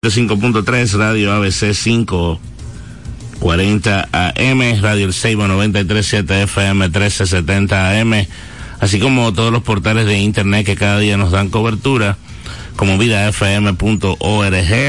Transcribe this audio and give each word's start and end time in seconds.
5.3 0.00 0.96
Radio 0.96 1.32
ABC 1.32 1.74
540 1.74 4.08
AM, 4.12 4.80
Radio 4.80 5.06
El 5.06 5.12
Seibo 5.12 5.48
93.7 5.48 6.44
FM 6.44 6.86
1370 6.86 8.00
AM, 8.00 8.14
así 8.78 9.00
como 9.00 9.32
todos 9.32 9.50
los 9.50 9.64
portales 9.64 10.06
de 10.06 10.20
internet 10.20 10.64
que 10.64 10.76
cada 10.76 11.00
día 11.00 11.16
nos 11.16 11.32
dan 11.32 11.48
cobertura, 11.48 12.16
como 12.76 12.96
vidafm.org, 12.96 13.74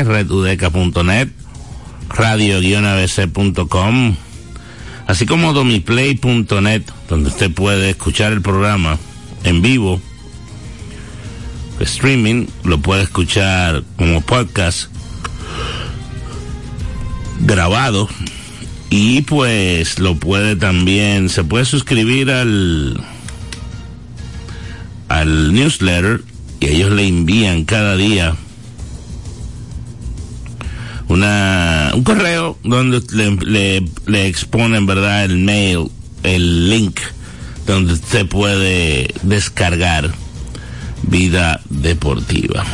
redudeca.net, 0.06 1.30
radio-abc.com, 2.10 4.16
así 5.08 5.26
como 5.26 5.54
domiplay.net, 5.54 6.84
donde 7.10 7.30
usted 7.30 7.52
puede 7.52 7.90
escuchar 7.90 8.32
el 8.32 8.44
programa 8.44 9.00
en 9.44 9.64
vivo 9.64 10.00
streaming, 11.80 12.46
lo 12.64 12.80
puede 12.80 13.02
escuchar 13.02 13.84
como 13.98 14.22
podcast 14.22 14.99
grabado 17.40 18.08
y 18.90 19.22
pues 19.22 20.00
lo 20.00 20.16
puede 20.16 20.56
también, 20.56 21.30
se 21.30 21.44
puede 21.44 21.66
suscribir 21.66 22.32
al 22.32 23.00
al 25.08 25.54
newsletter 25.54 26.24
y 26.60 26.68
ellos 26.68 26.92
le 26.92 27.08
envían 27.08 27.66
cada 27.66 27.96
día 27.98 28.36
una 31.08 31.92
un 31.96 32.04
correo 32.04 32.58
donde 32.64 33.02
le, 33.12 33.36
le, 33.38 33.90
le 34.06 34.28
exponen 34.28 34.86
verdad 34.86 35.26
el 35.26 35.38
mail 35.40 35.90
el 36.24 36.70
link 36.70 37.00
donde 37.66 37.94
usted 37.94 38.28
puede 38.28 39.14
descargar 39.22 40.12
vida 41.04 41.62
deportiva. 41.70 42.66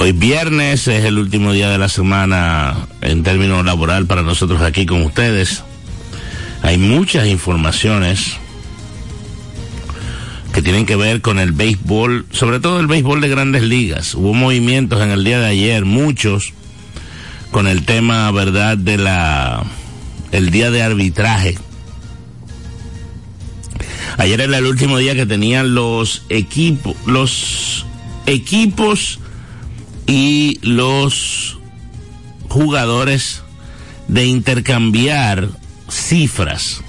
Hoy 0.00 0.12
viernes 0.12 0.86
es 0.86 1.04
el 1.04 1.18
último 1.18 1.52
día 1.52 1.68
de 1.70 1.76
la 1.76 1.88
semana 1.88 2.86
en 3.00 3.24
términos 3.24 3.64
laboral 3.64 4.06
para 4.06 4.22
nosotros 4.22 4.62
aquí 4.62 4.86
con 4.86 5.02
ustedes. 5.02 5.64
Hay 6.62 6.78
muchas 6.78 7.26
informaciones 7.26 8.36
que 10.52 10.62
tienen 10.62 10.86
que 10.86 10.94
ver 10.94 11.20
con 11.20 11.40
el 11.40 11.50
béisbol, 11.50 12.26
sobre 12.30 12.60
todo 12.60 12.78
el 12.78 12.86
béisbol 12.86 13.20
de 13.20 13.28
grandes 13.28 13.64
ligas. 13.64 14.14
Hubo 14.14 14.34
movimientos 14.34 15.02
en 15.02 15.10
el 15.10 15.24
día 15.24 15.40
de 15.40 15.46
ayer, 15.46 15.84
muchos, 15.84 16.52
con 17.50 17.66
el 17.66 17.84
tema, 17.84 18.30
verdad, 18.30 18.78
de 18.78 18.98
la, 18.98 19.64
el 20.30 20.50
día 20.50 20.70
de 20.70 20.82
arbitraje 20.82 21.58
Ayer 24.16 24.40
era 24.40 24.58
el 24.58 24.66
último 24.66 24.98
día 24.98 25.16
que 25.16 25.26
tenían 25.26 25.74
los 25.74 26.24
equipos, 26.28 26.94
los 27.04 27.84
equipos 28.26 29.18
y 30.08 30.58
los 30.62 31.58
jugadores 32.48 33.42
de 34.08 34.26
intercambiar 34.26 35.50
cifras 35.88 36.80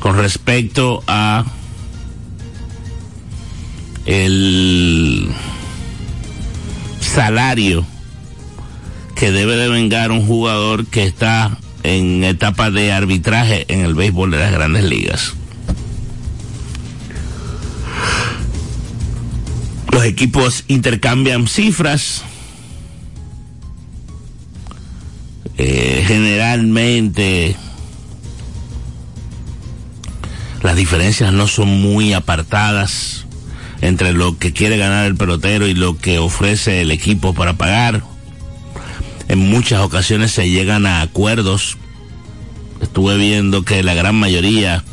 con 0.00 0.16
respecto 0.16 1.04
a 1.06 1.44
el 4.06 5.28
salario 7.00 7.86
que 9.14 9.30
debe 9.30 9.56
de 9.56 9.68
vengar 9.68 10.10
un 10.12 10.26
jugador 10.26 10.86
que 10.86 11.04
está 11.04 11.58
en 11.82 12.24
etapa 12.24 12.70
de 12.70 12.92
arbitraje 12.92 13.66
en 13.68 13.84
el 13.84 13.94
béisbol 13.94 14.30
de 14.30 14.38
las 14.38 14.52
grandes 14.52 14.84
ligas. 14.84 15.34
Los 19.96 20.04
equipos 20.04 20.64
intercambian 20.68 21.48
cifras. 21.48 22.22
Eh, 25.56 26.04
generalmente 26.06 27.56
las 30.62 30.76
diferencias 30.76 31.32
no 31.32 31.48
son 31.48 31.80
muy 31.80 32.12
apartadas 32.12 33.24
entre 33.80 34.12
lo 34.12 34.36
que 34.36 34.52
quiere 34.52 34.76
ganar 34.76 35.06
el 35.06 35.16
pelotero 35.16 35.66
y 35.66 35.72
lo 35.72 35.96
que 35.96 36.18
ofrece 36.18 36.82
el 36.82 36.90
equipo 36.90 37.32
para 37.32 37.54
pagar. 37.54 38.02
En 39.28 39.38
muchas 39.38 39.80
ocasiones 39.80 40.30
se 40.30 40.50
llegan 40.50 40.84
a 40.84 41.00
acuerdos. 41.00 41.78
Estuve 42.82 43.16
viendo 43.16 43.64
que 43.64 43.82
la 43.82 43.94
gran 43.94 44.16
mayoría 44.16 44.84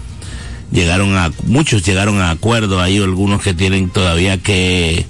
llegaron 0.73 1.16
a, 1.16 1.31
muchos 1.45 1.84
llegaron 1.84 2.19
a 2.19 2.31
acuerdo, 2.31 2.81
hay 2.81 2.97
algunos 2.97 3.41
que 3.41 3.53
tienen 3.53 3.89
todavía 3.89 4.38
que 4.39 5.06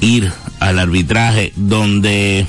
ir 0.00 0.32
al 0.60 0.78
arbitraje 0.78 1.52
donde 1.56 2.46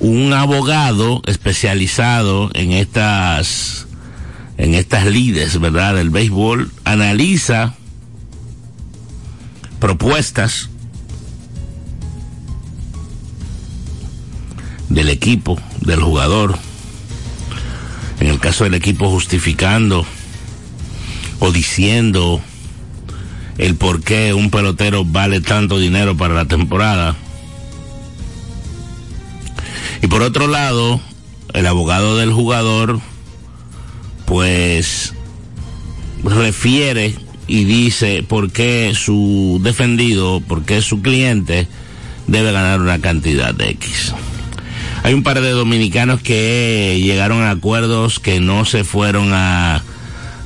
un 0.00 0.32
abogado 0.32 1.22
especializado 1.26 2.50
en 2.54 2.72
estas 2.72 3.86
en 4.58 4.74
estas 4.74 5.06
lides, 5.06 5.58
¿verdad? 5.60 5.94
del 5.94 6.10
béisbol 6.10 6.70
analiza 6.84 7.74
propuestas 9.80 10.68
del 14.88 15.08
equipo, 15.08 15.58
del 15.80 16.00
jugador. 16.00 16.56
En 18.20 18.28
el 18.28 18.38
caso 18.38 18.64
del 18.64 18.74
equipo 18.74 19.10
justificando 19.10 20.06
o 21.44 21.50
diciendo 21.50 22.40
el 23.58 23.74
por 23.74 24.00
qué 24.00 24.32
un 24.32 24.48
pelotero 24.48 25.04
vale 25.04 25.40
tanto 25.40 25.80
dinero 25.80 26.16
para 26.16 26.34
la 26.34 26.44
temporada. 26.44 27.16
Y 30.02 30.06
por 30.06 30.22
otro 30.22 30.46
lado, 30.46 31.00
el 31.52 31.66
abogado 31.66 32.16
del 32.16 32.32
jugador, 32.32 33.00
pues, 34.24 35.14
refiere 36.22 37.16
y 37.48 37.64
dice 37.64 38.22
por 38.22 38.52
qué 38.52 38.92
su 38.94 39.60
defendido, 39.64 40.40
por 40.42 40.64
qué 40.64 40.80
su 40.80 41.02
cliente 41.02 41.66
debe 42.28 42.52
ganar 42.52 42.80
una 42.80 43.00
cantidad 43.00 43.52
de 43.52 43.70
X. 43.70 44.14
Hay 45.02 45.12
un 45.12 45.24
par 45.24 45.40
de 45.40 45.50
dominicanos 45.50 46.22
que 46.22 47.00
llegaron 47.02 47.42
a 47.42 47.50
acuerdos 47.50 48.20
que 48.20 48.38
no 48.38 48.64
se 48.64 48.84
fueron 48.84 49.32
a 49.32 49.82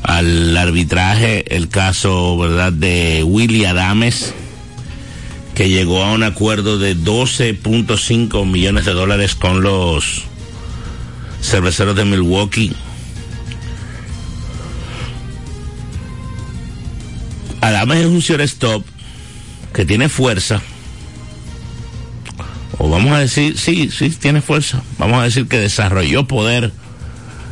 al 0.06 0.56
arbitraje 0.56 1.56
el 1.56 1.69
caso, 1.69 2.39
¿verdad?, 2.39 2.72
de 2.72 3.25
Willy 3.25 3.65
Adames, 3.65 4.33
que 5.56 5.69
llegó 5.69 6.05
a 6.05 6.12
un 6.12 6.22
acuerdo 6.22 6.78
de 6.78 6.97
12.5 6.97 8.47
millones 8.47 8.84
de 8.84 8.93
dólares 8.93 9.34
con 9.34 9.62
los 9.62 10.22
cerveceros 11.43 11.97
de 11.97 12.05
Milwaukee. 12.05 12.72
Adames 17.61 17.99
es 17.99 18.06
un 18.06 18.21
shortstop 18.21 18.84
que 19.75 19.84
tiene 19.84 20.09
fuerza, 20.09 20.62
o 22.78 22.89
vamos 22.89 23.12
a 23.12 23.19
decir, 23.19 23.59
sí, 23.59 23.91
sí, 23.91 24.11
tiene 24.11 24.41
fuerza, 24.41 24.84
vamos 24.99 25.19
a 25.21 25.25
decir 25.25 25.49
que 25.49 25.59
desarrolló 25.59 26.28
poder 26.28 26.72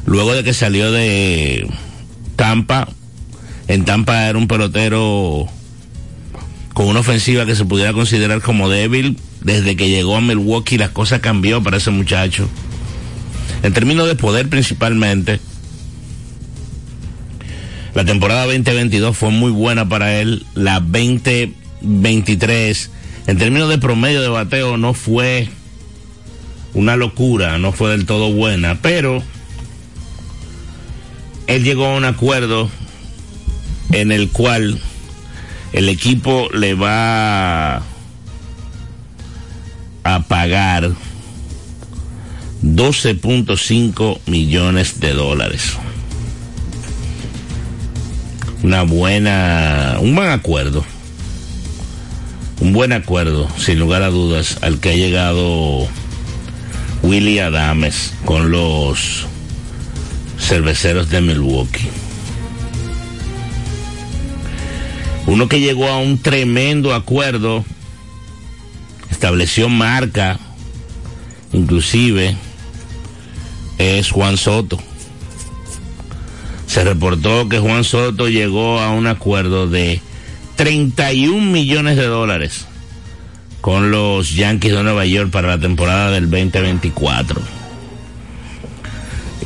luego 0.07 0.35
de 0.35 0.45
que 0.45 0.55
salió 0.55 0.93
de 0.93 1.69
Tampa, 2.37 2.89
en 3.69 3.85
Tampa 3.85 4.29
era 4.29 4.39
un 4.39 4.49
pelotero 4.49 5.49
con 6.75 6.87
una 6.87 7.01
ofensiva 7.01 7.47
que 7.47 7.57
se 7.57 7.65
pudiera 7.65 7.93
considerar 7.93 8.43
como 8.43 8.69
débil. 8.69 9.17
Desde 9.41 9.77
que 9.77 9.89
llegó 9.89 10.17
a 10.17 10.21
Milwaukee 10.21 10.79
las 10.79 10.91
cosas 10.91 11.21
cambió 11.21 11.63
para 11.63 11.77
ese 11.77 11.91
muchacho. 11.91 12.49
En 13.63 13.73
términos 13.73 14.09
de 14.09 14.15
poder 14.15 14.49
principalmente, 14.49 15.41
la 17.95 18.05
temporada 18.05 18.45
2022 18.47 19.17
fue 19.17 19.31
muy 19.31 19.51
buena 19.51 19.89
para 19.89 20.21
él. 20.21 20.45
La 20.55 20.81
2023, 20.81 22.91
en 23.27 23.39
términos 23.39 23.69
de 23.69 23.79
promedio 23.79 24.21
de 24.21 24.29
bateo, 24.29 24.77
no 24.77 24.95
fue 24.95 25.49
una 26.75 26.97
locura, 26.97 27.59
no 27.59 27.73
fue 27.73 27.91
del 27.91 28.05
todo 28.05 28.33
buena, 28.33 28.79
pero 28.83 29.23
él 31.47 31.65
llegó 31.65 31.87
a 31.87 31.97
un 31.97 32.05
acuerdo 32.05 32.71
en 33.93 34.13
el 34.13 34.31
cual 34.31 34.81
el 35.73 35.89
equipo 35.89 36.49
le 36.53 36.75
va 36.75 37.83
a 40.05 40.21
pagar 40.29 40.91
12.5 42.63 44.21
millones 44.27 45.01
de 45.01 45.13
dólares. 45.13 45.75
Una 48.63 48.83
buena, 48.83 49.99
un 50.01 50.15
buen 50.15 50.31
acuerdo. 50.31 50.85
Un 52.61 52.73
buen 52.73 52.93
acuerdo, 52.93 53.49
sin 53.59 53.79
lugar 53.79 54.03
a 54.03 54.09
dudas, 54.09 54.59
al 54.63 54.79
que 54.79 54.91
ha 54.91 54.95
llegado 54.95 55.87
Willy 57.03 57.41
Adames 57.41 58.15
con 58.25 58.51
los 58.51 59.27
cerveceros 60.39 61.11
de 61.11 61.21
Milwaukee. 61.21 61.89
Uno 65.27 65.49
que 65.49 65.61
llegó 65.61 65.89
a 65.89 65.99
un 65.99 66.19
tremendo 66.19 66.95
acuerdo 66.95 67.65
estableció 69.11 69.69
marca, 69.69 70.39
inclusive, 71.53 72.37
es 73.79 74.11
Juan 74.11 74.37
Soto. 74.37 74.79
Se 76.67 76.85
reportó 76.85 77.49
que 77.49 77.59
Juan 77.59 77.85
Soto 77.85 78.29
llegó 78.29 78.81
a 78.81 78.91
un 78.91 79.07
acuerdo 79.07 79.69
de 79.69 80.01
31 80.57 81.41
millones 81.41 81.97
de 81.97 82.07
dólares 82.07 82.67
con 83.61 83.91
los 83.91 84.35
Yankees 84.35 84.75
de 84.75 84.83
Nueva 84.83 85.07
York 85.07 85.31
para 85.31 85.49
la 85.49 85.59
temporada 85.59 86.11
del 86.11 86.29
2024. 86.29 87.64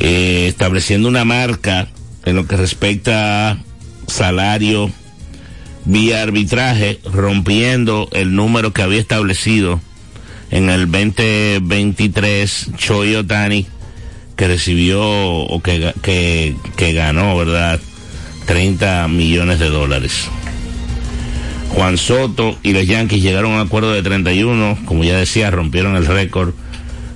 Eh, 0.01 0.47
estableciendo 0.49 1.09
una 1.09 1.25
marca 1.25 1.89
en 2.25 2.37
lo 2.37 2.47
que 2.47 2.57
respecta 2.57 3.51
a 3.51 3.59
salario 4.07 4.91
vía 5.85 6.23
arbitraje, 6.23 7.01
rompiendo 7.05 8.09
el 8.13 8.35
número 8.35 8.73
que 8.73 8.83
había 8.83 9.01
establecido 9.01 9.81
en 10.51 10.71
el 10.71 10.91
2023 10.91 12.71
Choi 12.77 13.17
Otani, 13.17 13.67
que 14.37 14.47
recibió 14.47 15.03
o 15.03 15.61
que, 15.63 15.93
que, 16.77 16.93
ganó, 16.93 17.37
¿verdad? 17.37 17.81
30 18.47 19.09
millones 19.09 19.59
de 19.59 19.69
dólares. 19.69 20.29
Juan 21.71 21.99
Soto 21.99 22.57
y 22.63 22.73
los 22.73 22.87
Yankees 22.87 23.23
llegaron 23.23 23.53
a 23.53 23.57
un 23.57 23.67
acuerdo 23.67 23.93
de 23.93 24.03
31, 24.03 24.79
como 24.85 25.05
ya 25.05 25.17
decía, 25.17 25.51
rompieron 25.51 25.97
el 25.97 26.07
récord 26.07 26.55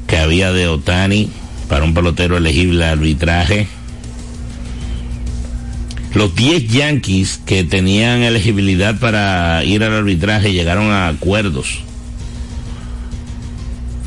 que 0.06 0.18
había 0.18 0.52
de 0.52 0.68
Otani 0.68 1.30
para 1.72 1.86
un 1.86 1.94
pelotero 1.94 2.36
elegible 2.36 2.84
al 2.84 2.98
arbitraje. 2.98 3.66
Los 6.12 6.34
10 6.34 6.68
Yankees 6.68 7.40
que 7.46 7.64
tenían 7.64 8.20
elegibilidad 8.20 9.00
para 9.00 9.64
ir 9.64 9.82
al 9.82 9.94
arbitraje 9.94 10.52
llegaron 10.52 10.90
a 10.90 11.08
acuerdos. 11.08 11.78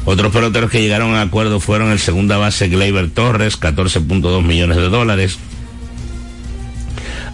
Otros 0.05 0.31
peloteros 0.31 0.69
que 0.69 0.79
llegaron 0.79 1.15
a 1.15 1.21
acuerdo 1.21 1.59
fueron 1.59 1.91
el 1.91 1.97
segunda 1.97 2.37
base 2.37 2.67
Gleyber 2.67 3.09
Torres, 3.09 3.59
14.2 3.59 4.43
millones 4.43 4.77
de 4.77 4.89
dólares. 4.89 5.39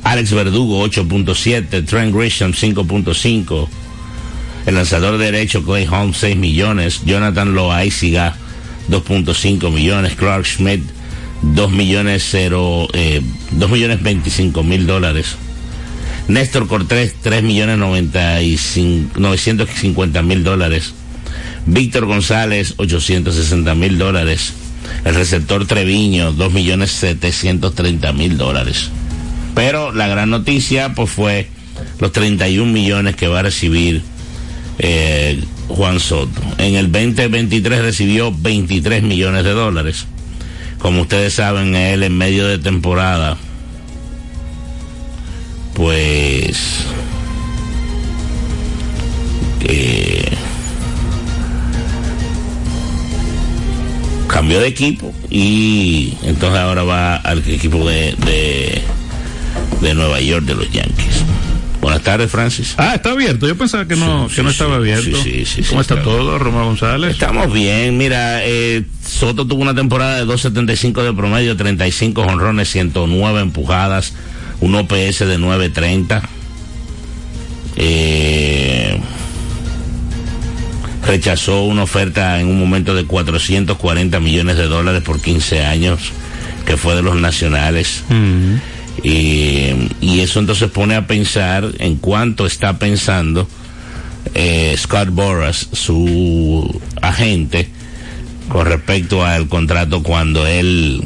Alex 0.06 0.32
Verdugo 0.32 0.88
8.7, 0.88 1.86
Trent 1.86 2.16
Grisham 2.16 2.54
5.5, 2.54 3.68
el 4.66 4.76
lanzador 4.76 5.18
derecho 5.18 5.62
Clay 5.66 5.86
Holmes 5.88 6.16
6 6.16 6.38
millones, 6.38 7.02
Jonathan 7.04 7.54
Loaiziga 7.54 8.38
2.5 8.92 9.72
millones, 9.72 10.16
Clark 10.16 10.46
Schmidt 10.46 10.84
2 11.42 11.72
millones 11.72 12.28
0, 12.30 12.88
eh, 12.94 13.22
2 13.52 13.70
millones 13.70 14.04
25 14.04 14.64
mil 14.64 14.86
dólares. 14.86 15.36
Néstor 16.28 16.68
Cortés 16.68 17.16
3 17.22 17.42
millones 17.44 17.78
95, 17.78 19.20
950 19.20 20.22
mil 20.22 20.44
dólares. 20.44 20.94
Víctor 21.66 22.06
González 22.06 22.76
860 22.78 23.74
mil 23.76 23.98
dólares. 23.98 24.54
El 25.04 25.16
receptor 25.16 25.66
Treviño 25.66 26.32
2 26.34 26.54
millones 26.54 26.92
730 26.92 28.14
mil 28.14 28.38
dólares. 28.38 28.90
Pero 29.56 29.92
la 29.92 30.08
gran 30.08 30.30
noticia 30.30 30.94
pues 30.94 31.10
fue 31.10 31.48
los 32.00 32.12
31 32.12 32.72
millones 32.72 33.16
que 33.16 33.28
va 33.28 33.40
a 33.40 33.44
recibir 33.44 34.02
eh, 34.80 35.44
Juan 35.68 36.00
Soto. 36.00 36.42
En 36.58 36.76
el 36.76 36.92
2023 36.92 37.82
recibió 37.82 38.34
23 38.36 39.04
millones 39.04 39.44
de 39.44 39.52
dólares. 39.52 40.06
Como 40.80 41.02
ustedes 41.02 41.34
saben, 41.34 41.76
él 41.76 42.04
en 42.04 42.18
medio 42.18 42.48
de 42.48 42.58
temporada, 42.58 43.38
pues 45.76 46.86
eh, 49.64 50.32
cambió 54.28 54.60
de 54.60 54.68
equipo 54.68 55.14
y 55.30 56.18
entonces 56.24 56.60
ahora 56.60 56.84
va 56.84 57.16
al 57.18 57.40
equipo 57.48 57.88
de 57.88 58.82
de 59.82 59.96
Nueva 59.96 60.22
York 60.22 60.46
de 60.46 60.56
los 60.56 60.72
Yankees. 60.72 61.24
Buenas 61.82 62.02
tardes, 62.04 62.30
Francis. 62.30 62.76
Ah, 62.78 62.94
está 62.96 63.12
abierto. 63.12 63.48
Yo 63.48 63.58
pensaba 63.58 63.88
que 63.88 63.96
no, 63.96 64.30
Sí, 64.30 64.36
que 64.36 64.44
no 64.44 64.52
estaba 64.52 64.76
abierto. 64.76 65.18
sí, 65.24 65.46
sí, 65.46 65.64
sí, 65.64 65.64
¿Cómo 65.64 65.82
está 65.82 66.02
todo, 66.04 66.38
Romeo 66.38 66.66
González? 66.66 67.14
Estamos 67.14 67.52
bien. 67.52 67.98
Mira, 67.98 68.46
eh, 68.46 68.84
Soto 69.06 69.48
tuvo 69.48 69.64
una 69.64 69.74
temporada 69.74 70.18
de 70.18 70.26
2.75 70.32 71.04
de 71.04 71.12
promedio, 71.14 71.58
35 71.58 72.22
honrones, 72.22 72.70
109 72.70 73.42
empujadas, 73.42 74.14
un 74.60 74.76
OPS 74.76 75.20
de 75.26 75.40
9.30. 75.40 76.22
Eh, 77.78 79.00
rechazó 81.08 81.64
una 81.64 81.84
oferta 81.84 82.40
en 82.40 82.48
un 82.48 82.60
momento 82.60 82.94
de 82.94 83.06
440 83.06 84.20
millones 84.20 84.58
de 84.58 84.66
dólares 84.68 85.02
por 85.02 85.20
15 85.20 85.66
años, 85.66 86.12
que 86.66 86.78
fue 86.78 86.96
de 86.96 87.02
los 87.02 87.16
nacionales. 87.16 88.04
Mm. 88.10 88.56
Eh, 89.04 89.90
y 90.00 90.20
eso 90.20 90.40
entonces 90.40 90.70
pone 90.70 90.96
a 90.96 91.08
pensar 91.08 91.68
en 91.80 91.96
cuánto 91.98 92.46
está 92.46 92.78
pensando 92.78 93.48
eh, 94.36 94.76
Scott 94.78 95.10
Boras, 95.10 95.68
su 95.74 96.80
agente, 97.02 97.70
con 98.50 98.66
respecto 98.68 99.26
al 99.26 99.48
contrato 99.48 100.04
cuando 100.04 100.46
él 100.46 101.04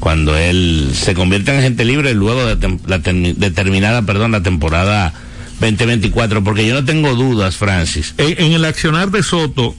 cuando 0.00 0.36
él 0.36 0.90
se 0.92 1.14
convierte 1.14 1.50
en 1.52 1.58
agente 1.58 1.84
libre 1.84 2.12
luego 2.14 2.44
de, 2.46 2.58
tem- 2.58 2.78
la 2.86 2.98
de 2.98 3.50
terminada 3.50 4.02
perdón 4.02 4.32
la 4.32 4.42
temporada 4.42 5.14
2024 5.60 6.44
porque 6.44 6.66
yo 6.66 6.74
no 6.74 6.84
tengo 6.84 7.14
dudas 7.14 7.56
Francis 7.56 8.14
En, 8.18 8.34
en 8.44 8.52
el 8.52 8.64
accionar 8.66 9.10
de 9.10 9.22
Soto, 9.22 9.74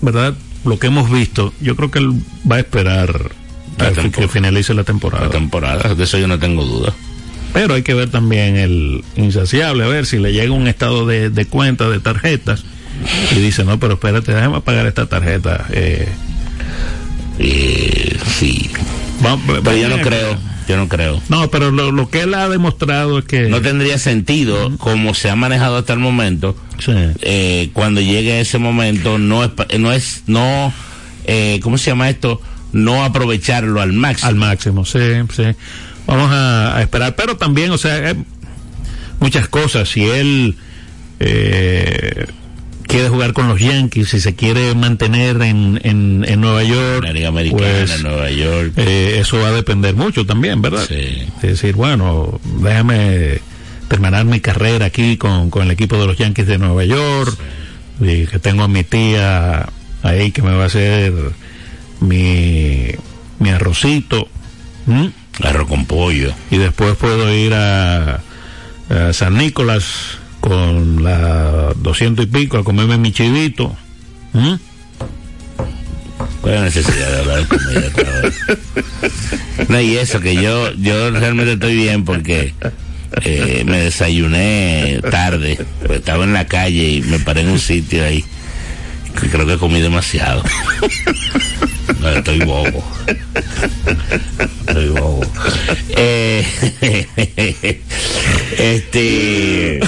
¿verdad? 0.00 0.34
Lo 0.64 0.78
que 0.78 0.86
hemos 0.86 1.10
visto, 1.10 1.52
yo 1.60 1.74
creo 1.74 1.90
que 1.90 1.98
él 1.98 2.12
va 2.50 2.56
a 2.56 2.60
esperar 2.60 3.32
La 3.78 3.92
que 4.10 4.28
finalice 4.28 4.74
la 4.74 4.84
temporada. 4.84 5.24
la 5.26 5.30
temporada 5.30 5.94
de 5.94 6.04
eso 6.04 6.18
yo 6.18 6.26
no 6.28 6.38
tengo 6.38 6.64
duda 6.64 6.92
Pero 7.52 7.74
hay 7.74 7.82
que 7.82 7.94
ver 7.94 8.10
también 8.10 8.56
el 8.56 9.04
insaciable, 9.16 9.84
a 9.84 9.88
ver 9.88 10.04
si 10.06 10.18
le 10.18 10.32
llega 10.32 10.52
un 10.52 10.68
estado 10.68 11.06
de, 11.06 11.30
de 11.30 11.46
cuenta 11.46 11.88
de 11.88 11.98
tarjetas 12.00 12.64
y 13.34 13.38
dice, 13.40 13.64
no, 13.64 13.78
pero 13.78 13.94
espérate, 13.94 14.32
déjame 14.34 14.60
pagar 14.60 14.86
esta 14.86 15.06
tarjeta. 15.06 15.66
Eh, 15.70 16.08
Eh, 17.38 18.16
sí 18.38 18.68
vamos- 19.22 19.60
pero 19.62 19.76
yo 19.76 19.88
no 19.88 19.98
creo 20.00 20.36
yo 20.68 20.76
no 20.76 20.86
creo 20.88 21.22
No, 21.30 21.48
pero 21.50 21.70
lo, 21.70 21.92
lo 21.92 22.10
que 22.10 22.22
él 22.22 22.34
ha 22.34 22.48
demostrado 22.48 23.20
es 23.20 23.24
que... 23.24 23.48
no 23.48 23.62
tendría 23.62 23.96
sentido 23.98 24.76
como 24.76 25.14
se 25.14 25.30
ha 25.30 25.36
manejado 25.36 25.76
hasta 25.78 25.92
el 25.94 25.98
momento 26.00 26.56
Sí. 26.78 26.92
eh, 27.22 27.70
cuando 27.72 28.00
llegue 28.00 28.40
ese 28.40 28.58
momento 28.58 29.18
no 29.18 29.44
es 29.44 29.50
pa- 29.50 29.66
no 29.78 29.92
es 29.92 30.24
no 30.26 30.72
eh, 31.26 31.60
cómo 31.62 31.78
se 31.78 31.90
llama 31.90 32.10
esto 32.10 32.40
no 32.72 33.04
aprovecharlo 33.04 33.80
al 33.80 33.92
máximo 33.92 34.28
Al 34.28 34.34
máximo, 34.36 34.84
sí, 34.84 34.98
sí. 35.34 35.44
Vamos 36.06 36.30
a, 36.30 36.76
a 36.76 36.82
esperar, 36.82 37.14
pero 37.16 37.36
también, 37.36 37.70
o 37.70 37.78
sea, 37.78 38.10
eh, 38.10 38.16
muchas 39.20 39.48
cosas. 39.48 39.88
Si 39.88 40.04
él 40.04 40.56
eh, 41.20 42.26
quiere 42.86 43.08
jugar 43.10 43.32
con 43.34 43.48
los 43.48 43.60
Yankees, 43.60 44.08
si 44.08 44.20
se 44.20 44.34
quiere 44.34 44.74
mantener 44.74 45.42
en, 45.42 45.80
en, 45.84 46.24
en 46.26 46.40
Nueva 46.40 46.64
York, 46.64 47.04
la 47.04 47.12
Liga 47.12 47.28
Americana 47.28 47.66
pues, 47.66 48.02
Nueva 48.02 48.30
York 48.30 48.72
eh, 48.76 49.18
eso 49.20 49.38
va 49.38 49.48
a 49.48 49.52
depender 49.52 49.94
mucho 49.94 50.24
también, 50.24 50.62
¿verdad? 50.62 50.86
Sí. 50.88 51.26
Es 51.36 51.42
decir, 51.42 51.74
bueno, 51.74 52.40
déjame 52.62 53.40
terminar 53.88 54.24
mi 54.24 54.40
carrera 54.40 54.86
aquí 54.86 55.16
con, 55.16 55.50
con 55.50 55.62
el 55.64 55.70
equipo 55.70 55.98
de 55.98 56.06
los 56.06 56.16
Yankees 56.16 56.46
de 56.46 56.58
Nueva 56.58 56.84
York, 56.84 57.36
y 58.00 58.26
que 58.26 58.38
tengo 58.38 58.62
a 58.62 58.68
mi 58.68 58.84
tía 58.84 59.68
ahí 60.02 60.30
que 60.30 60.40
me 60.42 60.54
va 60.54 60.64
a 60.64 60.66
hacer 60.66 61.12
mi, 62.00 62.86
mi 63.38 63.50
arrocito. 63.50 64.28
arroz 65.42 65.68
con 65.68 65.86
pollo 65.86 66.32
y 66.50 66.56
después 66.58 66.96
puedo 66.96 67.32
ir 67.32 67.54
a, 67.54 68.20
a 68.90 69.12
San 69.12 69.36
Nicolás 69.36 70.18
con 70.40 71.04
la 71.04 71.72
200 71.76 72.24
y 72.24 72.28
pico 72.28 72.58
a 72.58 72.64
comerme 72.64 72.98
mi 72.98 73.12
chivito. 73.12 73.76
¿Cuál 76.40 76.54
es 76.54 76.60
la 76.60 76.64
necesidad 76.64 77.10
de 77.10 77.18
hablar 77.18 77.38
de 77.38 77.46
comida? 77.46 77.82
No, 79.68 79.80
y 79.80 79.96
eso 79.96 80.20
que 80.20 80.34
yo, 80.36 80.72
yo 80.74 81.10
realmente 81.10 81.54
estoy 81.54 81.74
bien 81.74 82.04
porque 82.04 82.54
eh, 83.24 83.64
me 83.66 83.78
desayuné 83.78 85.00
tarde, 85.10 85.58
pues 85.84 85.98
estaba 85.98 86.24
en 86.24 86.32
la 86.32 86.46
calle 86.46 86.88
y 86.88 87.02
me 87.02 87.18
paré 87.18 87.42
en 87.42 87.48
un 87.50 87.58
sitio 87.58 88.04
ahí. 88.04 88.24
Que 89.20 89.28
Creo 89.28 89.46
que 89.46 89.58
comí 89.58 89.80
demasiado. 89.80 90.42
No, 92.00 92.10
estoy 92.10 92.38
bobo. 92.40 92.84
Estoy 94.66 94.88
bobo. 94.90 95.20
Eh, 95.88 96.46
este. 98.58 99.80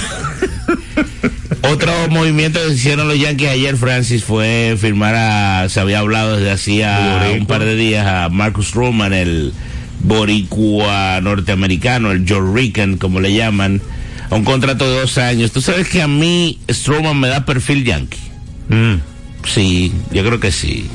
Otro 1.61 1.93
movimiento 2.09 2.59
que 2.59 2.73
hicieron 2.73 3.07
los 3.07 3.17
Yankees 3.17 3.49
ayer, 3.49 3.77
Francis, 3.77 4.25
fue 4.25 4.75
firmar 4.77 5.15
a, 5.15 5.69
se 5.69 5.79
había 5.79 5.99
hablado 5.99 6.35
desde 6.35 6.51
hacía 6.51 7.31
un 7.39 7.45
par 7.45 7.63
de 7.63 7.75
días 7.75 8.05
a 8.05 8.27
Marcus 8.27 8.73
Roman, 8.73 9.13
el 9.13 9.53
boricua 10.01 11.21
norteamericano, 11.21 12.11
el 12.11 12.27
George 12.27 12.51
Rican, 12.53 12.97
como 12.97 13.21
le 13.21 13.33
llaman, 13.33 13.81
a 14.29 14.35
un 14.35 14.43
contrato 14.43 14.89
de 14.89 14.99
dos 14.99 15.17
años. 15.17 15.51
Tú 15.51 15.61
sabes 15.61 15.87
que 15.87 16.01
a 16.01 16.07
mí 16.07 16.59
Stroman 16.69 17.19
me 17.19 17.27
da 17.27 17.45
perfil 17.45 17.85
Yankee. 17.85 18.17
Mm. 18.69 19.10
Sí, 19.45 19.93
yo 20.11 20.23
creo 20.23 20.39
que 20.39 20.51
sí. 20.51 20.89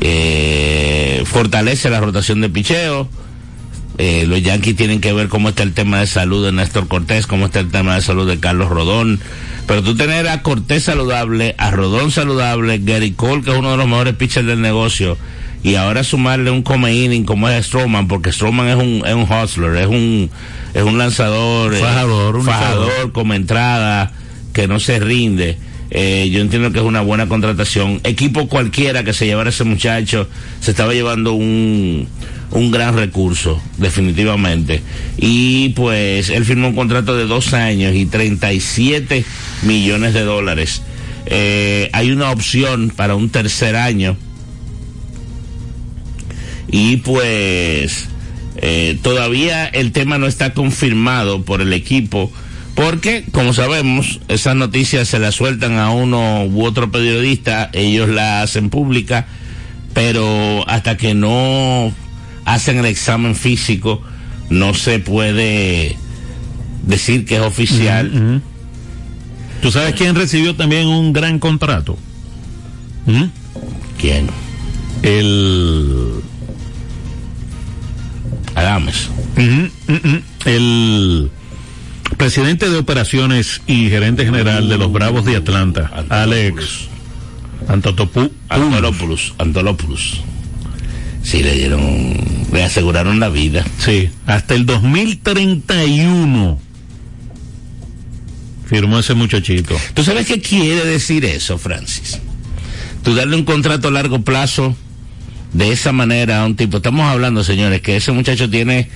Eh, 0.00 1.22
fortalece 1.26 1.90
la 1.90 2.00
rotación 2.00 2.40
de 2.40 2.48
picheo. 2.48 3.08
Eh, 3.96 4.24
los 4.26 4.42
Yankees 4.42 4.74
tienen 4.74 5.00
que 5.00 5.12
ver 5.12 5.28
cómo 5.28 5.50
está 5.50 5.62
el 5.62 5.72
tema 5.72 6.00
de 6.00 6.06
salud 6.06 6.44
de 6.44 6.50
Néstor 6.50 6.88
Cortés, 6.88 7.26
cómo 7.26 7.46
está 7.46 7.60
el 7.60 7.70
tema 7.70 7.94
de 7.94 8.02
salud 8.02 8.28
de 8.28 8.40
Carlos 8.40 8.68
Rodón. 8.68 9.20
Pero 9.66 9.82
tú 9.82 9.94
tener 9.96 10.28
a 10.28 10.42
Cortés 10.42 10.84
saludable, 10.84 11.54
a 11.58 11.70
Rodón 11.70 12.10
saludable, 12.10 12.80
Gary 12.82 13.12
Cole, 13.12 13.42
que 13.42 13.52
es 13.52 13.56
uno 13.56 13.70
de 13.70 13.76
los 13.76 13.86
mejores 13.86 14.14
pitchers 14.14 14.46
del 14.46 14.60
negocio, 14.60 15.16
y 15.62 15.76
ahora 15.76 16.04
sumarle 16.04 16.50
un 16.50 16.62
come 16.62 16.92
inning 16.92 17.24
como 17.24 17.48
es 17.48 17.66
Stroman, 17.66 18.08
porque 18.08 18.32
Stroman 18.32 18.68
es 18.68 18.76
un, 18.76 19.02
es 19.06 19.14
un 19.14 19.22
hustler, 19.22 19.76
es 19.76 19.86
un, 19.86 20.28
es 20.74 20.82
un 20.82 20.98
lanzador, 20.98 21.74
fajador, 21.74 22.36
un 22.36 22.44
fajador 22.44 23.12
como 23.12 23.32
entrada, 23.32 24.12
que 24.52 24.66
no 24.68 24.80
se 24.80 24.98
rinde. 24.98 25.56
Eh, 25.96 26.28
yo 26.30 26.40
entiendo 26.40 26.72
que 26.72 26.80
es 26.80 26.84
una 26.84 27.02
buena 27.02 27.28
contratación. 27.28 28.00
Equipo 28.02 28.48
cualquiera 28.48 29.04
que 29.04 29.12
se 29.12 29.26
llevara 29.26 29.50
ese 29.50 29.62
muchacho 29.62 30.28
se 30.60 30.72
estaba 30.72 30.92
llevando 30.92 31.34
un, 31.34 32.08
un 32.50 32.70
gran 32.72 32.96
recurso, 32.96 33.62
definitivamente. 33.78 34.82
Y 35.16 35.68
pues 35.70 36.30
él 36.30 36.44
firmó 36.44 36.68
un 36.68 36.74
contrato 36.74 37.16
de 37.16 37.26
dos 37.26 37.54
años 37.54 37.94
y 37.94 38.06
37 38.06 39.24
millones 39.62 40.14
de 40.14 40.22
dólares. 40.22 40.82
Eh, 41.26 41.90
hay 41.92 42.10
una 42.10 42.32
opción 42.32 42.92
para 42.94 43.14
un 43.14 43.30
tercer 43.30 43.76
año. 43.76 44.16
Y 46.68 46.96
pues 46.98 48.08
eh, 48.56 48.98
todavía 49.00 49.66
el 49.66 49.92
tema 49.92 50.18
no 50.18 50.26
está 50.26 50.54
confirmado 50.54 51.44
por 51.44 51.60
el 51.60 51.72
equipo. 51.72 52.32
Porque, 52.74 53.24
como 53.30 53.52
sabemos, 53.52 54.20
esas 54.28 54.56
noticias 54.56 55.06
se 55.08 55.20
las 55.20 55.36
sueltan 55.36 55.78
a 55.78 55.90
uno 55.90 56.44
u 56.44 56.64
otro 56.64 56.90
periodista, 56.90 57.70
ellos 57.72 58.08
la 58.08 58.42
hacen 58.42 58.68
pública, 58.68 59.26
pero 59.92 60.68
hasta 60.68 60.96
que 60.96 61.14
no 61.14 61.92
hacen 62.44 62.78
el 62.78 62.86
examen 62.86 63.36
físico, 63.36 64.02
no 64.50 64.74
se 64.74 64.98
puede 64.98 65.96
decir 66.82 67.24
que 67.24 67.36
es 67.36 67.42
oficial. 67.42 68.10
Uh 68.12 68.18
-huh. 68.18 68.40
¿Tú 69.62 69.70
sabes 69.70 69.94
quién 69.94 70.16
recibió 70.16 70.56
también 70.56 70.88
un 70.88 71.12
gran 71.12 71.38
contrato? 71.38 71.96
¿Mm? 73.06 73.24
¿Quién? 73.98 74.28
El. 75.02 76.22
Adames. 78.56 79.08
Uh 79.36 79.40
-huh, 79.40 80.22
el 80.44 81.30
presidente 82.16 82.68
de 82.68 82.78
operaciones 82.78 83.62
y 83.66 83.88
gerente 83.88 84.24
general 84.24 84.68
de 84.68 84.78
los 84.78 84.92
Bravos 84.92 85.24
de 85.24 85.36
Atlanta, 85.36 85.90
Alex 86.08 86.88
Antotopou. 87.68 88.30
Antolopoulos. 88.48 89.34
Antolopoulos. 89.38 90.20
Sí, 91.22 91.42
le 91.42 91.54
dieron, 91.54 92.16
le 92.52 92.62
aseguraron 92.62 93.18
la 93.20 93.30
vida. 93.30 93.64
Sí, 93.78 94.10
hasta 94.26 94.54
el 94.54 94.66
2031 94.66 96.60
firmó 98.66 98.98
ese 98.98 99.14
muchachito. 99.14 99.76
¿Tú 99.94 100.04
sabes 100.04 100.26
qué 100.26 100.40
quiere 100.40 100.84
decir 100.84 101.24
eso, 101.24 101.58
Francis? 101.58 102.20
Tú 103.02 103.14
darle 103.14 103.36
un 103.36 103.44
contrato 103.44 103.88
a 103.88 103.90
largo 103.90 104.22
plazo 104.22 104.76
de 105.52 105.72
esa 105.72 105.92
manera 105.92 106.42
a 106.42 106.46
un 106.46 106.56
tipo. 106.56 106.78
Estamos 106.78 107.06
hablando, 107.06 107.44
señores, 107.44 107.80
que 107.80 107.96
ese 107.96 108.12
muchacho 108.12 108.50
tiene 108.50 108.88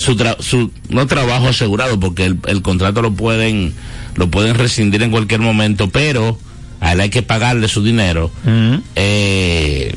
su, 0.00 0.16
tra 0.16 0.36
su 0.40 0.70
no 0.88 1.06
trabajo 1.06 1.48
asegurado 1.48 2.00
porque 2.00 2.24
el, 2.24 2.38
el, 2.46 2.62
contrato 2.62 3.02
lo 3.02 3.12
pueden 3.12 3.74
lo 4.14 4.30
pueden 4.30 4.54
rescindir 4.54 5.02
en 5.02 5.10
cualquier 5.10 5.40
momento, 5.40 5.90
pero 5.90 6.38
a 6.80 6.92
él 6.92 7.00
hay 7.00 7.10
que 7.10 7.22
pagarle 7.22 7.68
su 7.68 7.84
dinero. 7.84 8.30
Uh 8.44 8.48
-huh. 8.48 8.82
eh, 8.96 9.94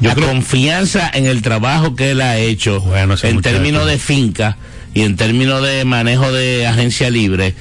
yo 0.00 0.10
la 0.10 0.14
creo... 0.14 0.28
confianza 0.28 1.10
en 1.12 1.26
el 1.26 1.42
trabajo 1.42 1.96
que 1.96 2.12
él 2.12 2.20
ha 2.20 2.38
hecho 2.38 2.80
bueno, 2.80 3.16
en 3.20 3.42
términos 3.42 3.84
de 3.84 3.98
finca 3.98 4.56
y 4.94 5.02
en 5.02 5.16
términos 5.16 5.60
de 5.60 5.84
manejo 5.84 6.30
de 6.32 6.68
agencia 6.68 7.10
libre 7.10 7.54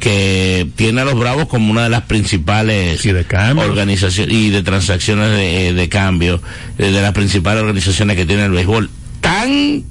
que 0.00 0.66
tiene 0.74 1.02
a 1.02 1.04
los 1.04 1.14
Bravos 1.14 1.46
como 1.46 1.70
una 1.70 1.84
de 1.84 1.88
las 1.88 2.02
principales 2.02 3.06
y 3.06 3.12
de 3.12 3.24
organizaciones 3.56 4.34
y 4.34 4.50
de 4.50 4.62
transacciones 4.62 5.30
de, 5.30 5.72
de 5.72 5.88
cambio 5.88 6.42
de, 6.76 6.90
de, 6.90 7.00
las 7.00 7.12
principales 7.12 7.62
organizaciones 7.62 8.16
que 8.16 8.26
tiene 8.26 8.44
el 8.44 8.50
béisbol 8.50 8.90
tan 9.20 9.84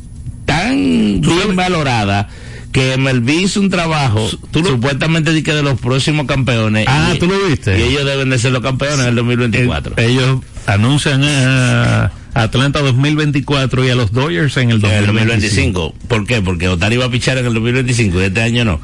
tan 0.75 1.21
bien 1.21 1.55
valorada 1.55 2.29
que 2.71 2.97
MLB 2.97 3.29
hizo 3.29 3.61
un 3.61 3.69
trabajo 3.69 4.29
¿Tú 4.51 4.61
lo... 4.61 4.71
supuestamente 4.71 5.31
de, 5.31 5.43
que 5.43 5.53
de 5.53 5.63
los 5.63 5.79
próximos 5.79 6.25
campeones 6.27 6.85
ah 6.89 7.13
y, 7.15 7.19
tú 7.19 7.27
lo 7.27 7.47
viste 7.47 7.79
y 7.79 7.83
ellos 7.83 8.05
deben 8.05 8.29
de 8.29 8.37
ser 8.37 8.51
los 8.51 8.61
campeones 8.61 8.99
en 8.99 9.07
el 9.07 9.15
2024 9.15 9.93
el, 9.95 10.03
ellos 10.03 10.39
anuncian 10.65 11.23
a 11.23 12.11
Atlanta 12.35 12.81
2024 12.81 13.85
y 13.85 13.89
a 13.89 13.95
los 13.95 14.11
Dodgers 14.11 14.57
en 14.57 14.69
el 14.69 14.81
2025. 14.81 15.17
En 15.17 15.19
el 15.19 15.73
2025. 15.73 15.95
¿Por 16.09 16.27
qué? 16.27 16.41
Porque 16.41 16.67
Otari 16.67 16.97
va 16.97 17.05
a 17.05 17.09
pichar 17.09 17.37
en 17.37 17.45
el 17.45 17.53
2025 17.53 18.19
y 18.19 18.23
este 18.25 18.41
año 18.41 18.65
no. 18.65 18.81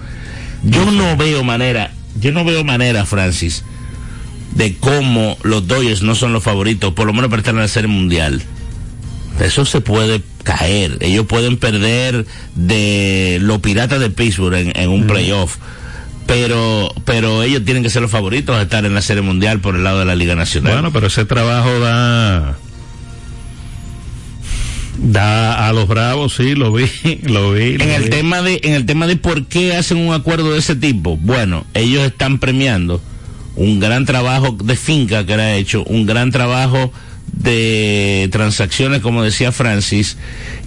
Yo 0.64 0.90
no 0.90 1.18
veo 1.18 1.44
manera, 1.44 1.92
yo 2.20 2.32
no 2.32 2.46
veo 2.46 2.64
manera, 2.64 3.06
Francis, 3.06 3.66
de 4.56 4.78
cómo 4.78 5.38
los 5.44 5.68
Dodgers 5.68 6.02
no 6.02 6.16
son 6.16 6.32
los 6.32 6.44
favoritos, 6.44 6.94
por 6.94 7.08
lo 7.08 7.14
menos 7.14 7.30
para 7.30 7.42
estar 7.42 7.54
en 7.54 7.60
la 7.60 7.68
serie 7.68 7.90
mundial. 7.90 8.42
Eso 9.42 9.66
se 9.66 9.82
puede 9.82 10.22
caer. 10.44 10.98
Ellos 11.02 11.26
pueden 11.26 11.58
perder 11.58 12.26
de 12.56 13.40
los 13.42 13.60
piratas 13.60 14.00
de 14.00 14.10
Pittsburgh 14.10 14.56
en, 14.56 14.72
en 14.76 14.90
un 14.90 15.06
mm. 15.06 15.08
playoff. 15.08 15.58
Pero, 16.28 16.94
pero 17.04 17.44
ellos 17.44 17.66
tienen 17.66 17.84
que 17.84 17.90
ser 17.90 18.02
los 18.02 18.12
favoritos 18.12 18.56
a 18.56 18.62
estar 18.62 18.86
en 18.86 18.94
la 18.94 19.02
serie 19.02 19.22
mundial 19.22 19.60
por 19.60 19.76
el 19.76 19.84
lado 19.84 20.00
de 20.00 20.06
la 20.06 20.16
Liga 20.16 20.36
Nacional. 20.36 20.74
Bueno, 20.74 20.92
pero 20.94 21.08
ese 21.08 21.26
trabajo 21.26 21.80
da 21.80 22.58
da 24.98 25.68
a 25.68 25.74
los 25.74 25.88
bravos 25.88 26.36
sí 26.36 26.54
lo 26.54 26.72
vi 26.72 26.86
lo 27.24 27.54
vi 27.54 27.78
lo 27.78 27.84
en 27.84 27.92
el 27.92 28.04
vi. 28.04 28.10
tema 28.10 28.42
de 28.42 28.60
en 28.64 28.74
el 28.74 28.86
tema 28.86 29.08
de 29.08 29.16
por 29.16 29.46
qué 29.48 29.76
hacen 29.76 29.98
un 29.98 30.14
acuerdo 30.14 30.52
de 30.52 30.60
ese 30.60 30.76
tipo 30.76 31.18
bueno 31.18 31.66
ellos 31.74 32.04
están 32.04 32.40
premiando 32.40 33.02
un 33.56 33.80
gran 33.80 34.06
trabajo 34.06 34.56
de 34.64 34.76
finca 34.76 35.26
que 35.26 35.34
era 35.34 35.56
hecho 35.56 35.84
un 35.86 36.06
gran 36.06 36.32
trabajo 36.32 36.94
de 37.44 38.30
transacciones 38.32 39.02
como 39.02 39.24
decía 39.24 39.52
Francis 39.52 40.18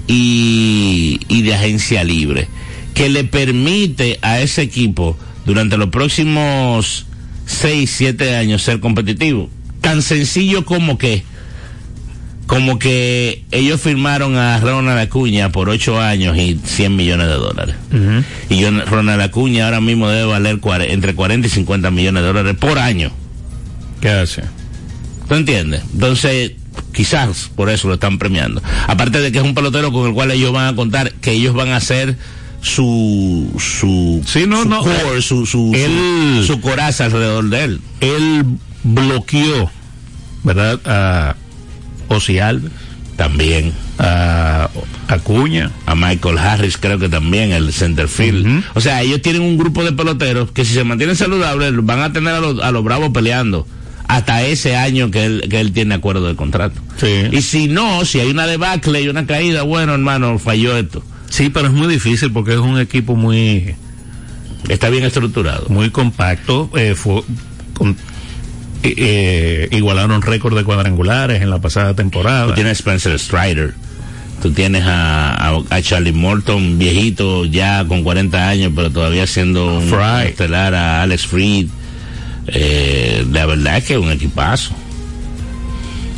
y, 0.07 1.21
y 1.29 1.43
de 1.43 1.55
agencia 1.55 2.05
libre 2.05 2.49
que 2.95 3.09
le 3.09 3.25
permite 3.25 4.19
a 4.23 4.41
ese 4.41 4.63
equipo 4.63 5.17
durante 5.45 5.77
los 5.77 5.91
próximos 5.91 7.07
6, 7.47 7.91
7 7.97 8.37
años 8.37 8.63
ser 8.63 8.81
competitivo 8.81 9.51
tan 9.81 10.01
sencillo 10.03 10.65
como 10.65 10.97
que 10.99 11.25
como 12.47 12.79
que 12.79 13.45
ellos 13.51 13.81
firmaron 13.81 14.37
a 14.37 14.59
Ronald 14.61 14.99
Acuña 14.99 15.51
por 15.51 15.69
ocho 15.71 16.01
años 16.01 16.37
y 16.37 16.59
100 16.63 16.95
millones 16.95 17.27
de 17.29 17.35
dólares. 17.35 17.75
Uh 17.91 17.97
-huh. 17.97 18.25
Y 18.51 18.59
yo, 18.61 18.71
Ronald 18.85 19.23
Acuña 19.23 19.65
ahora 19.65 19.81
mismo 19.81 20.09
debe 20.09 20.27
valer 20.27 20.61
entre 20.89 21.15
40 21.15 21.47
y 21.47 21.51
50 21.51 21.91
millones 21.91 22.23
de 22.23 22.27
dólares 22.27 22.57
por 22.59 22.79
año. 22.79 23.11
¿Qué 24.01 24.11
hace? 24.11 24.43
¿Tú 25.29 25.35
entiendes? 25.35 25.83
Entonces, 25.95 26.53
quizás 26.95 27.51
por 27.55 27.69
eso 27.69 27.89
lo 27.89 27.95
están 27.95 28.19
premiando. 28.19 28.63
Aparte 28.87 29.21
de 29.21 29.31
que 29.33 29.39
es 29.39 29.45
un 29.45 29.55
pelotero 29.55 29.93
con 29.93 30.07
el 30.07 30.15
cual 30.15 30.31
ellos 30.31 30.53
van 30.53 30.73
a 30.73 30.77
contar 30.77 31.13
que 31.15 31.33
ellos 31.33 31.55
van 31.55 31.69
a 31.69 31.77
hacer 31.77 32.17
su 32.63 33.53
su 33.59 34.23
sí, 34.27 34.45
no, 34.47 34.63
su, 34.63 34.69
no, 34.71 34.81
core, 34.81 35.21
su, 35.21 35.45
su, 35.45 35.73
él, 35.75 36.45
su, 36.47 36.55
su 36.55 36.61
coraza 36.61 37.05
alrededor 37.05 37.51
de 37.51 37.65
él. 37.65 37.81
Él 38.01 38.45
bloqueó, 38.83 39.71
¿verdad? 40.43 40.81
A 40.87 41.37
Ozzy 42.09 42.39
Alves. 42.39 42.71
También. 43.17 43.73
A 43.99 44.69
Acuña. 45.07 45.71
A 45.87 45.95
Michael 45.95 46.39
Harris, 46.39 46.77
creo 46.79 46.99
que 46.99 47.09
también, 47.09 47.53
el 47.53 47.73
centerfield. 47.73 48.45
Uh 48.45 48.51
-huh. 48.51 48.65
O 48.75 48.81
sea, 48.81 49.03
ellos 49.03 49.23
tienen 49.23 49.43
un 49.43 49.57
grupo 49.57 49.85
de 49.85 49.93
peloteros 49.93 50.51
que 50.51 50.65
si 50.65 50.75
se 50.75 50.83
mantienen 50.83 51.15
saludables 51.15 51.73
van 51.77 52.01
a 52.01 52.13
tener 52.13 52.35
a 52.35 52.41
los, 52.41 52.61
a 52.61 52.73
los 52.73 52.83
bravos 52.83 53.11
peleando 53.11 53.67
hasta 54.17 54.43
ese 54.43 54.77
año 54.77 55.11
que 55.11 55.25
él, 55.25 55.47
que 55.51 55.61
él 55.61 55.73
tiene 55.73 55.95
acuerdo 55.95 56.27
de 56.27 56.37
contrato. 56.37 56.81
Sí. 56.97 57.29
Y 57.33 57.43
si 57.43 57.69
no, 57.69 58.05
si 58.05 58.21
hay 58.21 58.31
una 58.31 58.47
debacle 58.47 59.03
y 59.03 59.09
una 59.09 59.27
caída, 59.27 59.63
bueno, 59.63 59.95
hermano, 59.95 60.39
falló 60.39 60.77
esto. 60.77 61.03
Sí, 61.31 61.51
pero 61.51 61.67
es 61.67 61.73
muy 61.73 61.89
difícil 61.89 62.33
porque 62.33 62.53
es 62.53 62.59
un 62.59 62.79
equipo 62.79 63.17
muy... 63.17 63.75
Está 64.69 64.89
bien 64.89 65.05
estructurado. 65.05 65.67
Muy 65.69 65.91
compacto. 65.91 66.71
Eh, 66.75 66.95
fue, 66.95 67.23
con, 67.75 67.97
eh, 68.85 69.69
igualaron 69.73 70.21
récord 70.23 70.57
de 70.57 70.63
cuadrangulares 70.63 71.43
en 71.43 71.51
la 71.51 71.59
pasada 71.59 71.95
temporada. 71.95 72.49
Tú 72.49 72.55
tienes 72.55 72.71
a 72.71 72.75
Spencer 72.75 73.19
Strider, 73.19 73.75
tú 74.43 74.53
tienes 74.53 74.85
a, 74.85 75.35
a, 75.35 75.63
a, 75.71 75.83
Charlie 75.83 76.13
Morton, 76.13 76.79
viejito 76.79 77.47
ya 77.47 77.85
con 77.87 78.05
40 78.05 78.49
años, 78.49 78.73
pero 78.77 78.91
todavía 78.91 79.27
siendo 79.27 79.79
un 79.79 79.93
estelar, 80.25 80.75
a 80.75 81.03
Alex 81.03 81.27
Freed. 81.27 81.69
Eh, 82.47 83.27
la 83.31 83.47
verdad 83.47 83.79
es 83.79 83.85
que 83.85 83.95
es 83.95 84.01
un 84.01 84.11
equipazo. 84.11 84.75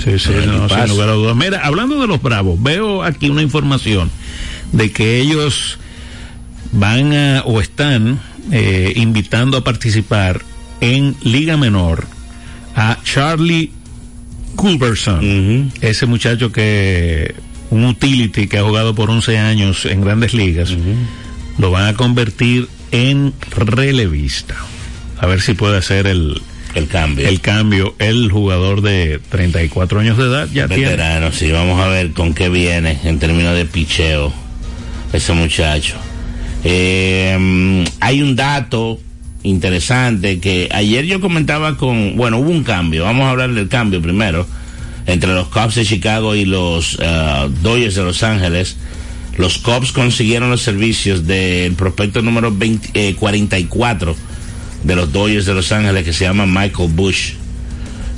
Sí, 0.02 0.18
sí, 0.18 0.30
no, 0.46 0.68
sin 0.68 0.88
lugar 0.88 1.08
a 1.08 1.12
dudas. 1.12 1.36
Mira, 1.36 1.60
hablando 1.64 2.00
de 2.00 2.06
los 2.06 2.22
Bravos, 2.22 2.62
veo 2.62 3.02
aquí 3.02 3.28
una 3.28 3.42
información 3.42 4.10
de 4.72 4.92
que 4.92 5.20
ellos 5.20 5.78
van 6.72 7.12
a, 7.12 7.42
o 7.44 7.60
están 7.60 8.20
eh, 8.52 8.92
invitando 8.96 9.56
a 9.56 9.64
participar 9.64 10.42
en 10.80 11.16
Liga 11.22 11.56
Menor 11.56 12.06
a 12.74 12.98
Charlie 13.02 13.72
Culberson, 14.54 15.72
ese 15.80 16.06
muchacho 16.06 16.52
que 16.52 17.34
un 17.70 17.84
utility 17.84 18.46
que 18.46 18.58
ha 18.58 18.62
jugado 18.62 18.94
por 18.94 19.10
11 19.10 19.38
años 19.38 19.84
en 19.86 20.00
grandes 20.02 20.34
ligas, 20.34 20.74
lo 21.58 21.70
van 21.70 21.86
a 21.86 21.94
convertir 21.94 22.68
en 22.90 23.32
relevista. 23.50 24.54
A 25.18 25.26
ver 25.26 25.40
si 25.40 25.54
puede 25.54 25.78
hacer 25.78 26.06
el, 26.06 26.40
el 26.74 26.88
cambio. 26.88 27.26
El 27.26 27.40
cambio, 27.40 27.94
el 27.98 28.30
jugador 28.30 28.82
de 28.82 29.20
34 29.30 30.00
años 30.00 30.18
de 30.18 30.24
edad 30.24 30.48
ya 30.52 30.66
Veterano, 30.66 31.32
sí, 31.32 31.50
vamos 31.50 31.80
a 31.80 31.88
ver 31.88 32.12
con 32.12 32.34
qué 32.34 32.48
viene 32.48 32.98
en 33.04 33.18
términos 33.18 33.54
de 33.54 33.64
picheo 33.64 34.32
ese 35.12 35.32
muchacho. 35.32 35.96
Eh, 36.64 37.84
hay 38.00 38.22
un 38.22 38.36
dato 38.36 39.00
interesante 39.42 40.40
que 40.40 40.68
ayer 40.72 41.06
yo 41.06 41.20
comentaba 41.20 41.76
con, 41.76 42.16
bueno, 42.16 42.38
hubo 42.38 42.50
un 42.50 42.64
cambio, 42.64 43.04
vamos 43.04 43.24
a 43.24 43.30
hablar 43.30 43.52
del 43.52 43.68
cambio 43.68 44.02
primero, 44.02 44.46
entre 45.06 45.32
los 45.32 45.48
Cubs 45.48 45.76
de 45.76 45.84
Chicago 45.84 46.34
y 46.34 46.44
los 46.44 46.94
uh, 46.96 47.48
Dodgers 47.62 47.94
de 47.94 48.02
Los 48.02 48.22
Ángeles. 48.22 48.76
Los 49.38 49.58
Cubs 49.58 49.92
consiguieron 49.92 50.50
los 50.50 50.62
servicios 50.62 51.26
del 51.26 51.74
prospecto 51.74 52.22
número 52.22 52.54
20, 52.54 52.90
eh, 52.94 53.14
44 53.14 54.16
de 54.86 54.94
los 54.94 55.12
Dodgers 55.12 55.46
de 55.46 55.54
Los 55.54 55.72
Ángeles 55.72 56.04
que 56.04 56.12
se 56.12 56.24
llama 56.24 56.46
Michael 56.46 56.90
Bush. 56.92 57.32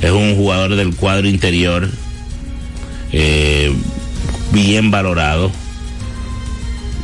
Es 0.02 0.10
un 0.10 0.37
jugador 0.37 0.76
del 0.76 0.94
cuadro 0.94 1.26
interior, 1.26 1.88
eh, 3.12 3.72
bien 4.52 4.90
valorado. 4.90 5.50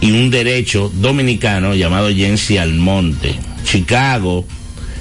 Y 0.00 0.12
un 0.12 0.30
derecho 0.30 0.92
dominicano 0.94 1.74
llamado 1.74 2.10
Jensi 2.10 2.58
Almonte. 2.58 3.34
Chicago 3.64 4.46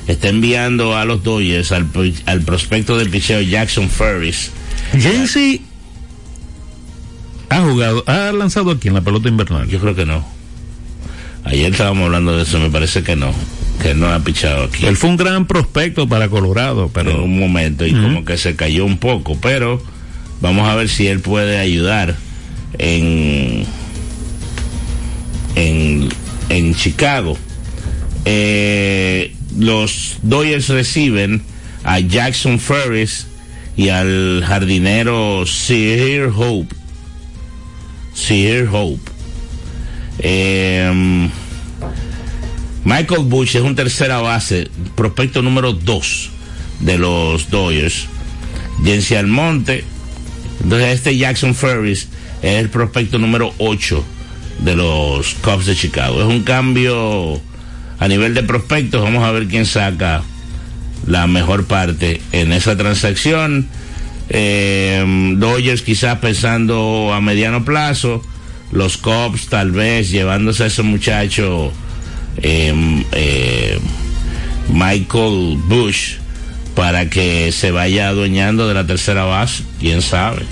está 0.07 0.29
enviando 0.29 0.95
a 0.95 1.03
los 1.03 1.23
Dodgers 1.23 1.73
al, 1.73 1.87
al 2.25 2.41
prospecto 2.41 2.97
del 2.97 3.09
picheo 3.09 3.41
Jackson 3.41 3.89
Ferris. 3.89 4.51
Jensi 4.97 5.61
ha 7.49 7.61
jugado, 7.61 8.03
ha 8.07 8.31
lanzado 8.31 8.71
aquí 8.71 8.87
en 8.87 8.93
la 8.93 9.01
pelota 9.01 9.27
invernal. 9.27 9.67
Yo 9.67 9.79
creo 9.79 9.93
que 9.93 10.05
no. 10.05 10.25
Ayer 11.43 11.73
estábamos 11.73 12.05
hablando 12.05 12.37
de 12.37 12.43
eso, 12.43 12.57
me 12.59 12.69
parece 12.69 13.03
que 13.03 13.17
no, 13.17 13.33
que 13.81 13.93
no 13.93 14.07
ha 14.07 14.19
pichado 14.19 14.65
aquí. 14.65 14.85
Él 14.85 14.95
fue 14.95 15.09
un 15.09 15.17
gran 15.17 15.45
prospecto 15.45 16.07
para 16.07 16.29
Colorado, 16.29 16.89
pero 16.93 17.11
en 17.11 17.19
un 17.19 17.39
momento 17.39 17.85
y 17.85 17.93
uh 17.93 17.97
-huh. 17.97 18.03
como 18.03 18.25
que 18.25 18.37
se 18.37 18.55
cayó 18.55 18.85
un 18.85 18.97
poco, 18.97 19.37
pero 19.41 19.81
vamos 20.41 20.67
a 20.67 20.75
ver 20.75 20.89
si 20.89 21.07
él 21.07 21.19
puede 21.19 21.59
ayudar 21.59 22.15
en 22.77 23.65
en, 25.55 26.09
en 26.49 26.75
Chicago. 26.75 27.37
Eh, 28.25 29.35
los 29.57 30.17
Dodgers 30.21 30.69
reciben 30.69 31.41
a 31.83 31.99
Jackson 31.99 32.59
Ferris 32.59 33.27
y 33.75 33.89
al 33.89 34.43
jardinero 34.45 35.45
Sir 35.45 36.31
Hope. 36.35 36.73
Sir 38.13 38.69
Hope. 38.71 39.01
Eh, 40.19 41.29
Michael 42.85 43.23
Bush 43.23 43.55
es 43.55 43.61
un 43.61 43.75
tercera 43.75 44.19
base, 44.19 44.69
prospecto 44.95 45.41
número 45.41 45.73
2 45.73 46.29
de 46.81 46.97
los 46.97 47.49
Dodgers. 47.49 48.07
Jensi 48.83 49.15
Almonte. 49.15 49.83
Entonces 50.61 50.95
este 50.95 51.17
Jackson 51.17 51.55
Ferris 51.55 52.09
es 52.41 52.55
el 52.55 52.69
prospecto 52.69 53.19
número 53.19 53.53
8 53.57 54.03
de 54.59 54.75
los 54.75 55.33
Cubs 55.35 55.65
de 55.65 55.75
Chicago. 55.75 56.21
Es 56.21 56.27
un 56.27 56.43
cambio 56.43 57.39
a 57.99 58.07
nivel 58.07 58.33
de 58.33 58.43
prospectos. 58.43 59.01
Vamos 59.01 59.23
a 59.23 59.31
ver 59.31 59.47
quién 59.47 59.65
saca 59.65 60.23
la 61.07 61.27
mejor 61.27 61.65
parte 61.65 62.21
en 62.31 62.51
esa 62.51 62.77
transacción. 62.77 63.67
Eh, 64.29 65.33
Dodgers 65.37 65.81
quizás 65.81 66.19
pensando 66.19 67.13
a 67.13 67.21
mediano 67.21 67.63
plazo. 67.63 68.21
Los 68.71 68.97
Cubs 68.97 69.47
tal 69.47 69.71
vez 69.71 70.09
llevándose 70.09 70.63
a 70.63 70.67
ese 70.67 70.81
muchacho 70.81 71.71
eh, 72.41 73.03
eh, 73.11 73.79
Michael 74.69 75.57
Bush 75.67 76.15
para 76.75 77.09
que 77.09 77.51
se 77.51 77.71
vaya 77.71 78.09
adueñando 78.09 78.67
de 78.67 78.73
la 78.73 78.85
tercera 78.85 79.25
base. 79.25 79.63
¿Quién 79.79 80.01
sabe? 80.01 80.43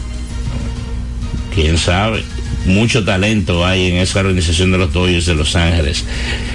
¿Quién 1.53 1.77
sabe? 1.77 2.23
mucho 2.65 3.03
talento 3.03 3.65
hay 3.65 3.87
en 3.87 3.95
esa 3.97 4.19
organización 4.19 4.71
de 4.71 4.77
los 4.77 4.93
Dodgers 4.93 5.25
de 5.25 5.35
Los 5.35 5.55
Ángeles. 5.55 6.05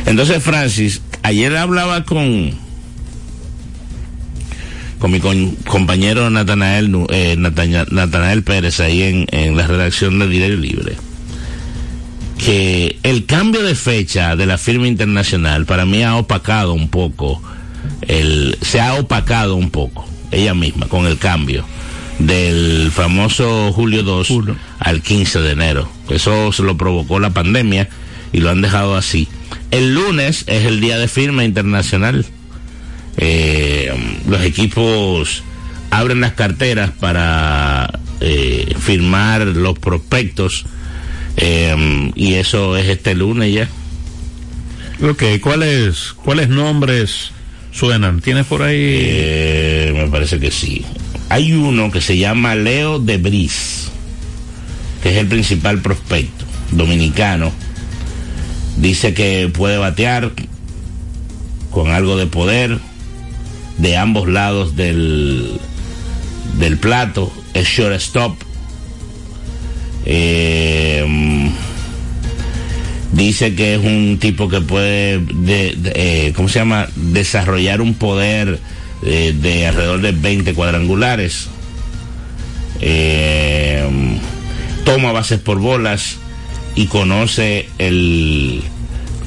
Entonces, 0.07 0.43
Francis, 0.43 1.03
ayer 1.23 1.57
hablaba 1.57 2.05
con 2.05 2.65
con 4.99 5.11
mi 5.11 5.21
compañero 5.21 6.31
Natanael, 6.31 7.07
eh, 7.11 8.43
Pérez 8.45 8.81
ahí 8.81 9.03
en, 9.03 9.27
en 9.31 9.57
la 9.57 9.67
redacción 9.67 10.19
de 10.19 10.27
Diario 10.27 10.57
Libre 10.57 10.97
que 12.39 12.99
el 13.03 13.27
cambio 13.27 13.63
de 13.63 13.75
fecha 13.75 14.37
de 14.37 14.47
la 14.47 14.59
firma 14.59 14.89
internacional 14.89 15.67
para 15.67 15.87
mí 15.87 16.03
ha 16.03 16.17
opacado 16.17 16.73
un 16.75 16.89
poco 16.89 17.43
el 18.03 18.59
se 18.63 18.81
ha 18.81 18.95
opacado 18.95 19.57
un 19.57 19.71
poco 19.71 20.07
ella 20.31 20.55
misma 20.55 20.87
con 20.87 21.07
el 21.07 21.19
cambio 21.19 21.65
del 22.19 22.91
famoso 22.93 23.73
julio 23.73 24.03
2 24.03 24.29
Julio. 24.29 24.57
al 24.79 25.03
15 25.03 25.41
de 25.41 25.53
enero. 25.53 25.89
Eso 26.09 26.53
se 26.53 26.63
lo 26.63 26.77
provocó 26.77 27.21
la 27.21 27.31
pandemia 27.31 27.89
y 28.33 28.41
lo 28.41 28.51
han 28.51 28.63
dejado 28.63 28.97
así. 28.97 29.29
El 29.71 29.95
lunes 29.95 30.45
es 30.47 30.65
el 30.65 30.81
día 30.81 30.99
de 30.99 31.09
firma 31.09 31.45
internacional. 31.45 32.25
Eh, 33.19 33.93
los 34.29 34.43
equipos 34.43 35.43
abren 35.91 36.21
las 36.21 36.33
carteras 36.33 36.91
para 36.91 38.01
eh, 38.21 38.75
firmar 38.79 39.47
los 39.47 39.79
prospectos 39.79 40.67
eh, 41.37 42.13
y 42.15 42.35
eso 42.35 42.77
es 42.77 42.89
este 42.89 43.15
lunes 43.15 43.53
ya. 43.53 43.69
Ok, 45.09 45.23
¿cuáles, 45.41 46.15
cuáles 46.25 46.49
nombres 46.49 47.31
suenan? 47.73 48.21
¿Tienes 48.21 48.47
por 48.47 48.63
ahí? 48.63 48.77
Eh, 48.79 49.93
me 49.95 50.09
parece 50.09 50.39
que 50.41 50.51
sí 50.51 50.85
hay 51.29 51.53
uno 51.53 51.91
que 51.91 52.01
se 52.01 52.17
llama 52.19 52.55
Leo 52.55 52.99
de 52.99 53.19
Bris, 53.19 53.89
que 55.03 55.11
es 55.11 55.17
el 55.17 55.27
principal 55.27 55.81
prospecto 55.81 56.45
dominicano. 56.71 57.53
Dice 58.77 59.15
que 59.15 59.51
puede 59.53 59.79
batear 59.79 60.33
con 61.71 61.91
algo 61.91 62.17
de 62.17 62.27
poder 62.27 62.79
de 63.79 63.97
ambos 63.97 64.29
lados 64.29 64.77
del, 64.77 65.59
del 66.59 66.79
plato. 66.79 67.33
Es 67.55 67.67
shortstop. 67.67 68.37
Eh, 70.07 71.05
dice 73.13 73.55
que 73.55 73.75
es 73.75 73.81
un 73.85 74.19
tipo 74.21 74.49
que 74.49 74.61
puede, 74.61 75.19
de, 75.19 75.75
de, 75.77 75.93
eh, 75.95 76.33
¿cómo 76.35 76.49
se 76.49 76.61
llama? 76.61 76.89
Desarrollar 76.97 77.81
un 77.81 77.95
poder 77.95 78.59
de, 79.03 79.33
de 79.33 79.67
alrededor 79.67 80.01
de 80.01 80.13
20 80.13 80.55
cuadrangulares. 80.55 81.49
Eh, 82.81 83.85
toma 84.85 85.13
bases 85.13 85.41
por 85.41 85.59
bolas 85.59 86.17
y 86.75 86.87
conoce 86.87 87.69
el, 87.79 88.63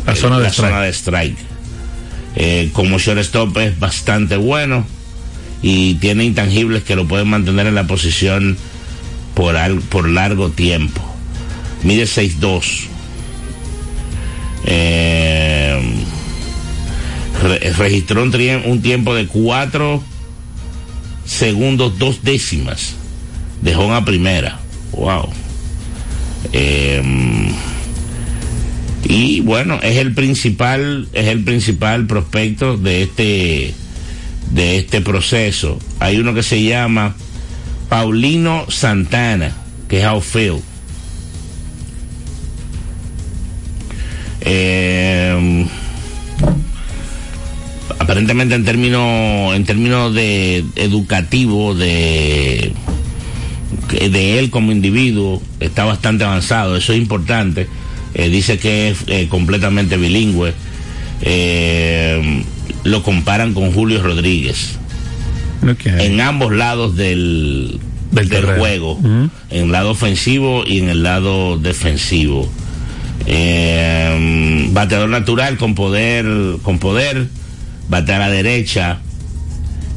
la 0.06 0.15
zona 0.15 0.38
de 0.38 0.44
la. 0.44 0.50
Zona 0.52 0.82
de 0.82 0.89
strike. 0.94 1.38
Eh, 2.36 2.70
como 2.74 3.00
shortstop 3.00 3.58
es 3.58 3.80
bastante 3.80 4.38
bueno 4.38 4.86
y 5.62 5.96
tiene 5.96 6.24
intangibles 6.24 6.84
que 6.84 6.96
lo 6.96 7.08
pueden 7.08 7.28
mantener 7.28 7.68
en 7.68 7.76
la 7.76 7.88
posición 7.88 8.56
por, 9.39 9.56
al, 9.56 9.80
por 9.80 10.10
largo 10.10 10.49
tiempo. 10.49 11.02
Mide 11.84 12.04
6'2". 12.04 12.88
Eh, 14.65 15.82
re, 17.41 17.60
registró 17.71 18.21
un, 18.21 18.36
un, 18.65 18.82
tiempo 18.82 19.15
de 19.15 19.28
4 19.28 20.04
segundos 21.23 21.97
dos 21.97 22.21
décimas 22.21 22.95
de 23.62 23.78
home 23.78 23.95
a 23.95 24.04
primera. 24.04 24.60
Wow. 24.91 25.30
Eh, 26.52 27.02
y 29.06 29.39
bueno, 29.39 29.80
es 29.82 29.95
el 29.99 30.13
principal, 30.13 31.08
es 31.13 31.28
el 31.28 31.45
principal 31.45 32.08
prospecto 32.08 32.75
de 32.75 33.04
este, 33.04 33.73
de 34.52 34.80
este 34.80 34.99
proceso. 34.99 35.80
Hay 36.02 36.17
uno 36.17 36.34
que 36.34 36.43
se 36.43 36.62
llama 36.62 37.15
Paulino 37.89 38.69
Santana, 38.69 39.52
que 39.88 39.99
es 39.99 40.06
outfield. 40.06 40.62
Eh, 44.41 45.65
aparentemente 47.99 48.56
en 48.56 48.63
términos 48.63 49.54
en 49.54 49.65
términos 49.65 50.13
de 50.13 50.63
educativo 50.75 51.75
de 51.75 52.71
de 53.89 54.39
él 54.39 54.49
como 54.49 54.71
individuo 54.71 55.41
está 55.60 55.84
bastante 55.84 56.23
avanzado 56.23 56.78
eso 56.78 56.93
es 56.93 56.99
importante 56.99 57.67
eh, 58.13 58.30
dice 58.30 58.58
que 58.58 58.89
es 58.89 59.04
eh, 59.08 59.28
completamente 59.30 59.97
bilingüe. 59.97 60.54
Eh, 61.21 62.43
lo 62.84 63.04
comparan 63.04 63.54
con 63.54 63.71
Julio 63.71 64.02
Rodríguez. 64.02 64.79
Okay. 65.62 66.06
en 66.06 66.22
ambos 66.22 66.54
lados 66.54 66.95
del, 66.95 67.80
Del 68.12 68.45
juego, 68.58 69.00
en 69.04 69.32
el 69.50 69.72
lado 69.72 69.91
ofensivo 69.91 70.63
y 70.65 70.80
en 70.80 70.89
el 70.89 71.04
lado 71.04 71.58
defensivo. 71.58 72.50
Eh, 73.26 74.67
bateador 74.72 75.10
natural 75.10 75.58
con 75.58 75.76
poder, 75.76 76.26
con 76.63 76.80
poder, 76.80 77.28
batea 77.89 78.15
a 78.15 78.19
la 78.19 78.30
derecha, 78.30 79.00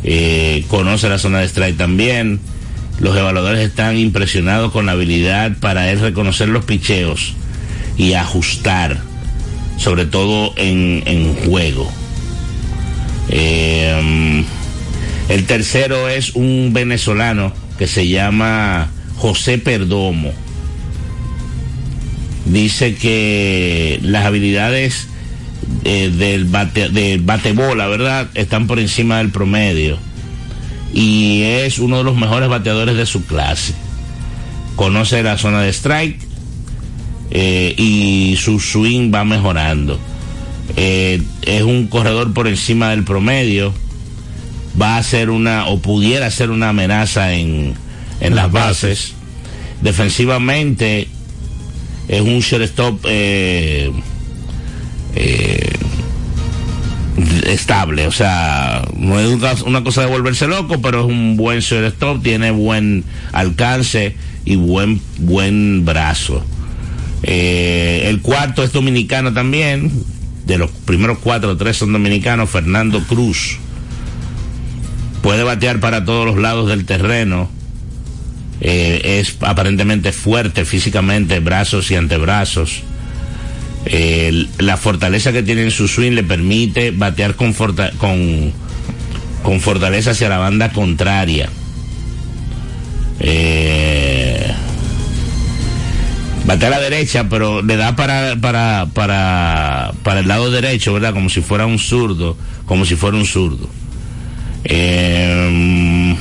eh, 0.05 0.65
conoce 0.69 1.09
la 1.09 1.19
zona 1.19 1.39
de 1.41 1.47
strike 1.47 1.77
también. 1.77 2.41
Los 3.01 3.17
evaluadores 3.17 3.61
están 3.61 3.97
impresionados 3.97 4.73
con 4.73 4.87
la 4.87 4.93
habilidad 4.93 5.57
para 5.61 5.91
él 5.91 6.01
reconocer 6.01 6.49
los 6.49 6.65
picheos 6.65 7.35
y 7.97 8.13
ajustar, 8.15 9.01
sobre 9.79 10.07
todo 10.07 10.53
en, 10.57 11.03
en 11.07 11.35
juego. 11.35 11.91
Eh, 13.29 14.45
el 15.29 15.45
tercero 15.47 16.09
es 16.09 16.35
un 16.35 16.73
venezolano 16.73 17.53
que 17.79 17.87
se 17.87 18.09
llama 18.09 18.91
José 19.17 19.59
Perdomo. 19.59 20.33
Dice 22.45 22.97
que 22.97 24.01
las 24.03 24.27
habilidades 24.27 25.09
eh, 25.85 26.11
del 26.17 26.45
bate, 26.45 26.89
del 26.89 27.21
batebola, 27.21 27.87
¿verdad? 27.87 28.29
Están 28.35 28.67
por 28.67 28.79
encima 28.79 29.19
del 29.19 29.31
promedio. 29.31 29.99
Y 30.93 31.43
es 31.43 31.79
uno 31.79 31.99
de 31.99 32.05
los 32.05 32.17
mejores 32.17 32.49
bateadores 32.49 32.97
de 32.97 33.07
su 33.07 33.25
clase. 33.25 33.75
Conoce 34.77 35.23
la 35.23 35.39
zona 35.39 35.63
de 35.63 35.71
strike 35.73 36.21
eh, 37.31 37.75
y 37.77 38.37
su 38.37 38.61
swing 38.61 39.13
va 39.13 39.25
mejorando. 39.25 39.99
Eh, 40.77 41.23
es 41.43 41.63
un 41.63 41.87
corredor 41.89 42.33
por 42.33 42.47
encima 42.47 42.91
del 42.91 43.05
promedio. 43.05 43.73
Va 44.81 44.97
a 44.97 45.03
ser 45.03 45.31
una, 45.31 45.67
o 45.67 45.79
pudiera 45.79 46.31
ser 46.31 46.51
una 46.51 46.71
amenaza 46.71 47.33
en, 47.33 47.75
en 48.21 48.35
las 48.35 48.51
bases. 48.51 49.15
Defensivamente 49.83 51.09
es 52.09 52.21
un 52.21 52.41
shortstop 52.41 53.05
eh, 53.09 53.91
eh, 55.15 55.73
estable, 57.47 58.07
o 58.07 58.13
sea, 58.13 58.83
no 58.97 59.19
es 59.21 59.63
una, 59.63 59.85
cosa 59.85 60.03
de 60.03 60.07
volverse 60.09 60.47
loco, 60.47 60.81
pero 60.81 61.01
es 61.01 61.07
un 61.07 61.37
buen 61.37 61.61
shortstop, 61.61 62.23
tiene 62.23 62.51
buen 62.51 63.05
alcance 63.33 64.17
y 64.45 64.57
buen 64.57 65.01
buen 65.19 65.85
brazo. 65.85 66.45
Eh, 67.23 68.05
el 68.07 68.21
cuarto 68.21 68.63
es 68.63 68.73
dominicano 68.73 69.33
también, 69.33 69.91
de 70.47 70.59
los 70.59 70.71
primeros 70.71 71.19
cuatro, 71.19 71.57
tres 71.57 71.77
son 71.77 71.93
dominicanos, 71.93 72.51
Fernando 72.51 73.01
Cruz. 73.05 73.59
Puede 75.23 75.43
batear 75.45 75.81
para 75.81 76.05
todos 76.05 76.27
los 76.27 76.37
lados 76.39 76.69
del 76.69 76.85
terreno. 76.85 77.49
Eh, 78.61 79.19
es 79.21 79.37
aparentemente 79.41 80.13
fuerte 80.13 80.65
físicamente, 80.65 81.39
brazos 81.41 81.91
y 81.91 81.95
antebrazos. 81.97 82.83
Eh, 83.87 84.47
la 84.59 84.77
fortaleza 84.77 85.33
que 85.33 85.43
tiene 85.43 85.63
en 85.65 85.71
su 85.71 85.89
swing 85.89 86.13
le 86.13 86.23
permite 86.23 86.91
batear 86.93 87.35
con, 87.35 87.55
forta- 87.55 87.91
con, 87.99 88.53
con 89.43 89.61
fortaleza 89.61 90.13
hacia 90.13 90.29
la 90.29 90.39
banda 90.39 90.73
contraria. 90.73 91.49
Eh, 93.21 94.53
batea 96.47 96.69
a 96.69 96.71
la 96.73 96.81
derecha, 96.81 97.29
pero 97.29 97.63
le 97.63 97.77
da 97.77 97.95
para, 97.97 98.37
para, 98.41 98.87
para, 98.93 99.93
para 100.03 100.21
el 100.21 100.29
lado 100.29 100.51
derecho, 100.51 100.93
¿verdad? 100.95 101.13
Como 101.13 101.29
si 101.31 101.41
fuera 101.41 101.67
un 101.67 101.79
zurdo, 101.79 102.37
como 102.67 102.85
si 102.85 102.97
fuera 102.97 103.17
un 103.17 103.27
zurdo. 103.27 103.69
Eh, 104.65 106.17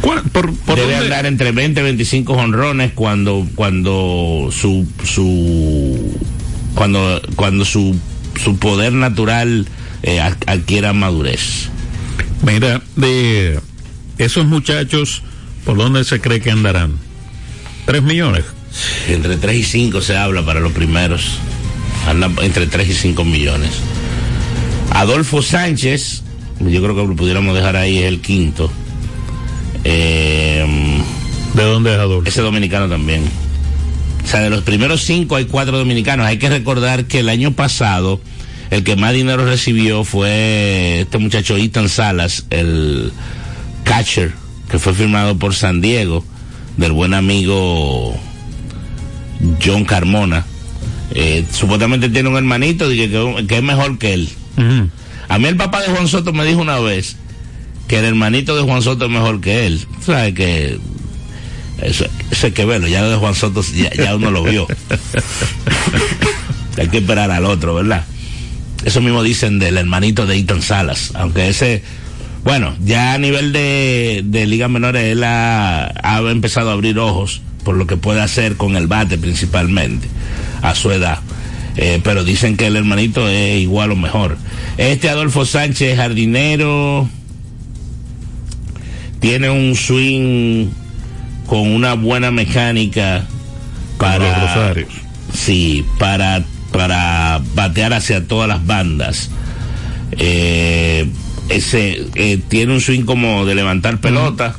¿Cuál- 0.00 0.22
por, 0.32 0.54
por 0.54 0.76
debe 0.76 0.92
dónde- 0.92 1.06
andar 1.06 1.26
entre 1.26 1.52
20 1.52 1.80
y 1.80 1.82
25 1.84 2.32
honrones 2.34 2.92
cuando 2.94 3.46
cuando 3.54 4.50
su 4.52 4.86
su 5.04 6.18
cuando 6.74 7.20
cuando 7.36 7.64
su 7.64 7.96
su 8.42 8.56
poder 8.58 8.92
natural 8.92 9.66
eh, 10.02 10.20
ad- 10.20 10.36
adquiera 10.46 10.92
madurez. 10.92 11.68
Mira, 12.42 12.82
de 12.96 13.58
esos 14.18 14.44
muchachos, 14.44 15.22
¿por 15.64 15.78
dónde 15.78 16.04
se 16.04 16.20
cree 16.20 16.40
que 16.40 16.50
andarán? 16.50 16.96
¿Tres 17.86 18.02
millones? 18.02 18.44
Entre 19.08 19.36
3 19.36 19.56
y 19.56 19.62
5 19.62 20.02
se 20.02 20.16
habla 20.16 20.44
para 20.44 20.60
los 20.60 20.72
primeros. 20.72 21.38
Anda 22.08 22.30
entre 22.42 22.66
3 22.66 22.88
y 22.90 22.92
5 22.94 23.24
millones. 23.24 23.70
Adolfo 24.90 25.40
Sánchez, 25.42 26.23
yo 26.70 26.82
creo 26.82 26.94
que 26.94 27.06
lo 27.06 27.16
pudiéramos 27.16 27.54
dejar 27.54 27.76
ahí, 27.76 27.98
es 27.98 28.04
el 28.04 28.20
quinto. 28.20 28.70
Eh, 29.84 30.66
¿De 31.54 31.62
dónde 31.62 31.92
es 31.92 31.98
Adolfo? 31.98 32.28
Ese 32.28 32.40
dominicano 32.40 32.88
también. 32.88 33.22
O 34.24 34.26
sea, 34.26 34.40
de 34.40 34.50
los 34.50 34.62
primeros 34.62 35.02
cinco 35.02 35.36
hay 35.36 35.44
cuatro 35.44 35.78
dominicanos. 35.78 36.26
Hay 36.26 36.38
que 36.38 36.48
recordar 36.48 37.04
que 37.04 37.20
el 37.20 37.28
año 37.28 37.52
pasado 37.52 38.20
el 38.70 38.82
que 38.82 38.96
más 38.96 39.12
dinero 39.12 39.44
recibió 39.44 40.04
fue 40.04 41.02
este 41.02 41.18
muchacho 41.18 41.56
Ethan 41.56 41.88
Salas, 41.88 42.46
el 42.50 43.12
catcher, 43.84 44.32
que 44.70 44.78
fue 44.78 44.94
firmado 44.94 45.38
por 45.38 45.54
San 45.54 45.80
Diego, 45.80 46.24
del 46.76 46.92
buen 46.92 47.14
amigo 47.14 48.18
John 49.64 49.84
Carmona. 49.84 50.44
Eh, 51.14 51.44
supuestamente 51.52 52.08
tiene 52.08 52.30
un 52.30 52.36
hermanito 52.36 52.88
que, 52.88 53.44
que 53.46 53.56
es 53.56 53.62
mejor 53.62 53.98
que 53.98 54.14
él. 54.14 54.28
A 55.28 55.38
mí 55.38 55.46
el 55.46 55.56
papá 55.56 55.82
de 55.82 55.88
Juan 55.88 56.08
Soto 56.08 56.32
me 56.32 56.44
dijo 56.44 56.60
una 56.60 56.78
vez 56.78 57.16
que 57.88 57.98
el 57.98 58.04
hermanito 58.04 58.56
de 58.56 58.62
Juan 58.62 58.82
Soto 58.82 59.06
es 59.06 59.10
mejor 59.10 59.40
que 59.40 59.66
él. 59.66 59.86
¿Sabes 60.04 60.34
que 60.34 60.78
eso, 61.82 62.06
eso 62.30 62.46
hay 62.46 62.52
que 62.52 62.64
verlo, 62.64 62.88
ya 62.88 63.02
lo 63.02 63.10
de 63.10 63.16
Juan 63.16 63.34
Soto 63.34 63.62
ya, 63.62 63.90
ya 63.92 64.16
uno 64.16 64.30
lo 64.30 64.42
vio. 64.42 64.66
hay 66.78 66.88
que 66.88 66.98
esperar 66.98 67.30
al 67.30 67.44
otro, 67.44 67.74
¿verdad? 67.74 68.04
Eso 68.84 69.00
mismo 69.00 69.22
dicen 69.22 69.58
del 69.58 69.78
hermanito 69.78 70.26
de 70.26 70.36
Ethan 70.36 70.62
Salas, 70.62 71.12
aunque 71.14 71.48
ese, 71.48 71.82
bueno, 72.44 72.74
ya 72.84 73.14
a 73.14 73.18
nivel 73.18 73.52
de, 73.52 74.22
de 74.24 74.46
ligas 74.46 74.70
menores 74.70 75.04
él 75.04 75.24
ha, 75.24 75.92
ha 76.02 76.18
empezado 76.30 76.70
a 76.70 76.74
abrir 76.74 76.98
ojos 76.98 77.40
por 77.64 77.76
lo 77.76 77.86
que 77.86 77.96
puede 77.96 78.20
hacer 78.20 78.56
con 78.56 78.76
el 78.76 78.86
bate 78.86 79.16
principalmente, 79.16 80.06
a 80.62 80.74
su 80.74 80.90
edad. 80.90 81.20
Eh, 81.76 82.00
pero 82.04 82.22
dicen 82.24 82.56
que 82.56 82.66
el 82.68 82.76
hermanito 82.76 83.28
es 83.28 83.60
igual 83.60 83.90
o 83.90 83.96
mejor. 83.96 84.36
Este 84.78 85.08
Adolfo 85.08 85.44
Sánchez, 85.44 85.96
jardinero, 85.96 87.08
tiene 89.20 89.50
un 89.50 89.74
swing 89.74 90.68
con 91.46 91.60
una 91.68 91.94
buena 91.94 92.30
mecánica 92.30 93.24
Para 93.98 94.18
los 94.18 94.40
Rosarios. 94.40 94.88
sí 95.32 95.84
para 95.98 96.44
para 96.72 97.40
batear 97.54 97.92
hacia 97.92 98.26
todas 98.26 98.48
las 98.48 98.64
bandas 98.66 99.30
Eh, 100.12 101.06
ese 101.48 102.06
eh, 102.14 102.38
tiene 102.48 102.72
un 102.74 102.80
swing 102.80 103.02
como 103.04 103.44
de 103.44 103.54
levantar 103.54 103.98
pelota 104.00 104.56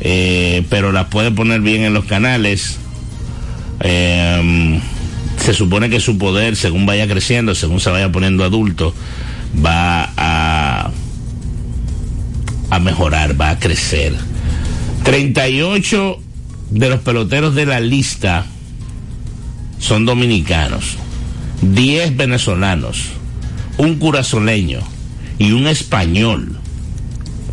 eh, 0.00 0.64
pero 0.70 0.90
la 0.92 1.08
puede 1.08 1.30
poner 1.30 1.60
bien 1.60 1.82
en 1.82 1.94
los 1.94 2.04
canales 2.04 2.78
Eh, 3.80 4.80
se 5.44 5.54
supone 5.54 5.90
que 5.90 6.00
su 6.00 6.18
poder 6.18 6.56
según 6.56 6.86
vaya 6.86 7.06
creciendo 7.08 7.54
según 7.54 7.80
se 7.80 7.90
vaya 7.90 8.12
poniendo 8.12 8.44
adulto 8.44 8.94
va 9.64 10.12
a 10.16 10.90
a 12.72 12.78
mejorar, 12.78 13.38
va 13.38 13.50
a 13.50 13.58
crecer. 13.58 14.14
38 15.04 16.18
de 16.70 16.88
los 16.88 17.00
peloteros 17.00 17.54
de 17.54 17.66
la 17.66 17.80
lista 17.80 18.46
son 19.78 20.06
dominicanos, 20.06 20.96
10 21.60 22.16
venezolanos, 22.16 23.08
un 23.76 23.96
curazoleño 23.96 24.80
y 25.38 25.52
un 25.52 25.66
español. 25.66 26.58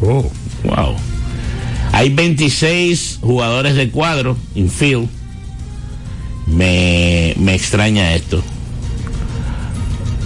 Oh. 0.01 0.31
Wow. 0.63 0.95
Hay 1.91 2.13
26 2.13 3.19
jugadores 3.21 3.75
de 3.75 3.89
cuadro, 3.89 4.37
infield. 4.55 5.09
Me, 6.49 7.33
me 7.37 7.55
extraña 7.55 8.13
esto. 8.15 8.43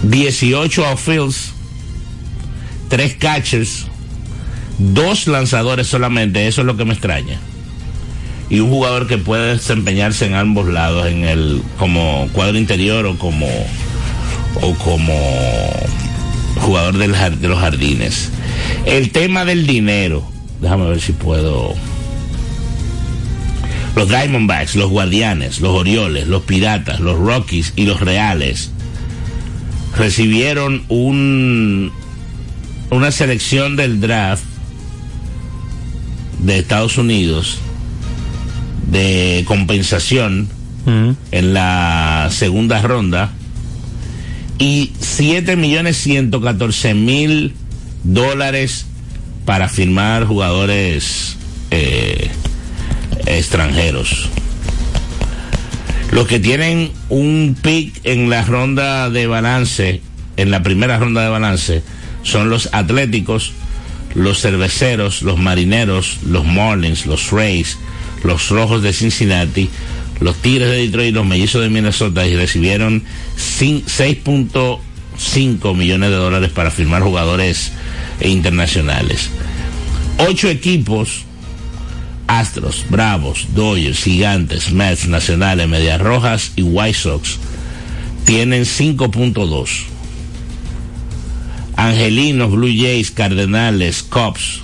18 0.03 0.86
outfields, 0.86 1.53
3 2.89 3.15
catchers, 3.15 3.86
dos 4.77 5.27
lanzadores 5.27 5.88
solamente, 5.88 6.47
eso 6.47 6.62
es 6.62 6.67
lo 6.67 6.75
que 6.75 6.86
me 6.86 6.93
extraña. 6.93 7.39
Y 8.49 8.59
un 8.59 8.69
jugador 8.69 9.07
que 9.07 9.17
puede 9.17 9.53
desempeñarse 9.53 10.25
en 10.25 10.36
ambos 10.36 10.67
lados, 10.67 11.07
en 11.07 11.23
el 11.23 11.62
como 11.79 12.27
cuadro 12.33 12.57
interior 12.57 13.05
o 13.05 13.17
como 13.17 13.47
o 14.62 14.73
como 14.75 15.13
jugador 16.62 16.97
de 16.97 17.47
los 17.47 17.59
jardines. 17.59 18.29
El 18.86 19.12
tema 19.12 19.45
del 19.45 19.65
dinero, 19.65 20.23
déjame 20.62 20.88
ver 20.89 21.01
si 21.01 21.13
puedo. 21.13 21.73
Los 23.95 24.10
Diamondbacks, 24.10 24.75
los 24.75 24.89
Guardianes, 24.89 25.62
los 25.62 25.71
Orioles, 25.71 26.27
los 26.27 26.43
Piratas, 26.43 26.99
los 26.99 27.17
Rockies 27.17 27.73
y 27.75 27.86
los 27.86 27.99
Reales 27.99 28.71
recibieron 29.97 30.84
un 30.89 31.91
una 32.89 33.12
selección 33.12 33.75
del 33.75 34.01
draft 34.01 34.43
de 36.39 36.60
Estados 36.60 36.97
Unidos 36.97 37.60
de 38.91 39.43
compensación 39.47 40.47
en 41.32 41.53
la 41.53 42.27
segunda 42.32 42.82
ronda 42.82 43.32
y 44.60 44.91
7 44.99 45.56
millones 45.56 45.97
114 45.97 46.93
mil 46.93 47.53
dólares 48.03 48.86
para 49.45 49.69
firmar 49.69 50.25
jugadores 50.25 51.38
eh, 51.71 52.29
extranjeros. 53.25 54.29
Los 56.11 56.27
que 56.27 56.39
tienen 56.39 56.91
un 57.09 57.57
pick 57.59 58.01
en 58.03 58.29
la 58.29 58.43
ronda 58.43 59.09
de 59.09 59.25
balance, 59.25 60.01
en 60.37 60.51
la 60.51 60.61
primera 60.61 60.99
ronda 60.99 61.23
de 61.23 61.29
balance, 61.29 61.81
son 62.21 62.49
los 62.49 62.69
Atléticos, 62.71 63.53
los 64.13 64.41
Cerveceros, 64.41 65.23
los 65.23 65.39
Marineros, 65.39 66.19
los 66.25 66.45
Marlins, 66.45 67.07
los 67.07 67.31
Rays, 67.31 67.77
los 68.23 68.49
Rojos 68.49 68.83
de 68.83 68.93
Cincinnati, 68.93 69.69
los 70.19 70.35
Tigres 70.37 70.69
de 70.69 70.77
Detroit 70.77 71.09
y 71.09 71.13
los 71.13 71.25
Mellizos 71.25 71.61
de 71.61 71.69
Minnesota 71.69 72.25
y 72.27 72.35
recibieron 72.35 73.03
6.5 73.37 75.75
millones 75.75 76.11
de 76.11 76.15
dólares 76.15 76.51
para 76.51 76.71
firmar 76.71 77.01
jugadores 77.01 77.71
internacionales. 78.21 79.29
Ocho 80.19 80.47
equipos, 80.47 81.25
Astros, 82.39 82.86
Bravos, 82.89 83.48
Dodgers, 83.54 84.04
Gigantes, 84.04 84.72
Mets, 84.72 85.08
Nacionales, 85.08 85.67
Medias 85.67 86.02
Rojas 86.02 86.52
y 86.56 86.63
White 86.63 86.98
Sox, 86.98 87.38
tienen 88.26 88.63
5.2. 88.63 89.69
Angelinos, 91.76 92.52
Blue 92.52 92.74
Jays, 92.76 93.12
Cardenales, 93.12 94.02
Cubs, 94.02 94.62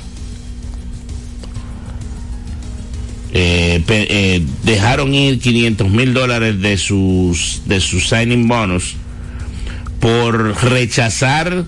eh, 3.33 3.83
eh, 3.87 4.43
dejaron 4.63 5.13
ir 5.13 5.39
500 5.39 5.89
mil 5.89 6.15
dólares 6.15 6.59
de 6.61 6.77
sus 6.77 7.61
de 7.65 7.79
sus 7.79 8.09
signing 8.09 8.47
bonus 8.47 8.95
por 9.99 10.55
rechazar 10.63 11.65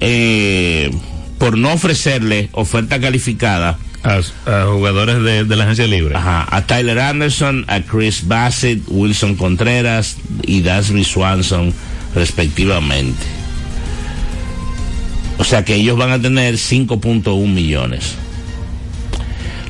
eh, 0.00 0.90
por 1.38 1.56
no 1.56 1.72
ofrecerle 1.72 2.50
oferta 2.52 3.00
calificada 3.00 3.78
a, 4.02 4.20
jugadores 4.66 5.48
de, 5.48 5.56
la 5.56 5.64
agencia 5.64 5.86
libre. 5.86 6.14
a 6.16 6.64
Tyler 6.66 6.98
Anderson, 6.98 7.64
a 7.68 7.80
Chris 7.80 8.26
Bassett, 8.26 8.82
Wilson 8.88 9.36
Contreras 9.36 10.16
y 10.42 10.62
Dasby 10.62 11.04
Swanson 11.04 11.72
respectivamente. 12.14 13.40
O 15.38 15.44
sea 15.44 15.64
que 15.64 15.74
ellos 15.74 15.96
van 15.96 16.10
a 16.10 16.20
tener 16.20 16.54
5.1 16.56 17.46
millones. 17.46 18.14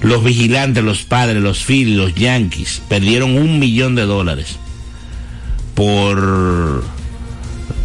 Los 0.00 0.24
vigilantes, 0.24 0.82
los 0.82 1.02
padres, 1.02 1.42
los 1.42 1.62
Phillies, 1.62 1.96
los 1.96 2.14
Yankees 2.14 2.82
perdieron 2.88 3.36
un 3.36 3.58
millón 3.58 3.94
de 3.94 4.02
dólares 4.02 4.56
por 5.74 6.84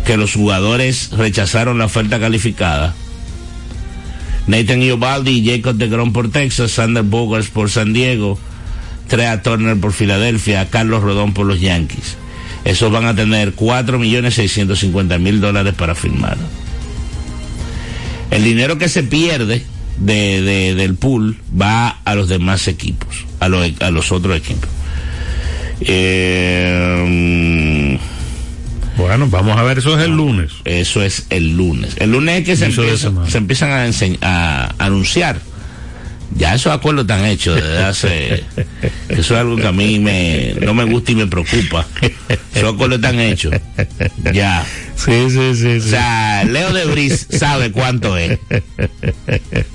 que 0.05 0.17
los 0.17 0.33
jugadores 0.33 1.11
rechazaron 1.11 1.77
la 1.77 1.85
oferta 1.85 2.19
calificada. 2.19 2.95
Nathan 4.47 4.81
Iobaldi 4.81 5.31
y 5.31 5.49
Jacob 5.49 5.75
de 5.75 5.87
Grom 5.87 6.13
por 6.13 6.31
Texas, 6.31 6.71
Sander 6.71 7.03
Bogarts 7.03 7.49
por 7.49 7.69
San 7.69 7.93
Diego, 7.93 8.39
Trea 9.07 9.41
Turner 9.41 9.77
por 9.77 9.93
Filadelfia, 9.93 10.69
Carlos 10.69 11.03
Rodón 11.03 11.33
por 11.33 11.45
los 11.45 11.61
Yankees. 11.61 12.17
Esos 12.63 12.91
van 12.91 13.05
a 13.05 13.15
tener 13.15 13.53
4 13.53 13.99
millones 13.99 14.35
650 14.35 15.17
mil 15.19 15.41
dólares 15.41 15.73
para 15.75 15.95
firmar. 15.95 16.37
El 18.31 18.43
dinero 18.43 18.77
que 18.77 18.89
se 18.89 19.03
pierde 19.03 19.63
de, 19.99 20.73
del 20.75 20.95
pool 20.95 21.37
va 21.59 21.99
a 22.03 22.15
los 22.15 22.27
demás 22.27 22.67
equipos, 22.67 23.25
a 23.39 23.49
los, 23.49 23.69
a 23.81 23.91
los 23.91 24.11
otros 24.11 24.37
equipos. 24.37 24.69
Eh, 25.81 27.84
bueno, 28.97 29.27
vamos 29.27 29.57
a 29.57 29.63
ver, 29.63 29.79
eso 29.79 29.97
es 29.97 30.05
el 30.05 30.11
lunes. 30.11 30.51
Eso 30.65 31.01
es 31.03 31.27
el 31.29 31.55
lunes. 31.55 31.95
El 31.97 32.11
lunes 32.11 32.39
es 32.39 32.45
que 32.45 32.55
se, 32.55 32.71
se 32.71 33.37
empiezan 33.37 33.71
a, 33.71 33.89
a 34.21 34.85
anunciar. 34.85 35.39
Ya 36.37 36.53
esos 36.53 36.73
acuerdos 36.73 37.03
están 37.03 37.23
hechos 37.25 37.55
desde 37.55 37.77
hace... 37.83 38.43
eso 39.09 39.33
es 39.35 39.39
algo 39.39 39.55
que 39.55 39.67
a 39.67 39.71
mí 39.71 39.99
me, 39.99 40.55
no 40.61 40.73
me 40.73 40.83
gusta 40.83 41.13
y 41.13 41.15
me 41.15 41.27
preocupa. 41.27 41.85
Esos 42.53 42.73
acuerdos 42.73 42.97
están 42.97 43.19
hechos. 43.19 43.53
Ya. 44.33 44.65
Sí, 44.95 45.29
sí, 45.29 45.55
sí. 45.55 45.77
O 45.77 45.81
sea, 45.81 46.43
Leo 46.43 46.73
de 46.73 46.85
Bris 46.85 47.27
sabe 47.29 47.71
cuánto 47.71 48.17
es. 48.17 48.37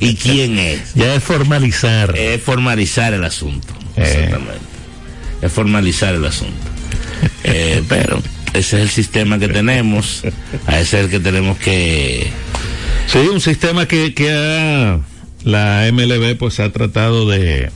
¿Y 0.01 0.17
quién 0.17 0.59
es? 0.59 0.95
Ya 0.95 1.15
es 1.15 1.23
formalizar. 1.23 2.17
Es 2.17 2.43
formalizar 2.43 3.15
el 3.15 3.25
asunto. 3.25 3.73
Eh. 3.97 4.03
Exactamente. 4.03 4.61
Es 5.41 5.53
formalizar 5.53 6.15
el 6.15 6.25
asunto. 6.27 6.55
Eh, 7.45 7.83
pero 7.89 8.23
ese 8.53 8.77
es 8.77 8.83
el 8.83 8.91
sistema 8.91 9.39
que 9.39 9.49
tenemos, 9.49 10.23
a 10.67 10.81
ese 10.81 10.99
es 10.99 11.05
el 11.05 11.11
que 11.11 11.21
tenemos 11.21 11.59
que... 11.59 12.29
Sí, 13.07 13.19
un 13.19 13.41
sistema 13.41 13.87
que, 13.87 14.15
que 14.15 14.99
la 15.45 15.89
MLB 15.93 16.37
pues 16.37 16.61
ha 16.61 16.71
tratado 16.71 17.29
de 17.29 17.71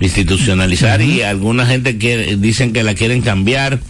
institucionalizar 0.00 1.00
y 1.00 1.22
alguna 1.22 1.66
gente 1.66 1.98
que 1.98 2.36
dicen 2.36 2.72
que 2.72 2.82
la 2.82 2.94
quieren 2.94 3.22
cambiar. 3.22 3.80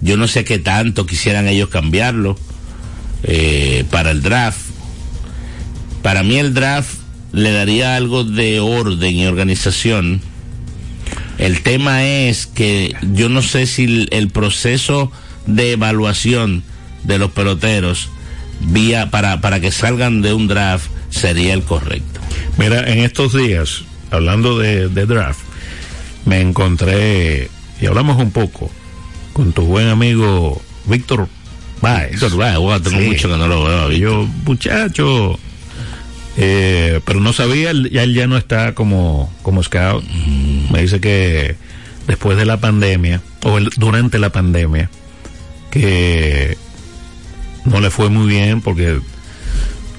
Yo 0.00 0.16
no 0.16 0.28
sé 0.28 0.44
qué 0.44 0.58
tanto 0.58 1.06
quisieran 1.06 1.46
ellos 1.46 1.68
cambiarlo 1.68 2.38
eh, 3.22 3.84
para 3.90 4.10
el 4.10 4.22
draft. 4.22 4.60
Para 6.02 6.22
mí 6.22 6.38
el 6.38 6.54
draft 6.54 6.94
le 7.32 7.52
daría 7.52 7.96
algo 7.96 8.24
de 8.24 8.60
orden 8.60 9.16
y 9.16 9.26
organización 9.26 10.22
el 11.40 11.62
tema 11.62 12.04
es 12.04 12.46
que 12.46 12.94
yo 13.14 13.30
no 13.30 13.40
sé 13.40 13.66
si 13.66 14.06
el, 14.10 14.28
proceso 14.28 15.10
de 15.46 15.72
evaluación 15.72 16.62
de 17.04 17.18
los 17.18 17.30
peloteros 17.30 18.10
vía 18.60 19.10
para, 19.10 19.40
para 19.40 19.58
que 19.58 19.72
salgan 19.72 20.20
de 20.20 20.34
un 20.34 20.48
draft 20.48 20.90
sería 21.08 21.54
el 21.54 21.62
correcto. 21.62 22.20
Mira, 22.58 22.92
en 22.92 22.98
estos 22.98 23.34
días, 23.34 23.84
hablando 24.10 24.58
de, 24.58 24.88
draft, 24.88 25.40
me 26.26 26.42
encontré 26.42 27.48
y 27.80 27.86
hablamos 27.86 28.18
un 28.18 28.32
poco 28.32 28.70
con 29.32 29.54
tu 29.54 29.62
buen 29.62 29.88
amigo 29.88 30.60
Víctor 30.84 31.26
Baez. 31.80 32.12
Víctor 32.12 32.36
Baez, 32.36 32.82
tengo 32.82 33.00
mucho 33.00 33.28
que 33.30 33.36
no 33.38 33.48
lo 33.48 33.64
veo. 33.64 33.92
Yo, 33.92 34.28
muchacho, 34.44 35.38
eh, 36.42 37.00
pero 37.04 37.20
no 37.20 37.34
sabía, 37.34 37.70
ya 37.90 38.02
él 38.02 38.14
ya 38.14 38.26
no 38.26 38.38
está 38.38 38.74
como, 38.74 39.30
como 39.42 39.62
scout. 39.62 40.02
Me 40.70 40.80
dice 40.80 40.98
que 40.98 41.54
después 42.06 42.38
de 42.38 42.46
la 42.46 42.56
pandemia, 42.56 43.20
o 43.42 43.60
durante 43.76 44.18
la 44.18 44.30
pandemia, 44.30 44.88
que 45.70 46.56
no 47.66 47.82
le 47.82 47.90
fue 47.90 48.08
muy 48.08 48.26
bien 48.26 48.62
porque 48.62 49.00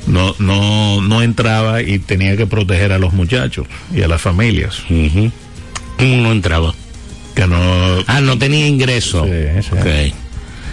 no, 0.08 0.34
no, 0.40 1.00
no 1.02 1.22
entraba 1.22 1.84
y 1.84 2.00
tenía 2.00 2.36
que 2.36 2.48
proteger 2.48 2.92
a 2.92 2.98
los 2.98 3.14
muchachos 3.14 3.68
y 3.94 4.02
a 4.02 4.08
las 4.08 4.20
familias. 4.20 4.82
¿Cómo 4.88 6.18
no 6.18 6.32
entraba? 6.32 6.74
Que 7.36 7.46
no. 7.46 7.60
Ah, 8.08 8.20
no 8.20 8.40
tenía 8.40 8.68
ingreso. 8.68 9.28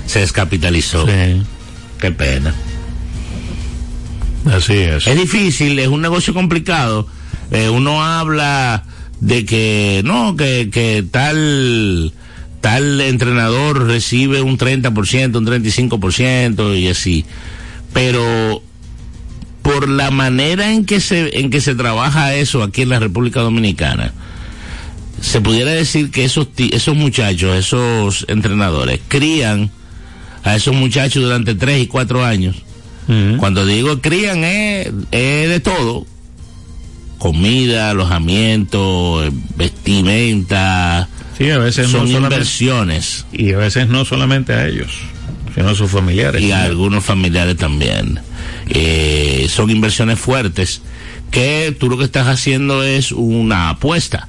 Se 0.07 0.21
descapitalizó. 0.21 1.05
Qué 2.01 2.11
pena. 2.11 2.55
Es 5.07 5.17
difícil, 5.17 5.79
es 5.79 5.89
un 5.89 6.01
negocio 6.01 6.35
complicado. 6.35 7.07
Eh, 7.51 7.69
uno 7.69 8.03
habla 8.03 8.85
de 9.21 9.45
que 9.45 10.03
no, 10.05 10.37
que, 10.37 10.71
que 10.71 11.05
tal 11.11 12.13
tal 12.61 13.01
entrenador 13.01 13.87
recibe 13.87 14.43
un 14.43 14.59
30%, 14.59 15.37
un 15.37 15.47
35% 15.47 16.79
y 16.79 16.89
así. 16.89 17.25
Pero 17.93 18.63
por 19.63 19.89
la 19.89 20.11
manera 20.11 20.73
en 20.73 20.85
que 20.85 21.01
se 21.01 21.41
en 21.41 21.51
que 21.51 21.61
se 21.61 21.75
trabaja 21.75 22.35
eso 22.35 22.63
aquí 22.63 22.83
en 22.83 22.91
la 22.91 23.01
República 23.01 23.41
Dominicana, 23.41 24.13
se 25.21 25.41
pudiera 25.41 25.71
decir 25.71 26.11
que 26.11 26.25
esos 26.25 26.49
esos 26.57 26.97
muchachos, 26.97 27.57
esos 27.57 28.27
entrenadores 28.29 29.01
crían 29.09 29.71
a 30.45 30.57
esos 30.57 30.75
muchachos 30.75 31.23
durante 31.23 31.55
tres 31.55 31.83
y 31.83 31.87
cuatro 31.87 32.25
años 32.25 32.57
cuando 33.39 33.65
digo 33.65 34.01
crían 34.01 34.45
es, 34.45 34.93
de 35.11 35.61
todo. 35.61 36.07
Comida, 37.19 37.91
alojamiento, 37.91 39.25
vestimenta. 39.57 41.09
Sí, 41.37 41.51
a 41.51 41.59
veces 41.59 41.91
son 41.91 42.07
inversiones. 42.09 43.27
Y 43.33 43.53
a 43.53 43.59
veces 43.59 43.89
no 43.89 44.05
solamente 44.05 44.53
a 44.53 44.67
ellos, 44.67 44.91
sino 45.55 45.71
a 45.71 45.75
sus 45.75 45.91
familiares. 45.91 46.43
Y 46.43 46.53
a 46.53 46.65
algunos 46.65 47.05
familiares 47.05 47.57
también. 47.57 48.21
Eh, 48.69 49.47
son 49.49 49.71
inversiones 49.71 50.19
fuertes 50.19 50.83
que 51.31 51.77
tú 51.79 51.89
lo 51.89 51.99
que 51.99 52.05
estás 52.05 52.27
haciendo 52.27 52.83
es 52.83 53.13
una 53.13 53.71
apuesta 53.71 54.29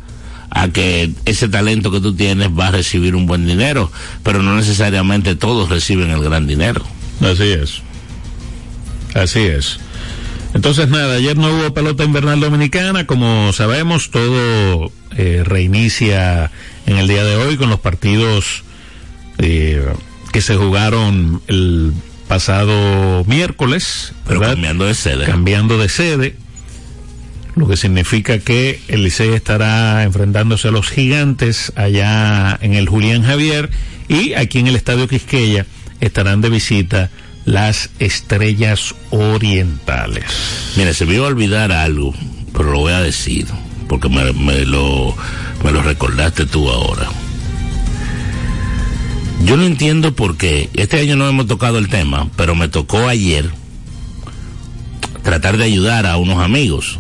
a 0.50 0.70
que 0.70 1.12
ese 1.26 1.48
talento 1.48 1.92
que 1.92 2.02
tú 2.02 2.16
tienes 2.16 2.50
va 2.50 2.68
a 2.68 2.72
recibir 2.72 3.16
un 3.16 3.26
buen 3.26 3.46
dinero, 3.46 3.92
pero 4.24 4.42
no 4.42 4.56
necesariamente 4.56 5.36
todos 5.36 5.70
reciben 5.70 6.10
el 6.10 6.24
gran 6.24 6.48
dinero. 6.48 6.84
Así 7.22 7.44
es. 7.44 7.82
Así 9.14 9.40
es. 9.40 9.80
Entonces 10.54 10.90
nada, 10.90 11.16
ayer 11.16 11.38
no 11.38 11.50
hubo 11.50 11.74
pelota 11.74 12.04
invernal 12.04 12.40
dominicana, 12.40 13.06
como 13.06 13.54
sabemos 13.54 14.10
todo 14.10 14.92
eh, 15.16 15.44
reinicia 15.46 16.52
en 16.88 16.98
el 16.98 17.08
día 17.08 17.24
de 17.24 17.36
hoy 17.36 17.58
con 17.58 17.70
los 17.70 17.80
partidos 17.80 18.64
eh, 19.38 19.86
que 20.32 20.42
se 20.42 20.56
jugaron 20.56 21.42
el 21.48 21.94
pasado 22.28 23.24
miércoles, 23.26 24.14
pero 24.28 24.42
cambiando 24.42 24.86
de 24.86 24.96
sede. 24.96 25.26
Cambiando 25.26 25.78
de 25.78 25.90
sede, 25.90 26.36
lo 27.56 27.68
que 27.68 27.78
significa 27.78 28.40
que 28.40 28.80
el 28.88 29.04
Licey 29.04 29.34
estará 29.34 30.04
enfrentándose 30.04 30.70
a 30.70 30.72
los 30.72 30.90
gigantes 30.90 31.74
allá 31.76 32.58
en 32.62 32.74
el 32.74 32.88
Julián 32.88 33.24
Javier 33.24 33.70
y 34.08 34.34
aquí 34.34 34.60
en 34.60 34.68
el 34.68 34.76
Estadio 34.76 35.08
Quisqueya 35.08 35.66
estarán 36.00 36.42
de 36.42 36.50
visita 36.50 37.10
las 37.50 37.90
estrellas 37.98 38.94
orientales. 39.10 40.24
Mira, 40.78 40.94
se 40.94 41.08
me 41.08 41.16
iba 41.16 41.26
a 41.26 41.30
olvidar 41.30 41.72
algo, 41.72 42.14
pero 42.54 42.72
lo 42.72 42.80
voy 42.80 42.94
a 42.94 43.02
decir, 43.02 43.48
porque 43.88 44.08
me, 44.08 44.24
lo, 44.66 45.16
me 45.64 45.72
lo 45.72 45.82
recordaste 45.82 46.46
tú 46.46 46.70
ahora. 46.70 47.10
Yo 49.46 49.58
no 49.58 49.66
entiendo 49.66 50.14
por 50.14 50.38
qué, 50.38 50.70
este 50.76 51.00
año 51.00 51.16
no 51.16 51.28
hemos 51.28 51.48
tocado 51.48 51.80
el 51.80 51.88
tema, 51.88 52.30
pero 52.36 52.54
me 52.54 52.68
tocó 52.68 53.08
ayer 53.08 53.50
tratar 55.24 55.58
de 55.58 55.64
ayudar 55.64 56.06
a 56.06 56.18
unos 56.18 56.44
amigos. 56.44 57.00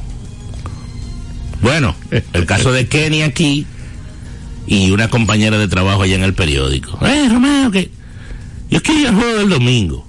Bueno, 1.61 1.95
el 2.33 2.47
caso 2.47 2.71
de 2.71 2.87
Kenny 2.87 3.21
aquí 3.21 3.67
y 4.65 4.89
una 4.89 5.09
compañera 5.09 5.59
de 5.59 5.67
trabajo 5.67 6.01
allá 6.01 6.15
en 6.15 6.23
el 6.23 6.33
periódico. 6.33 6.97
Eh, 7.05 7.29
Romeo, 7.29 7.69
que 7.69 7.91
yo 8.71 8.81
quiero 8.81 8.99
ir 9.01 9.07
al 9.09 9.15
juego 9.15 9.37
del 9.37 9.49
domingo. 9.49 10.08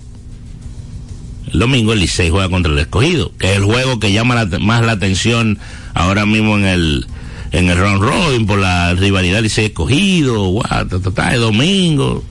El 1.53 1.59
domingo 1.59 1.93
el 1.93 2.01
Licey 2.01 2.31
juega 2.31 2.49
contra 2.49 2.73
el 2.73 2.79
escogido, 2.79 3.33
que 3.39 3.51
es 3.51 3.57
el 3.57 3.65
juego 3.65 3.99
que 3.99 4.13
llama 4.13 4.47
más 4.61 4.85
la 4.85 4.93
atención 4.93 5.59
ahora 5.95 6.27
mismo 6.27 6.57
en 6.57 6.65
el 6.65 7.07
en 7.53 7.69
el 7.69 7.77
round 7.77 8.01
robin 8.01 8.47
por 8.47 8.61
la 8.61 8.95
rivalidad 8.95 9.43
Licey 9.43 9.67
escogido, 9.67 10.45
guau, 10.49 10.87
ta, 10.87 11.37
domingo. 11.37 12.25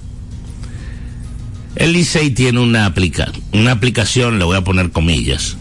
El 1.76 1.94
Licey 1.94 2.32
tiene 2.32 2.60
una 2.60 2.86
aplica, 2.86 3.32
una 3.52 3.72
aplicación, 3.72 4.40
le 4.40 4.46
voy 4.46 4.58
a 4.58 4.64
poner 4.64 4.92
comillas. 4.92 5.58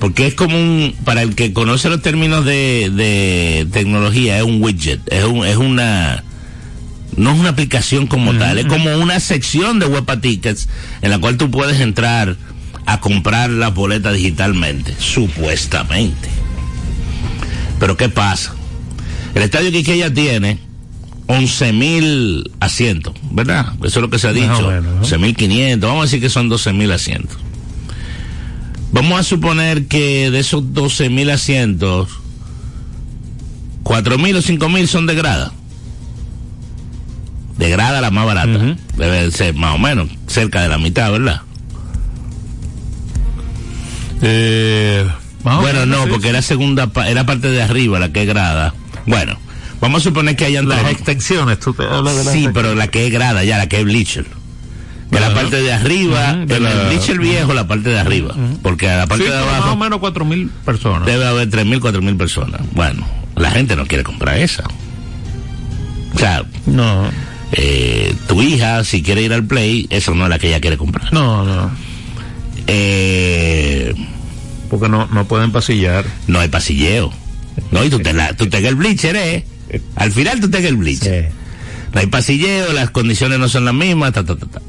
Porque 0.00 0.26
es 0.26 0.34
como 0.34 0.56
un, 0.56 0.94
para 1.04 1.22
el 1.22 1.34
que 1.34 1.52
conoce 1.52 1.88
los 1.90 2.00
términos 2.02 2.44
de, 2.44 2.90
de 2.92 3.68
tecnología, 3.70 4.38
es 4.38 4.44
un 4.44 4.62
widget, 4.62 5.00
es, 5.12 5.24
un, 5.24 5.44
es 5.44 5.56
una, 5.56 6.24
no 7.16 7.32
es 7.32 7.38
una 7.38 7.50
aplicación 7.50 8.06
como 8.06 8.34
tal, 8.34 8.58
es 8.58 8.66
como 8.66 8.96
una 8.96 9.20
sección 9.20 9.78
de 9.78 9.86
Wepa 9.86 10.20
Tickets 10.20 10.68
en 11.02 11.10
la 11.10 11.18
cual 11.18 11.36
tú 11.36 11.50
puedes 11.50 11.80
entrar 11.80 12.36
a 12.86 13.00
comprar 13.00 13.50
la 13.50 13.68
boleta 13.68 14.12
digitalmente, 14.12 14.94
supuestamente. 14.98 16.28
Pero 17.78 17.96
¿qué 17.96 18.08
pasa? 18.08 18.54
El 19.34 19.42
estadio 19.42 19.70
ya 19.70 20.12
tiene 20.12 20.58
11 21.26 21.72
mil 21.72 22.50
asientos, 22.60 23.14
¿verdad? 23.30 23.74
Eso 23.84 24.00
es 24.00 24.02
lo 24.02 24.10
que 24.10 24.18
se 24.18 24.28
ha 24.28 24.32
dicho. 24.32 24.68
11 25.00 25.18
mil 25.18 25.36
500, 25.36 25.88
vamos 25.88 26.02
a 26.02 26.06
decir 26.06 26.20
que 26.20 26.30
son 26.30 26.48
12 26.48 26.72
mil 26.72 26.90
asientos. 26.90 27.38
Vamos 28.92 29.20
a 29.20 29.22
suponer 29.22 29.86
que 29.86 30.30
de 30.30 30.40
esos 30.40 30.74
12 30.74 31.10
mil 31.10 31.30
asientos, 31.30 32.08
4 33.84 34.18
mil 34.18 34.36
o 34.36 34.42
5 34.42 34.68
mil 34.68 34.88
son 34.88 35.06
de 35.06 35.14
grada 35.14 35.52
de 37.60 37.68
grada 37.68 38.00
la 38.00 38.10
más 38.10 38.24
barata. 38.24 38.76
Debe 38.96 39.30
ser 39.30 39.54
más 39.54 39.74
o 39.74 39.78
menos 39.78 40.08
cerca 40.26 40.62
de 40.62 40.68
la 40.68 40.78
mitad, 40.78 41.12
¿verdad? 41.12 41.42
Eh, 44.22 45.06
bueno, 45.44 45.84
no, 45.84 46.06
porque 46.06 46.30
era 46.30 46.40
segunda, 46.40 46.90
era 47.06 47.26
parte 47.26 47.50
de 47.50 47.62
arriba 47.62 47.98
la 47.98 48.12
que 48.12 48.22
es 48.22 48.28
grada. 48.28 48.74
Bueno, 49.06 49.38
vamos 49.78 50.00
a 50.00 50.04
suponer 50.04 50.36
que 50.36 50.46
hayan 50.46 50.68
las 50.68 50.90
extensiones. 50.90 51.60
Tú 51.60 51.74
te 51.74 51.84
hablas 51.84 52.24
de 52.24 52.32
sí, 52.32 52.48
pero 52.52 52.74
la 52.74 52.88
que 52.88 53.06
es 53.06 53.12
grada 53.12 53.44
ya, 53.44 53.58
la 53.58 53.68
que 53.68 53.78
es 53.80 53.84
bleacher. 53.84 54.26
Que 55.10 55.20
la 55.20 55.34
parte 55.34 55.60
de 55.60 55.72
arriba, 55.72 56.36
de 56.36 56.60
la... 56.60 56.70
el 56.70 56.86
bleacher 56.86 57.18
viejo, 57.18 57.52
la 57.52 57.66
parte 57.66 57.90
de 57.90 57.98
arriba. 57.98 58.34
Porque 58.62 58.88
a 58.88 58.96
la 58.96 59.06
parte 59.06 59.24
de 59.24 59.36
abajo. 59.36 59.64
Más 59.64 59.74
o 59.74 59.76
menos 59.76 59.98
cuatro 59.98 60.24
mil 60.24 60.48
personas. 60.64 61.04
Debe 61.04 61.26
haber 61.26 61.50
tres 61.50 61.66
mil, 61.66 61.80
cuatro 61.80 62.00
mil 62.00 62.16
personas. 62.16 62.62
Bueno, 62.72 63.06
la 63.36 63.50
gente 63.50 63.76
no 63.76 63.86
quiere 63.86 64.02
comprar 64.02 64.38
esa. 64.38 64.64
O 66.14 66.18
sea, 66.18 66.44
no 66.64 67.10
eh, 67.52 68.14
tu 68.28 68.42
hija, 68.42 68.84
si 68.84 69.02
quiere 69.02 69.22
ir 69.22 69.32
al 69.32 69.44
play, 69.44 69.86
eso 69.90 70.14
no 70.14 70.24
es 70.24 70.30
la 70.30 70.38
que 70.38 70.48
ella 70.48 70.60
quiere 70.60 70.76
comprar. 70.76 71.12
No, 71.12 71.44
no. 71.44 71.70
Eh, 72.66 73.94
Porque 74.68 74.88
no, 74.88 75.06
no 75.06 75.26
pueden 75.26 75.50
pasillar. 75.50 76.04
No 76.28 76.38
hay 76.38 76.48
pasilleo. 76.48 77.12
No, 77.72 77.84
y 77.84 77.90
tú 77.90 77.98
te, 77.98 78.12
la, 78.12 78.34
tú 78.34 78.48
te 78.48 78.66
el 78.66 78.76
bleacher, 78.76 79.16
¿eh? 79.16 79.44
Al 79.96 80.12
final 80.12 80.40
tú 80.40 80.48
te 80.50 80.66
el 80.66 80.76
bleacher. 80.76 81.32
No 81.92 82.00
hay 82.00 82.06
pasilleo, 82.06 82.72
las 82.72 82.90
condiciones 82.90 83.38
no 83.40 83.48
son 83.48 83.64
las 83.64 83.74
mismas. 83.74 84.12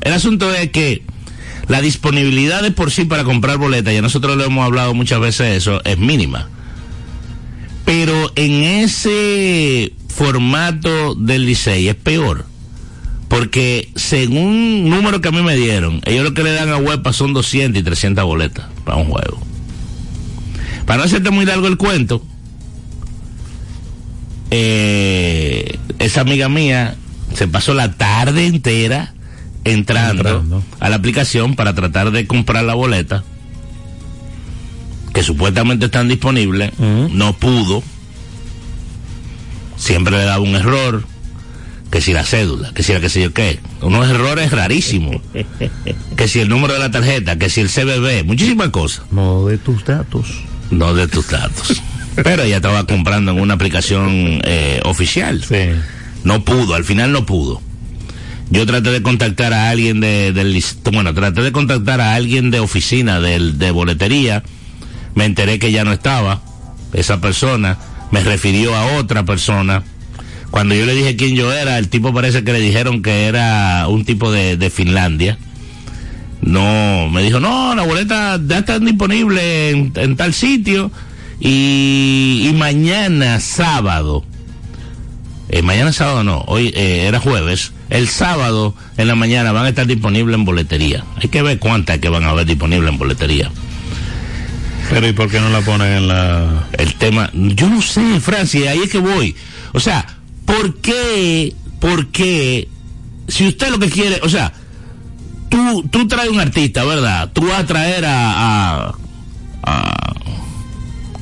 El 0.02 0.14
asunto 0.14 0.54
es 0.54 0.72
que 0.72 1.04
la 1.68 1.82
disponibilidad 1.82 2.64
de 2.64 2.72
por 2.72 2.90
sí 2.90 3.06
para 3.06 3.24
comprar 3.24 3.58
boletas, 3.58 3.94
ya 3.94 4.02
nosotros 4.02 4.36
lo 4.38 4.44
hemos 4.44 4.66
hablado 4.66 4.96
muchas 4.96 5.20
veces 5.20 5.58
eso, 5.58 5.82
es 5.86 6.00
mínima. 6.00 6.50
Pero 7.86 8.32
en 8.36 8.64
ese 8.64 9.94
formato 10.08 11.14
del 11.16 11.46
Licey 11.46 11.88
es 11.88 11.96
peor 11.96 12.51
porque 13.32 13.90
según 13.96 14.90
número 14.90 15.22
que 15.22 15.30
a 15.30 15.32
mí 15.32 15.42
me 15.42 15.56
dieron, 15.56 16.02
ellos 16.04 16.26
lo 16.26 16.34
que 16.34 16.44
le 16.44 16.52
dan 16.52 16.68
a 16.68 16.76
Huepa 16.76 17.14
son 17.14 17.32
200 17.32 17.80
y 17.80 17.84
300 17.84 18.26
boletas 18.26 18.66
para 18.84 18.98
un 18.98 19.06
juego. 19.06 19.40
Para 20.86 20.98
no 20.98 21.04
hacerte 21.06 21.32
muy 21.32 21.46
largo 21.46 21.68
el 21.68 21.78
cuento, 21.78 22.22
eh, 24.50 25.80
esa 26.00 26.20
amiga 26.20 26.50
mía 26.50 26.98
se 27.34 27.48
pasó 27.48 27.74
la 27.74 27.94
tarde 27.94 28.48
entera 28.48 29.14
entrando, 29.64 30.62
a 30.82 30.90
la 30.90 30.98
aplicación 30.98 31.56
para 31.56 31.74
tratar 31.74 32.12
de 32.12 32.28
comprar 32.28 32.66
la 32.66 32.74
boleta 32.74 33.24
que 35.14 35.24
supuestamente 35.24 35.86
están 35.86 36.10
disponibles, 36.10 36.78
no 36.78 37.32
pudo, 37.38 37.82
siempre 39.78 40.18
le 40.18 40.26
daba 40.26 40.44
un 40.44 40.54
error, 40.54 41.06
que 41.92 42.02
si 42.02 42.14
la 42.14 42.24
cédula, 42.24 42.74
que 42.74 42.84
si 42.84 42.94
la 42.94 43.02
que 43.02 43.10
sé 43.10 43.22
yo 43.22 43.34
qué, 43.34 43.60
unos 43.82 44.10
errores 44.10 44.52
rarísimos, 44.52 45.18
que 46.16 46.28
si 46.28 46.40
el 46.40 46.48
número 46.48 46.74
de 46.74 46.80
la 46.80 46.90
tarjeta, 46.90 47.38
que 47.38 47.50
si 47.50 47.62
el 47.62 47.70
CBB, 47.70 48.24
muchísimas 48.26 48.70
cosas. 48.70 49.06
No 49.12 49.46
de 49.46 49.58
tus 49.58 49.84
datos. 49.84 50.28
No 50.72 50.94
de 50.94 51.08
tus 51.08 51.30
datos. 51.30 51.82
Pero 52.16 52.44
ella 52.44 52.58
estaba 52.58 52.86
comprando 52.86 53.32
en 53.32 53.42
una 53.42 53.56
aplicación 53.56 54.42
eh, 54.44 54.80
oficial. 54.86 55.44
Sí. 55.44 55.70
No 56.24 56.46
pudo, 56.46 56.76
al 56.76 56.86
final 56.86 57.12
no 57.12 57.26
pudo. 57.26 57.62
Yo 58.50 58.66
traté 58.66 58.92
de 58.92 59.02
contactar 59.02 59.54
a 59.54 59.70
alguien 59.70 60.00
de, 60.00 60.34
del, 60.34 60.64
bueno, 60.92 61.14
traté 61.14 61.42
de 61.42 61.52
contactar 61.52 62.02
a 62.02 62.16
alguien 62.16 62.52
de 62.52 62.60
oficina 62.60 63.20
del, 63.20 63.58
de 63.58 63.72
boletería, 63.72 64.44
me 65.16 65.26
enteré 65.26 65.58
que 65.58 65.72
ya 65.72 65.86
no 65.86 65.94
estaba 65.94 66.42
esa 66.94 67.22
persona, 67.22 67.78
me 68.12 68.22
refirió 68.22 68.76
a 68.76 68.98
otra 68.98 69.24
persona, 69.24 69.84
cuando 70.52 70.76
yo 70.76 70.86
le 70.86 70.94
dije 70.94 71.16
quién 71.16 71.36
yo 71.36 71.52
era, 71.52 71.78
el 71.78 71.88
tipo 71.88 72.14
parece 72.14 72.44
que 72.44 72.52
le 72.52 72.60
dijeron 72.60 73.02
que 73.02 73.26
era 73.26 73.88
un 73.88 74.04
tipo 74.04 74.32
de, 74.32 74.70
Finlandia. 74.70 75.38
No, 76.42 77.08
me 77.10 77.24
dijo, 77.24 77.40
no, 77.40 77.74
la 77.74 77.84
boleta 77.84 78.40
ya 78.46 78.60
está 78.60 78.80
disponible 78.80 79.70
en, 79.70 80.16
tal 80.18 80.34
sitio 80.34 80.92
y, 81.40 82.52
mañana 82.56 83.40
sábado, 83.40 84.26
eh, 85.50 85.62
mañana 85.62 85.94
sábado 85.94 86.24
no, 86.24 86.44
hoy 86.48 86.74
eh, 86.76 87.06
era 87.08 87.20
jueves, 87.20 87.72
el 87.90 88.10
sábado 88.10 88.76
en 88.98 89.08
la 89.08 89.16
mañana 89.16 89.54
van 89.54 89.66
a 89.66 89.70
estar 89.70 89.88
disponibles 89.88 90.36
en 90.36 90.46
boletería. 90.46 91.06
Hay 91.22 91.30
que 91.30 91.42
ver 91.42 91.60
cuántas 91.60 92.00
que 92.00 92.10
van 92.10 92.26
a 92.26 92.32
haber 92.32 92.46
disponibles 92.46 92.90
en 92.92 92.98
boletería. 92.98 93.52
Pero 94.90 95.08
¿y 95.08 95.14
por 95.14 95.30
qué 95.30 95.40
no 95.40 95.50
la 95.50 95.62
ponen 95.62 95.94
en 95.94 96.08
la...? 96.10 96.68
El 96.78 96.96
tema, 96.96 97.30
yo 97.34 97.70
no 97.70 97.82
sé, 97.82 98.20
Francia, 98.20 98.72
ahí 98.72 98.80
es 98.84 98.90
que 98.90 99.00
voy. 99.00 99.36
O 99.72 99.80
sea, 99.80 100.06
¿por 100.52 100.76
qué, 100.76 101.56
por 101.80 102.08
qué, 102.08 102.68
si 103.28 103.48
usted 103.48 103.70
lo 103.70 103.80
que 103.80 103.90
quiere, 103.90 104.20
o 104.24 104.30
sea, 104.30 104.52
tú, 105.50 105.88
tú 105.90 106.08
traes 106.08 106.30
un 106.30 106.40
artista, 106.40 106.84
¿verdad? 106.84 107.32
Tú 107.32 107.46
vas 107.48 107.62
a 107.62 107.66
traer 107.66 108.06
a, 108.06 108.90
a, 108.90 108.96
a 109.64 110.14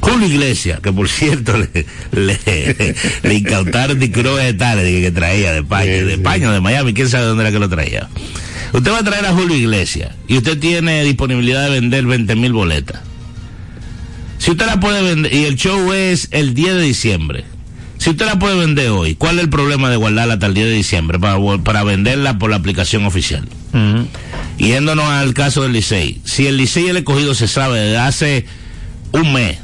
Julio 0.01 0.27
Iglesias, 0.27 0.79
que 0.79 0.91
por 0.91 1.07
cierto 1.07 1.55
le, 1.57 1.85
le, 2.11 2.95
le 3.21 3.33
incautaron 3.35 3.99
de 3.99 4.11
que, 4.11 4.23
que 4.23 5.11
traía 5.11 5.51
de 5.51 5.59
España, 5.59 5.91
de 5.91 6.13
España 6.13 6.51
de 6.51 6.61
Miami, 6.61 6.93
quién 6.93 7.09
sabe 7.09 7.25
dónde 7.25 7.43
era 7.43 7.51
que 7.51 7.59
lo 7.59 7.69
traía. 7.69 8.09
Usted 8.73 8.91
va 8.91 8.99
a 8.99 9.03
traer 9.03 9.25
a 9.25 9.33
Julio 9.33 9.55
Iglesias 9.55 10.15
y 10.27 10.37
usted 10.37 10.59
tiene 10.59 11.03
disponibilidad 11.03 11.65
de 11.65 11.71
vender 11.71 12.05
20 12.05 12.35
mil 12.35 12.53
boletas. 12.53 13.01
Si 14.39 14.51
usted 14.51 14.65
la 14.65 14.79
puede 14.79 15.03
vender, 15.03 15.33
y 15.33 15.45
el 15.45 15.55
show 15.55 15.91
es 15.91 16.29
el 16.31 16.53
10 16.53 16.75
de 16.75 16.81
diciembre, 16.81 17.45
si 17.99 18.09
usted 18.09 18.25
la 18.25 18.39
puede 18.39 18.57
vender 18.57 18.89
hoy, 18.89 19.15
¿cuál 19.15 19.37
es 19.37 19.43
el 19.43 19.49
problema 19.49 19.89
de 19.89 19.97
guardarla 19.97 20.35
hasta 20.35 20.47
el 20.47 20.53
día 20.53 20.65
de 20.65 20.71
diciembre 20.71 21.19
para, 21.19 21.37
para 21.63 21.83
venderla 21.83 22.39
por 22.39 22.49
la 22.49 22.55
aplicación 22.55 23.05
oficial? 23.05 23.47
yéndonos 24.57 25.05
al 25.05 25.33
caso 25.33 25.61
del 25.61 25.73
Licey, 25.73 26.21
si 26.23 26.47
el 26.47 26.57
Licey 26.57 26.85
y 26.85 26.89
el 26.89 26.97
escogido 26.97 27.35
se 27.35 27.47
sabe 27.47 27.79
desde 27.79 27.97
hace 27.97 28.45
un 29.11 29.33
mes 29.33 29.59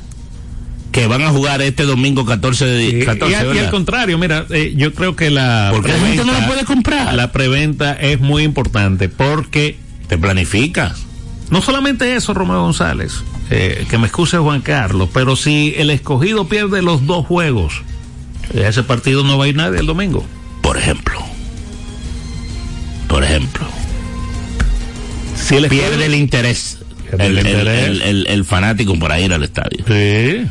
que 0.92 1.08
van 1.08 1.24
a 1.24 1.30
jugar 1.30 1.62
este 1.62 1.84
domingo 1.84 2.26
14 2.26 2.66
de 2.66 3.06
14, 3.06 3.30
y, 3.30 3.56
y, 3.56 3.60
al 3.60 3.70
contrario, 3.70 4.18
mira, 4.18 4.46
eh, 4.50 4.74
yo 4.78 4.94
creo 4.94 5.16
que 5.16 5.30
la 5.30 5.70
porque 5.74 5.92
la 5.92 6.00
gente 6.00 6.24
no 6.24 6.32
la 6.32 6.48
puede 6.48 6.64
comprar. 6.64 7.14
La 7.14 7.34
preventa 7.34 7.94
es 7.94 8.22
muy 8.22 8.44
importante 8.44 9.10
porque 9.10 9.78
te 10.08 10.18
planificas. 10.18 11.06
No 11.50 11.62
solamente 11.62 12.16
eso, 12.16 12.34
Romeo 12.34 12.62
González, 12.62 13.24
eh, 13.50 13.86
que 13.90 13.98
me 13.98 14.08
excuse 14.08 14.38
Juan 14.38 14.62
Carlos, 14.62 15.10
pero 15.14 15.36
si 15.36 15.74
el 15.78 15.90
escogido 15.90 16.48
pierde 16.48 16.82
los 16.82 17.06
dos 17.06 17.26
juegos, 17.26 17.82
ese 18.54 18.84
partido 18.84 19.24
no 19.24 19.38
va 19.38 19.46
a 19.46 19.48
ir 19.48 19.56
nadie 19.56 19.80
el 19.80 19.86
domingo. 19.86 20.26
Por 20.62 20.78
ejemplo. 20.78 21.20
Por 23.08 23.24
ejemplo. 23.24 23.68
Si 25.36 25.56
el 25.56 25.68
pierde 25.68 26.06
el 26.06 26.16
interés. 26.16 26.80
El, 27.18 27.38
el, 27.38 28.28
el, 28.28 28.46
fanático 28.46 28.98
para 28.98 29.20
ir 29.20 29.32
al 29.32 29.44
estadio. 29.44 29.86
Sí, 29.88 30.46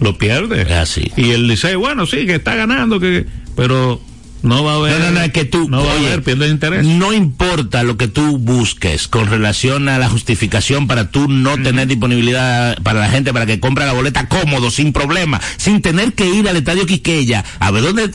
lo 0.00 0.18
pierde. 0.18 0.62
Es 0.62 0.72
así. 0.72 1.12
Y 1.16 1.30
él 1.30 1.48
dice, 1.48 1.76
bueno, 1.76 2.06
sí, 2.06 2.26
que 2.26 2.34
está 2.34 2.54
ganando, 2.54 2.98
que 2.98 3.24
pero 3.56 4.00
no 4.42 4.64
va 4.64 4.72
a 4.72 4.76
haber. 4.76 4.98
No, 5.00 5.10
no, 5.10 5.20
no, 5.20 5.32
que 5.32 5.44
tú. 5.44 5.68
No 5.68 5.84
va 5.84 5.94
oye, 5.94 6.10
a 6.10 6.14
haber, 6.14 6.50
interés. 6.50 6.84
No 6.84 7.12
importa 7.12 7.82
lo 7.82 7.96
que 7.96 8.08
tú 8.08 8.38
busques 8.38 9.08
con 9.08 9.26
relación 9.26 9.88
a 9.88 9.98
la 9.98 10.08
justificación 10.08 10.86
para 10.86 11.10
tú 11.10 11.28
no 11.28 11.56
mm. 11.56 11.62
tener 11.62 11.88
disponibilidad 11.88 12.76
para 12.82 13.00
la 13.00 13.08
gente 13.08 13.32
para 13.32 13.46
que 13.46 13.60
compre 13.60 13.86
la 13.86 13.92
boleta 13.92 14.28
cómodo, 14.28 14.70
sin 14.70 14.92
problema, 14.92 15.40
sin 15.56 15.80
tener 15.80 16.14
que 16.14 16.26
ir 16.26 16.48
al 16.48 16.56
estadio 16.56 16.86
Quiqueya 16.86 17.44
a 17.58 17.70
ver 17.70 17.82
dónde 17.82 18.10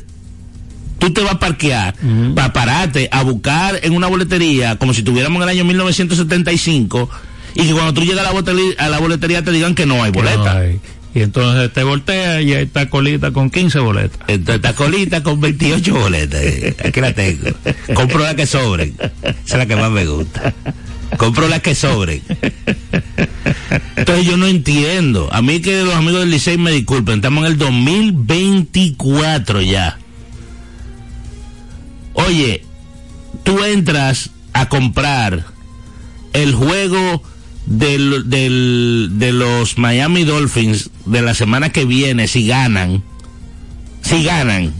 tú 0.99 1.13
te 1.13 1.21
vas 1.21 1.33
a 1.33 1.39
parquear 1.39 1.95
uh 2.01 2.05
-huh. 2.05 2.33
para 2.33 2.53
pararte 2.53 3.07
a 3.11 3.23
buscar 3.23 3.79
en 3.83 3.93
una 3.93 4.07
boletería 4.07 4.77
como 4.77 4.93
si 4.93 5.03
tuviéramos 5.03 5.37
en 5.37 5.43
el 5.43 5.49
año 5.49 5.65
1975 5.65 7.09
y 7.55 7.63
que 7.63 7.73
cuando 7.73 7.93
tú 7.93 8.01
llegas 8.01 8.19
a 8.19 8.23
la 8.23 8.31
boletería, 8.31 8.73
a 8.77 8.89
la 8.89 8.99
boletería 8.99 9.43
te 9.43 9.51
digan 9.51 9.73
que 9.73 9.85
no 9.85 10.03
hay 10.03 10.11
boleta. 10.11 10.53
No 10.53 10.59
hay. 10.59 10.79
Y 11.17 11.23
entonces 11.23 11.73
te 11.73 11.81
voltea 11.81 12.43
y 12.43 12.53
ahí 12.53 12.65
está 12.65 12.91
colita 12.91 13.31
con 13.31 13.49
15 13.49 13.79
boletas. 13.79 14.19
Entonces 14.27 14.57
está 14.57 14.75
colita 14.75 15.23
con 15.23 15.41
28 15.41 15.95
boletas. 15.95 16.41
Aquí 16.85 17.01
la 17.01 17.11
tengo. 17.11 17.49
Compro 17.95 18.19
la 18.19 18.35
que 18.35 18.45
sobren. 18.45 18.95
Esa 19.23 19.35
es 19.43 19.57
la 19.57 19.65
que 19.65 19.75
más 19.75 19.89
me 19.89 20.05
gusta. 20.05 20.53
Compro 21.17 21.47
las 21.47 21.63
que 21.63 21.73
sobren. 21.73 22.21
Entonces 23.95 24.25
yo 24.27 24.37
no 24.37 24.45
entiendo. 24.45 25.27
A 25.33 25.41
mí 25.41 25.59
que 25.59 25.81
los 25.81 25.95
amigos 25.95 26.19
del 26.19 26.29
Licey 26.29 26.59
me 26.59 26.69
disculpen. 26.69 27.15
Estamos 27.15 27.45
en 27.45 27.53
el 27.53 27.57
2024 27.57 29.63
ya. 29.63 29.97
Oye, 32.13 32.63
tú 33.41 33.63
entras 33.63 34.29
a 34.53 34.69
comprar 34.69 35.45
el 36.33 36.53
juego 36.53 37.23
del, 37.67 38.29
del, 38.29 39.09
de 39.13 39.33
los 39.33 39.77
Miami 39.77 40.23
Dolphins 40.23 40.89
de 41.05 41.21
la 41.21 41.33
semana 41.33 41.69
que 41.69 41.85
viene, 41.85 42.27
si 42.27 42.47
ganan, 42.47 43.03
si 44.01 44.23
ganan, 44.23 44.73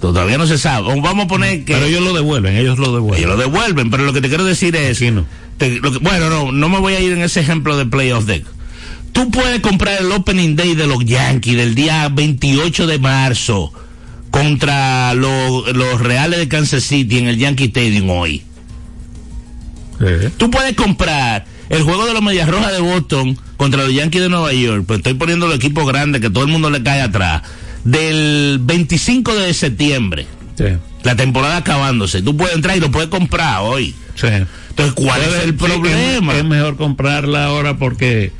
todavía 0.00 0.36
no 0.36 0.46
se 0.46 0.58
sabe. 0.58 1.00
Vamos 1.00 1.24
a 1.24 1.28
poner 1.28 1.64
que. 1.64 1.74
Pero 1.74 1.86
ellos 1.86 2.02
lo 2.02 2.12
devuelven, 2.12 2.56
ellos 2.56 2.78
lo 2.78 2.92
devuelven. 2.92 3.18
Ellos 3.18 3.30
lo 3.30 3.36
devuelven, 3.36 3.90
pero 3.90 4.04
lo 4.04 4.12
que 4.12 4.20
te 4.20 4.28
quiero 4.28 4.44
decir 4.44 4.74
es. 4.76 4.98
Sí, 4.98 5.10
no. 5.10 5.24
Te, 5.56 5.78
lo 5.78 5.92
que, 5.92 5.98
bueno, 5.98 6.28
no, 6.28 6.50
no 6.50 6.68
me 6.68 6.80
voy 6.80 6.94
a 6.94 7.00
ir 7.00 7.12
en 7.12 7.22
ese 7.22 7.40
ejemplo 7.40 7.76
de 7.76 7.86
playoff 7.86 8.26
deck. 8.26 8.44
Tú 9.12 9.30
puedes 9.30 9.60
comprar 9.60 10.00
el 10.00 10.10
opening 10.10 10.56
day 10.56 10.74
de 10.74 10.88
los 10.88 11.04
Yankees 11.04 11.56
del 11.56 11.76
día 11.76 12.08
28 12.08 12.88
de 12.88 12.98
marzo 12.98 13.72
contra 14.32 15.14
lo, 15.14 15.72
los 15.72 16.00
Reales 16.00 16.40
de 16.40 16.48
Kansas 16.48 16.82
City 16.82 17.18
en 17.18 17.28
el 17.28 17.38
Yankee 17.38 17.66
Stadium 17.66 18.10
hoy. 18.10 18.42
¿Eh? 20.00 20.30
Tú 20.36 20.50
puedes 20.50 20.74
comprar 20.74 21.46
el 21.68 21.82
juego 21.82 22.06
de 22.06 22.12
los 22.12 22.22
Medias 22.22 22.48
Rojas 22.48 22.72
de 22.72 22.80
Boston 22.80 23.38
contra 23.56 23.82
los 23.82 23.92
Yankees 23.92 24.22
de 24.22 24.28
Nueva 24.28 24.52
York, 24.52 24.84
pues 24.86 24.98
estoy 24.98 25.14
poniendo 25.14 25.46
el 25.46 25.52
equipo 25.52 25.84
grande 25.84 26.20
que 26.20 26.30
todo 26.30 26.44
el 26.44 26.50
mundo 26.50 26.70
le 26.70 26.82
cae 26.82 27.00
atrás, 27.00 27.42
del 27.84 28.58
25 28.62 29.34
de 29.34 29.54
septiembre. 29.54 30.26
Sí. 30.56 30.66
La 31.02 31.16
temporada 31.16 31.58
acabándose. 31.58 32.22
Tú 32.22 32.36
puedes 32.36 32.54
entrar 32.54 32.76
y 32.76 32.80
lo 32.80 32.90
puedes 32.90 33.10
comprar 33.10 33.60
hoy. 33.62 33.94
Sí. 34.14 34.28
Entonces, 34.28 34.94
¿cuál 34.94 35.20
es 35.22 35.44
el 35.44 35.54
problema? 35.54 36.32
Es, 36.32 36.38
es 36.38 36.44
mejor 36.44 36.76
comprarla 36.76 37.46
ahora 37.46 37.76
porque 37.76 38.32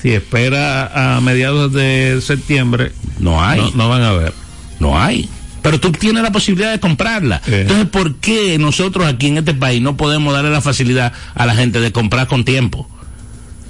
si 0.00 0.12
espera 0.12 1.16
a 1.16 1.20
mediados 1.20 1.72
de 1.72 2.20
septiembre, 2.20 2.92
no 3.18 3.42
hay. 3.42 3.60
No, 3.60 3.70
no 3.74 3.88
van 3.88 4.02
a 4.02 4.12
ver. 4.12 4.32
No 4.78 5.00
hay 5.00 5.28
pero 5.64 5.80
tú 5.80 5.92
tienes 5.92 6.22
la 6.22 6.30
posibilidad 6.30 6.72
de 6.72 6.78
comprarla. 6.78 7.40
Eh. 7.46 7.62
Entonces, 7.62 7.88
¿por 7.88 8.16
qué 8.16 8.58
nosotros 8.58 9.06
aquí 9.06 9.28
en 9.28 9.38
este 9.38 9.54
país 9.54 9.80
no 9.80 9.96
podemos 9.96 10.34
darle 10.34 10.50
la 10.50 10.60
facilidad 10.60 11.14
a 11.34 11.46
la 11.46 11.54
gente 11.54 11.80
de 11.80 11.90
comprar 11.90 12.26
con 12.26 12.44
tiempo? 12.44 12.86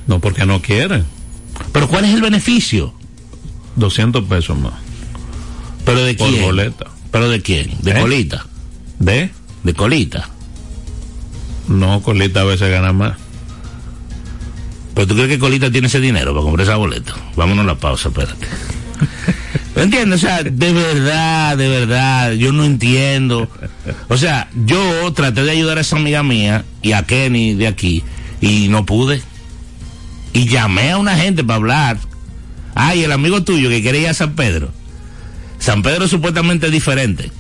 No, 0.08 0.18
porque 0.18 0.44
no 0.44 0.60
quieren. 0.60 1.04
Pero 1.70 1.86
¿cuál 1.86 2.04
es 2.04 2.12
el 2.12 2.20
beneficio? 2.20 2.92
200 3.76 4.24
pesos 4.24 4.58
más. 4.58 4.72
¿Pero 5.84 6.02
de 6.02 6.14
Por 6.14 6.30
quién? 6.30 6.42
boleta. 6.42 6.86
¿Pero 7.12 7.28
de 7.28 7.40
quién? 7.42 7.70
¿De 7.82 7.92
¿Eh? 7.92 8.00
colita? 8.00 8.44
¿De? 8.98 9.30
¿De 9.62 9.74
colita? 9.74 10.28
No, 11.68 12.02
colita 12.02 12.40
a 12.40 12.44
veces 12.44 12.72
gana 12.72 12.92
más. 12.92 13.18
¿Pero 14.96 15.06
tú 15.06 15.14
crees 15.14 15.28
que 15.28 15.38
colita 15.38 15.70
tiene 15.70 15.86
ese 15.86 16.00
dinero 16.00 16.32
para 16.32 16.42
comprar 16.42 16.66
esa 16.66 16.74
boleta? 16.74 17.14
Vámonos 17.36 17.62
a 17.62 17.68
la 17.68 17.74
pausa, 17.76 18.08
espérate. 18.08 18.48
¿Entiendes? 19.76 20.22
O 20.22 20.26
sea, 20.26 20.42
de 20.42 20.72
verdad, 20.72 21.56
de 21.56 21.68
verdad, 21.68 22.32
yo 22.32 22.52
no 22.52 22.64
entiendo. 22.64 23.48
O 24.08 24.16
sea, 24.16 24.48
yo 24.64 25.12
traté 25.12 25.42
de 25.42 25.50
ayudar 25.50 25.78
a 25.78 25.80
esa 25.80 25.96
amiga 25.96 26.22
mía 26.22 26.64
y 26.80 26.92
a 26.92 27.02
Kenny 27.02 27.54
de 27.54 27.66
aquí 27.66 28.04
y 28.40 28.68
no 28.68 28.86
pude. 28.86 29.20
Y 30.32 30.46
llamé 30.46 30.92
a 30.92 30.98
una 30.98 31.16
gente 31.16 31.42
para 31.42 31.56
hablar. 31.56 31.98
Ay, 32.74 33.04
el 33.04 33.12
amigo 33.12 33.42
tuyo 33.42 33.68
que 33.68 33.82
quería 33.82 34.02
ir 34.02 34.08
a 34.08 34.14
San 34.14 34.34
Pedro. 34.34 34.70
San 35.58 35.82
Pedro 35.82 36.08
supuestamente 36.08 36.66
es 36.66 36.72
diferente. 36.72 37.30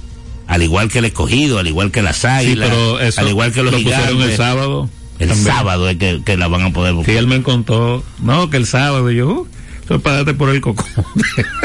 Al 0.46 0.62
igual 0.62 0.90
que 0.90 0.98
el 0.98 1.06
escogido, 1.06 1.58
al 1.58 1.66
igual 1.66 1.90
que 1.90 2.02
las 2.02 2.24
águilas, 2.24 2.68
sí, 2.68 2.74
pero 2.74 3.00
eso 3.00 3.20
al 3.20 3.28
igual 3.28 3.52
que 3.52 3.62
los 3.62 3.72
lo 3.72 3.78
gigantes. 3.78 4.10
pusieron 4.10 4.30
el 4.30 4.36
sábado. 4.36 4.90
El 5.18 5.28
también. 5.28 5.46
sábado 5.46 5.88
es 5.88 5.96
que, 5.96 6.22
que, 6.24 6.36
la 6.36 6.48
van 6.48 6.62
a 6.62 6.72
poder 6.72 6.92
buscar. 6.92 7.12
Sí, 7.14 7.18
él 7.18 7.26
me 7.26 7.42
contó, 7.42 8.04
no, 8.20 8.50
que 8.50 8.56
el 8.56 8.66
sábado, 8.66 9.10
yo, 9.10 9.28
uh, 9.28 9.46
eso 9.84 9.96
es 9.96 10.00
para 10.00 10.16
darte 10.16 10.34
por 10.34 10.48
el 10.48 10.60
coco. 10.60 10.84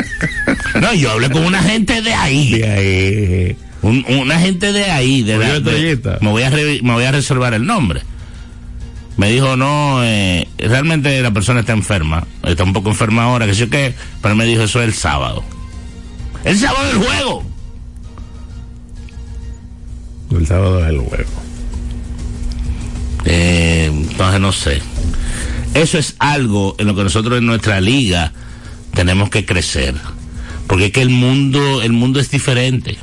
no, 0.82 0.94
yo 0.94 1.12
hablé 1.12 1.30
con 1.30 1.46
una 1.46 1.64
gente 1.64 2.02
de 2.02 2.14
ahí. 2.14 2.60
De 2.60 2.70
ahí. 2.70 3.58
Un, 3.82 4.06
una 4.10 4.38
gente 4.40 4.74
de 4.74 4.92
ahí, 4.92 5.24
de, 5.24 5.38
la, 5.38 5.60
de 5.62 6.18
me, 6.20 6.30
voy 6.30 6.44
a 6.44 6.50
re, 6.50 6.82
me 6.84 6.92
voy 6.92 7.06
a 7.06 7.14
reservar 7.14 7.54
el 7.54 7.66
nombre. 7.66 8.02
Me 9.16 9.32
dijo, 9.32 9.56
no, 9.56 10.04
eh, 10.04 10.48
realmente 10.58 11.22
la 11.22 11.32
persona 11.32 11.62
está 11.62 11.72
enferma, 11.72 12.26
está 12.44 12.64
un 12.66 12.74
poco 12.74 12.90
enferma 12.90 13.24
ahora, 13.24 13.46
que 13.46 13.54
sé 13.54 13.70
qué, 13.70 13.94
pero 14.22 14.36
me 14.36 14.46
dijo, 14.46 14.64
eso 14.64 14.82
es 14.82 14.88
el 14.88 14.94
sábado. 14.94 15.44
El 16.44 16.58
sábado 16.58 16.88
del 16.88 16.98
juego. 16.98 17.44
El 20.32 20.48
sábado 20.48 20.84
es 20.84 20.90
el 20.90 21.00
juego. 21.00 21.30
Eh, 23.26 23.86
entonces 23.92 24.40
no 24.42 24.52
sé. 24.52 24.82
Eso 25.74 25.98
es 25.98 26.16
algo 26.20 26.76
en 26.80 26.88
lo 26.88 26.96
que 26.96 27.04
nosotros 27.04 27.38
en 27.38 27.46
nuestra 27.46 27.80
liga 27.80 28.34
tenemos 28.94 29.30
que 29.30 29.46
crecer. 29.46 29.96
Porque 30.68 30.88
es 30.88 30.92
que 30.92 31.02
el 31.02 31.10
mundo, 31.10 31.82
el 31.82 31.94
mundo 31.94 32.20
es 32.20 32.30
diferente. 32.30 32.98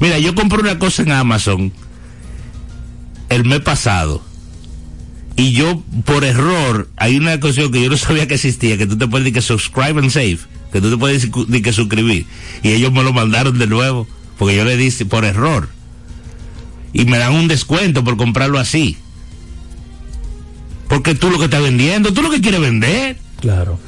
Mira, 0.00 0.18
yo 0.18 0.34
compré 0.34 0.60
una 0.60 0.78
cosa 0.78 1.02
en 1.02 1.12
Amazon 1.12 1.72
el 3.28 3.44
mes 3.44 3.60
pasado. 3.60 4.22
Y 5.36 5.52
yo, 5.52 5.82
por 6.04 6.24
error, 6.24 6.90
hay 6.96 7.16
una 7.16 7.40
cosa 7.40 7.62
que 7.70 7.82
yo 7.82 7.88
no 7.88 7.96
sabía 7.96 8.28
que 8.28 8.34
existía, 8.34 8.76
que 8.76 8.86
tú 8.86 8.98
te 8.98 9.06
puedes 9.06 9.24
decir 9.24 9.34
que 9.34 9.42
subscribe 9.42 10.00
and 10.00 10.10
save, 10.10 10.38
que 10.72 10.80
tú 10.80 10.90
te 10.90 10.96
puedes 10.96 11.22
decir 11.22 11.62
que 11.62 11.72
suscribir. 11.72 12.26
Y 12.62 12.70
ellos 12.70 12.92
me 12.92 13.02
lo 13.02 13.12
mandaron 13.12 13.58
de 13.58 13.66
nuevo, 13.66 14.06
porque 14.38 14.56
yo 14.56 14.64
le 14.64 14.76
dije 14.76 15.06
por 15.06 15.24
error. 15.24 15.68
Y 16.92 17.06
me 17.06 17.18
dan 17.18 17.34
un 17.34 17.48
descuento 17.48 18.04
por 18.04 18.16
comprarlo 18.18 18.58
así. 18.58 18.98
Porque 20.92 21.14
tú 21.14 21.30
lo 21.30 21.38
que 21.38 21.46
estás 21.46 21.62
vendiendo, 21.62 22.12
tú 22.12 22.20
lo 22.20 22.28
que 22.28 22.42
quieres 22.42 22.60
vender. 22.60 23.16
Claro. 23.40 23.78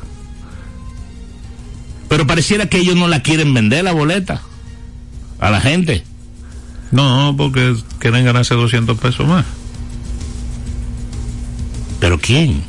Pero 2.08 2.26
pareciera 2.26 2.64
que 2.66 2.78
ellos 2.78 2.96
no 2.96 3.08
la 3.08 3.20
quieren 3.20 3.52
vender 3.52 3.84
la 3.84 3.92
boleta 3.92 4.40
a 5.38 5.50
la 5.50 5.60
gente. 5.60 6.02
No, 6.92 7.34
porque 7.36 7.76
quieren 7.98 8.24
ganarse 8.24 8.54
200 8.54 8.98
pesos 8.98 9.28
más. 9.28 9.44
¿Pero 12.00 12.18
quién? 12.18 12.62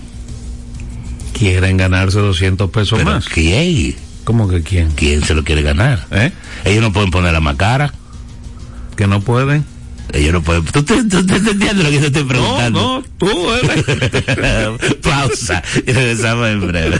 Quieren 1.31 1.77
ganarse 1.77 2.19
200 2.19 2.69
pesos 2.71 2.99
¿Pero 2.99 3.11
más. 3.11 3.29
¿Quién? 3.29 3.95
¿Cómo 4.25 4.49
que 4.49 4.63
quién? 4.63 4.91
¿Quién 4.91 5.23
se 5.23 5.33
lo 5.33 5.45
quiere 5.45 5.61
ganar? 5.61 6.07
¿Eh? 6.11 6.33
Ellos 6.65 6.81
no 6.81 6.91
pueden 6.91 7.09
poner 7.09 7.31
la 7.31 7.39
más 7.39 7.55
cara. 7.55 7.93
Que 8.97 9.07
no 9.07 9.21
pueden. 9.21 9.63
Ellos 10.15 10.31
no 10.31 10.41
pueden. 10.41 10.63
¿Tú, 10.63 10.81
te, 10.81 11.03
tú 11.03 11.25
te 11.25 11.35
entiendes 11.35 11.75
lo 11.75 11.89
que 11.91 11.99
te 11.99 12.07
estoy 12.07 12.23
preguntando? 12.23 12.79
No, 12.79 12.99
no, 12.99 13.05
tú 13.17 13.51
eres. 13.51 14.95
Pausa. 15.01 15.61
Y 15.85 15.91
regresamos 15.91 16.47
en 16.47 16.67
breve. 16.67 16.99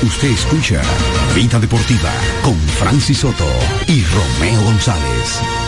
Usted 0.00 0.28
escucha 0.28 0.80
Vida 1.34 1.58
Deportiva 1.58 2.12
con 2.42 2.56
Francis 2.78 3.18
Soto 3.18 3.46
y 3.88 4.04
Romeo 4.04 4.62
González. 4.62 5.67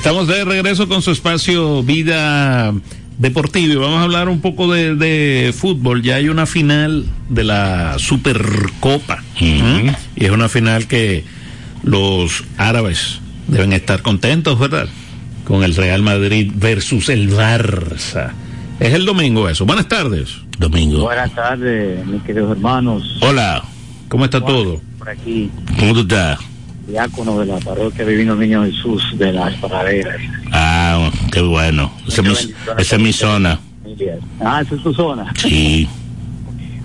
Estamos 0.01 0.28
de 0.28 0.46
regreso 0.46 0.88
con 0.88 1.03
su 1.03 1.11
espacio 1.11 1.82
Vida 1.82 2.72
Deportiva 3.18 3.74
y 3.74 3.76
vamos 3.76 3.98
a 3.98 4.05
hablar 4.05 4.30
un 4.30 4.40
poco 4.40 4.72
de, 4.72 4.94
de 4.94 5.53
fútbol. 5.53 6.01
Ya 6.01 6.14
hay 6.14 6.30
una 6.30 6.46
final 6.46 7.05
de 7.28 7.44
la 7.44 7.98
Supercopa 7.98 9.22
¿eh? 9.38 9.94
y 10.16 10.24
es 10.24 10.30
una 10.30 10.48
final 10.48 10.86
que 10.86 11.22
los 11.82 12.44
árabes 12.57 13.20
deben 13.46 13.74
estar 13.74 14.01
contentos, 14.01 14.59
¿verdad? 14.59 14.88
Con 15.44 15.64
el 15.64 15.76
Real 15.76 16.01
Madrid 16.01 16.51
versus 16.55 17.11
el 17.11 17.30
Barça. 17.30 18.30
Es 18.80 18.94
el 18.94 19.05
domingo 19.05 19.51
eso. 19.51 19.66
Buenas 19.66 19.86
tardes. 19.86 20.30
Domingo. 20.59 21.03
Buenas 21.03 21.34
tardes, 21.34 22.07
mis 22.07 22.22
queridos 22.22 22.53
hermanos. 22.53 23.18
Hola. 23.20 23.62
¿Cómo 24.09 24.24
está 24.24 24.40
todo? 24.40 24.80
Por 24.98 25.11
aquí, 25.11 25.51
¿Cómo 25.78 25.92
tú 25.92 26.01
estás? 26.01 26.38
Diácono 26.91 27.38
de 27.38 27.47
la 27.47 27.59
parroquia 27.59 28.05
Divino 28.05 28.34
Niño 28.34 28.64
Jesús 28.64 29.03
de 29.16 29.32
las 29.32 29.55
Paraderas. 29.57 30.20
Ah, 30.53 31.11
qué 31.32 31.41
bueno. 31.41 31.93
Esa 32.07 32.22
es 32.22 32.28
mi, 32.28 32.55
esa 32.78 32.97
es 32.97 33.03
mi 33.03 33.12
zona. 33.12 33.61
Ah, 34.41 34.62
esa 34.64 34.74
es 34.74 34.82
tu 34.82 34.93
zona. 34.93 35.32
Sí. 35.38 35.88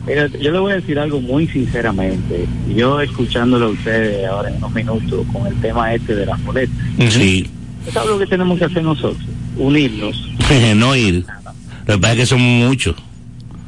Mira, 0.05 0.27
yo 0.27 0.51
le 0.51 0.59
voy 0.59 0.71
a 0.73 0.75
decir 0.75 0.99
algo 0.99 1.19
muy 1.19 1.47
sinceramente. 1.47 2.45
Yo 2.75 3.01
escuchándolo 3.01 3.67
a 3.67 3.69
ustedes 3.69 4.25
ahora 4.27 4.49
en 4.49 4.57
unos 4.57 4.73
minutos 4.73 5.25
con 5.33 5.47
el 5.47 5.55
tema 5.61 5.93
este 5.93 6.15
de 6.15 6.25
las 6.27 6.43
boletas. 6.43 6.75
Sí. 7.09 7.49
¿Sabes 7.91 8.09
lo 8.09 8.19
que 8.19 8.27
tenemos 8.27 8.59
que 8.59 8.65
hacer 8.65 8.83
nosotros? 8.83 9.25
Unirnos. 9.57 10.29
no 10.75 10.95
ir. 10.95 11.25
Lo 11.87 11.95
que 11.95 11.99
pasa 11.99 12.13
es 12.13 12.19
que 12.19 12.25
somos 12.25 12.67
muchos. 12.67 12.95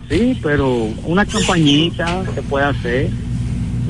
Sí, 0.09 0.38
pero 0.41 0.89
una 1.05 1.25
campañita 1.25 2.23
se 2.33 2.41
puede 2.43 2.65
hacer 2.65 3.09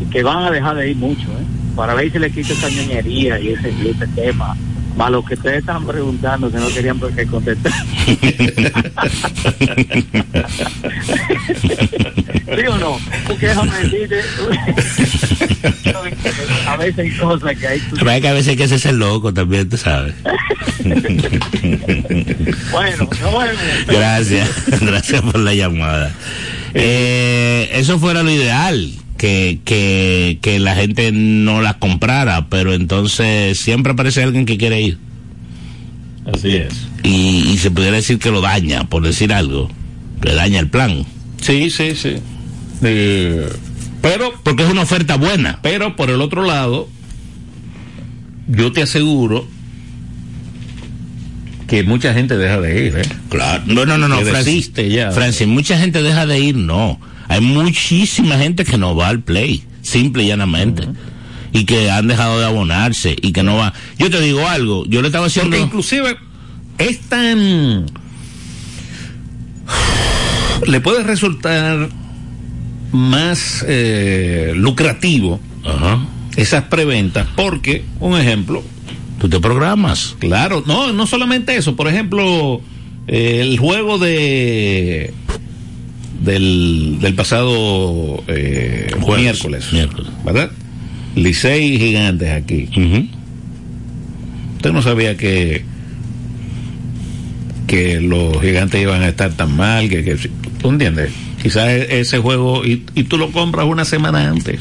y 0.01 0.09
que 0.09 0.23
van 0.23 0.45
a 0.45 0.51
dejar 0.51 0.77
de 0.77 0.91
ir 0.91 0.97
mucho, 0.97 1.27
¿eh? 1.27 1.56
Para 1.77 1.93
ver 1.93 2.11
si 2.11 2.19
le 2.19 2.29
quita 2.31 2.51
esa 2.53 2.69
ñoñería 2.69 3.39
y 3.39 3.49
ese, 3.49 3.69
y 3.71 3.89
ese 3.89 4.07
tema. 4.07 4.57
Más 4.97 5.11
lo 5.11 5.23
que 5.23 5.35
ustedes 5.35 5.59
están 5.59 5.85
preguntando 5.85 6.51
que 6.51 6.57
no 6.57 6.67
querían 6.69 6.97
por 6.99 7.13
qué 7.13 7.27
contestar. 7.27 7.71
¿Sí 12.57 12.65
o 12.67 12.77
no? 12.77 12.99
Porque 13.27 13.47
déjame 13.47 13.77
decirte, 13.77 14.21
a 16.65 16.77
veces 16.77 16.99
hay 16.99 17.11
cosas 17.11 17.57
que 17.57 17.67
hay... 17.67 17.79
Pasa 17.79 18.15
es 18.15 18.21
que 18.21 18.27
a 18.27 18.33
veces 18.33 18.47
hay 18.47 18.57
que 18.57 18.63
hacerse 18.63 18.91
loco 18.93 19.31
también, 19.31 19.69
tú 19.69 19.77
sabes. 19.77 20.15
Bueno, 22.71 23.09
no 23.21 23.31
bueno. 23.31 23.59
Gracias, 23.87 24.49
gracias 24.81 25.21
por 25.21 25.39
la 25.39 25.53
llamada. 25.53 26.11
Eh, 26.73 27.69
eso 27.73 27.99
fuera 27.99 28.23
lo 28.23 28.29
ideal, 28.31 28.91
que, 29.17 29.59
que, 29.65 30.39
que 30.41 30.59
la 30.59 30.75
gente 30.75 31.11
no 31.11 31.61
la 31.61 31.79
comprara, 31.79 32.47
pero 32.49 32.73
entonces 32.73 33.59
siempre 33.59 33.93
aparece 33.93 34.23
alguien 34.23 34.45
que 34.45 34.57
quiere 34.57 34.81
ir. 34.81 34.97
Así 36.31 36.55
es. 36.55 36.73
Y, 37.03 37.49
y 37.53 37.57
se 37.57 37.71
pudiera 37.71 37.95
decir 37.95 38.19
que 38.19 38.31
lo 38.31 38.41
daña, 38.41 38.83
por 38.89 39.03
decir 39.03 39.33
algo, 39.33 39.69
que 40.21 40.33
daña 40.33 40.59
el 40.59 40.69
plan. 40.69 41.05
Sí, 41.41 41.69
sí, 41.69 41.95
sí. 41.95 42.15
Eh, 42.83 43.47
pero, 44.01 44.33
Porque 44.43 44.63
es 44.63 44.69
una 44.69 44.81
oferta 44.81 45.15
buena. 45.17 45.59
pero 45.61 45.95
por 45.95 46.09
el 46.09 46.21
otro 46.21 46.43
lado, 46.43 46.87
yo 48.47 48.71
te 48.71 48.81
aseguro 48.83 49.47
que 51.67 51.83
mucha 51.83 52.13
gente 52.13 52.37
deja 52.37 52.61
de 52.61 52.85
ir, 52.87 52.97
¿eh? 52.97 53.01
Claro. 53.29 53.63
No, 53.65 53.85
no, 53.85 53.97
no, 53.97 54.07
no, 54.07 54.19
Francis. 54.21 54.71
ya. 54.89 55.11
Francis, 55.11 55.47
mucha 55.47 55.77
gente 55.77 56.01
deja 56.01 56.25
de 56.25 56.39
ir, 56.39 56.55
no. 56.55 56.99
Hay 57.27 57.41
muchísima 57.41 58.37
gente 58.37 58.63
que 58.63 58.77
no 58.77 58.95
va 58.95 59.09
al 59.09 59.21
play, 59.21 59.63
simple 59.81 60.23
y 60.23 60.27
llanamente. 60.27 60.87
Y 61.53 61.65
que 61.65 61.89
han 61.89 62.07
dejado 62.07 62.39
de 62.39 62.45
abonarse 62.45 63.15
y 63.21 63.31
que 63.31 63.43
no 63.43 63.57
va. 63.57 63.73
Yo 63.97 64.09
te 64.09 64.21
digo 64.21 64.47
algo, 64.47 64.85
yo 64.85 65.01
le 65.01 65.07
estaba 65.07 65.27
haciendo. 65.27 65.51
Porque 65.51 65.63
inclusive 65.63 66.17
es 66.77 66.99
tan... 67.01 67.85
Le 70.65 70.81
puede 70.81 71.03
resultar 71.03 71.89
más 72.91 73.63
eh, 73.67 74.53
lucrativo 74.55 75.39
esas 76.35 76.63
preventas 76.63 77.27
porque, 77.35 77.85
un 77.99 78.17
ejemplo, 78.17 78.63
Tú 79.19 79.29
te 79.29 79.39
programas. 79.39 80.15
Claro, 80.19 80.63
no, 80.65 80.93
no 80.93 81.07
solamente 81.07 81.55
eso. 81.55 81.75
Por 81.75 81.87
ejemplo, 81.87 82.61
eh, 83.07 83.39
el 83.41 83.57
juego 83.57 83.97
de 83.97 85.13
del, 86.21 86.97
del 87.01 87.13
pasado 87.15 88.23
eh, 88.27 88.87
Jueves, 89.01 89.21
miércoles, 89.23 89.73
miércoles. 89.73 90.11
¿verdad? 90.25 90.51
Licey 91.15 91.77
Gigantes 91.77 92.29
aquí. 92.31 92.69
Ujú. 92.75 93.07
Usted 94.57 94.71
no 94.73 94.81
sabía 94.81 95.15
que 95.17 95.63
que 97.67 97.99
los 97.99 98.41
Gigantes 98.41 98.81
iban 98.81 99.01
a 99.03 99.09
estar 99.09 99.31
tan 99.33 99.55
mal, 99.55 99.89
que, 99.89 100.03
que 100.03 100.15
¿tú 100.61 100.69
entiendes? 100.69 101.11
Quizás 101.41 101.67
e- 101.67 101.99
ese 101.99 102.17
juego 102.19 102.65
y, 102.65 102.83
y 102.95 103.03
tú 103.03 103.17
lo 103.17 103.31
compras 103.31 103.65
una 103.65 103.83
semana 103.83 104.29
antes. 104.29 104.59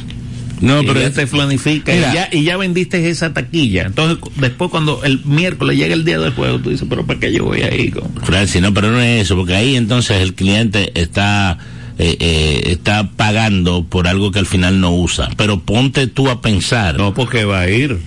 No, 0.61 0.81
pero 0.87 1.01
ya 1.01 1.11
te 1.11 1.27
planifica 1.27 1.93
Mira. 1.93 2.11
y 2.11 2.15
ya, 2.15 2.29
y 2.33 2.45
ya 2.45 2.57
vendiste 2.57 3.09
esa 3.09 3.33
taquilla. 3.35 3.83
Entonces, 3.87 4.19
después 4.37 4.71
cuando 4.71 5.05
el 5.05 5.25
miércoles 5.25 5.77
llega 5.77 5.95
el 5.95 6.05
día 6.05 6.19
del 6.19 6.33
juego, 6.33 6.59
tú 6.61 6.71
dices, 6.71 6.87
pero 6.89 7.05
¿para 7.07 7.21
qué 7.21 7.33
yo 7.33 7.45
voy 7.45 7.63
ahí? 7.63 7.91
con-?" 7.91 8.11
Francis, 8.25 8.63
no, 8.63 8.73
pero 8.73 8.91
no 8.91 9.01
es 9.01 9.23
eso, 9.23 9.37
porque 9.37 9.55
ahí 9.55 9.77
entonces 9.77 10.21
el 10.23 10.35
cliente 10.35 10.93
está 10.99 11.59
eh, 11.99 12.17
eh, 12.21 12.63
está 12.73 13.11
pagando 13.17 13.85
por 13.85 14.07
algo 14.09 14.31
que 14.31 14.39
al 14.39 14.47
final 14.47 14.81
no 14.81 14.95
usa. 14.95 15.31
Pero 15.37 15.61
ponte 15.61 16.07
tú 16.07 16.29
a 16.31 16.41
pensar. 16.43 16.97
No, 16.99 17.15
porque 17.15 17.45
va 17.45 17.61
a 17.61 17.71
ir. 17.71 17.99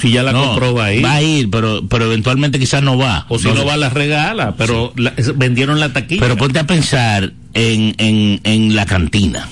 Si 0.00 0.12
ya 0.12 0.22
la 0.22 0.30
No, 0.32 0.46
compró, 0.50 0.74
va 0.74 0.84
a 0.86 0.94
ir. 0.94 1.04
Va 1.04 1.14
a 1.14 1.22
ir, 1.22 1.50
pero, 1.50 1.86
pero 1.88 2.04
eventualmente 2.06 2.58
quizás 2.60 2.82
no 2.82 2.96
va. 2.96 3.26
O 3.28 3.38
si 3.38 3.48
no, 3.48 3.64
va, 3.64 3.76
la 3.76 3.90
regala. 3.90 4.54
Pero 4.56 4.92
la- 4.96 5.12
vendieron 5.34 5.80
la 5.80 5.92
taquilla. 5.92 6.20
Pero 6.20 6.36
ponte 6.36 6.60
a 6.60 6.66
pensar 6.68 7.32
en, 7.54 7.94
en, 7.98 8.40
en 8.44 8.76
la 8.76 8.86
cantina. 8.86 9.48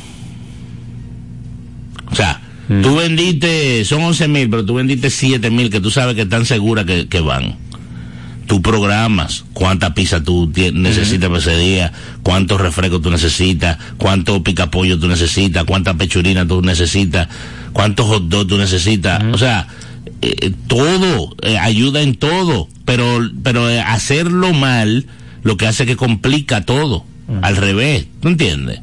O 2.10 2.14
sea, 2.14 2.40
Mm. 2.68 2.82
tú 2.82 2.96
vendiste, 2.96 3.84
son 3.84 4.02
11 4.02 4.28
mil, 4.28 4.50
pero 4.50 4.64
tú 4.64 4.74
vendiste 4.74 5.10
7 5.10 5.50
mil 5.50 5.70
que 5.70 5.80
tú 5.80 5.90
sabes 5.90 6.16
que 6.16 6.22
están 6.22 6.46
seguras 6.46 6.84
que, 6.84 7.06
que 7.06 7.20
van. 7.20 7.56
Tú 8.46 8.62
programas 8.62 9.44
cuánta 9.52 9.94
pizza 9.94 10.22
tú 10.22 10.52
necesitas 10.72 11.28
para 11.28 11.40
ese 11.40 11.56
día, 11.56 11.92
cuántos 12.22 12.60
refrescos 12.60 13.02
tú 13.02 13.10
necesitas, 13.10 13.78
cuánto 13.98 14.42
picapollo 14.44 14.98
tú 14.98 15.08
necesitas, 15.08 15.64
cuánta 15.64 15.94
pechurina 15.94 16.46
tú 16.46 16.62
necesitas, 16.62 17.28
cuántos 17.72 18.06
hot 18.06 18.28
dogs 18.28 18.48
tú 18.48 18.56
necesitas. 18.56 19.22
O 19.32 19.38
sea, 19.38 19.66
eh, 20.22 20.52
todo, 20.68 21.34
eh, 21.42 21.58
ayuda 21.58 22.02
en 22.02 22.14
todo, 22.14 22.68
pero, 22.84 23.18
pero 23.42 23.68
eh, 23.68 23.80
hacerlo 23.80 24.52
mal 24.52 25.06
lo 25.42 25.56
que 25.56 25.66
hace 25.66 25.84
que 25.86 25.96
complica 25.96 26.60
todo, 26.60 27.04
al 27.42 27.56
revés, 27.56 28.06
¿tú 28.20 28.28
entiendes? 28.28 28.80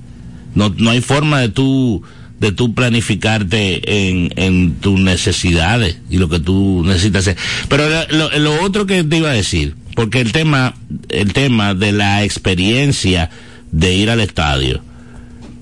No, 0.55 0.73
no 0.77 0.89
hay 0.91 0.99
forma 0.99 1.39
de 1.39 1.47
tú, 1.49 2.03
de 2.43 2.51
tú 2.51 2.73
planificarte 2.73 4.09
en, 4.09 4.33
en 4.35 4.73
tus 4.75 4.99
necesidades 4.99 5.97
y 6.09 6.17
lo 6.17 6.27
que 6.27 6.39
tú 6.39 6.83
necesitas 6.85 7.21
hacer. 7.25 7.37
Pero 7.69 7.85
lo, 8.39 8.61
otro 8.63 8.85
que 8.85 9.01
te 9.05 9.17
iba 9.17 9.29
a 9.29 9.33
decir, 9.33 9.75
porque 9.95 10.19
el 10.19 10.33
tema, 10.33 10.75
el 11.07 11.31
tema 11.31 11.73
de 11.73 11.93
la 11.93 12.23
experiencia 12.25 13.29
de 13.71 13.93
ir 13.95 14.09
al 14.09 14.19
estadio 14.19 14.81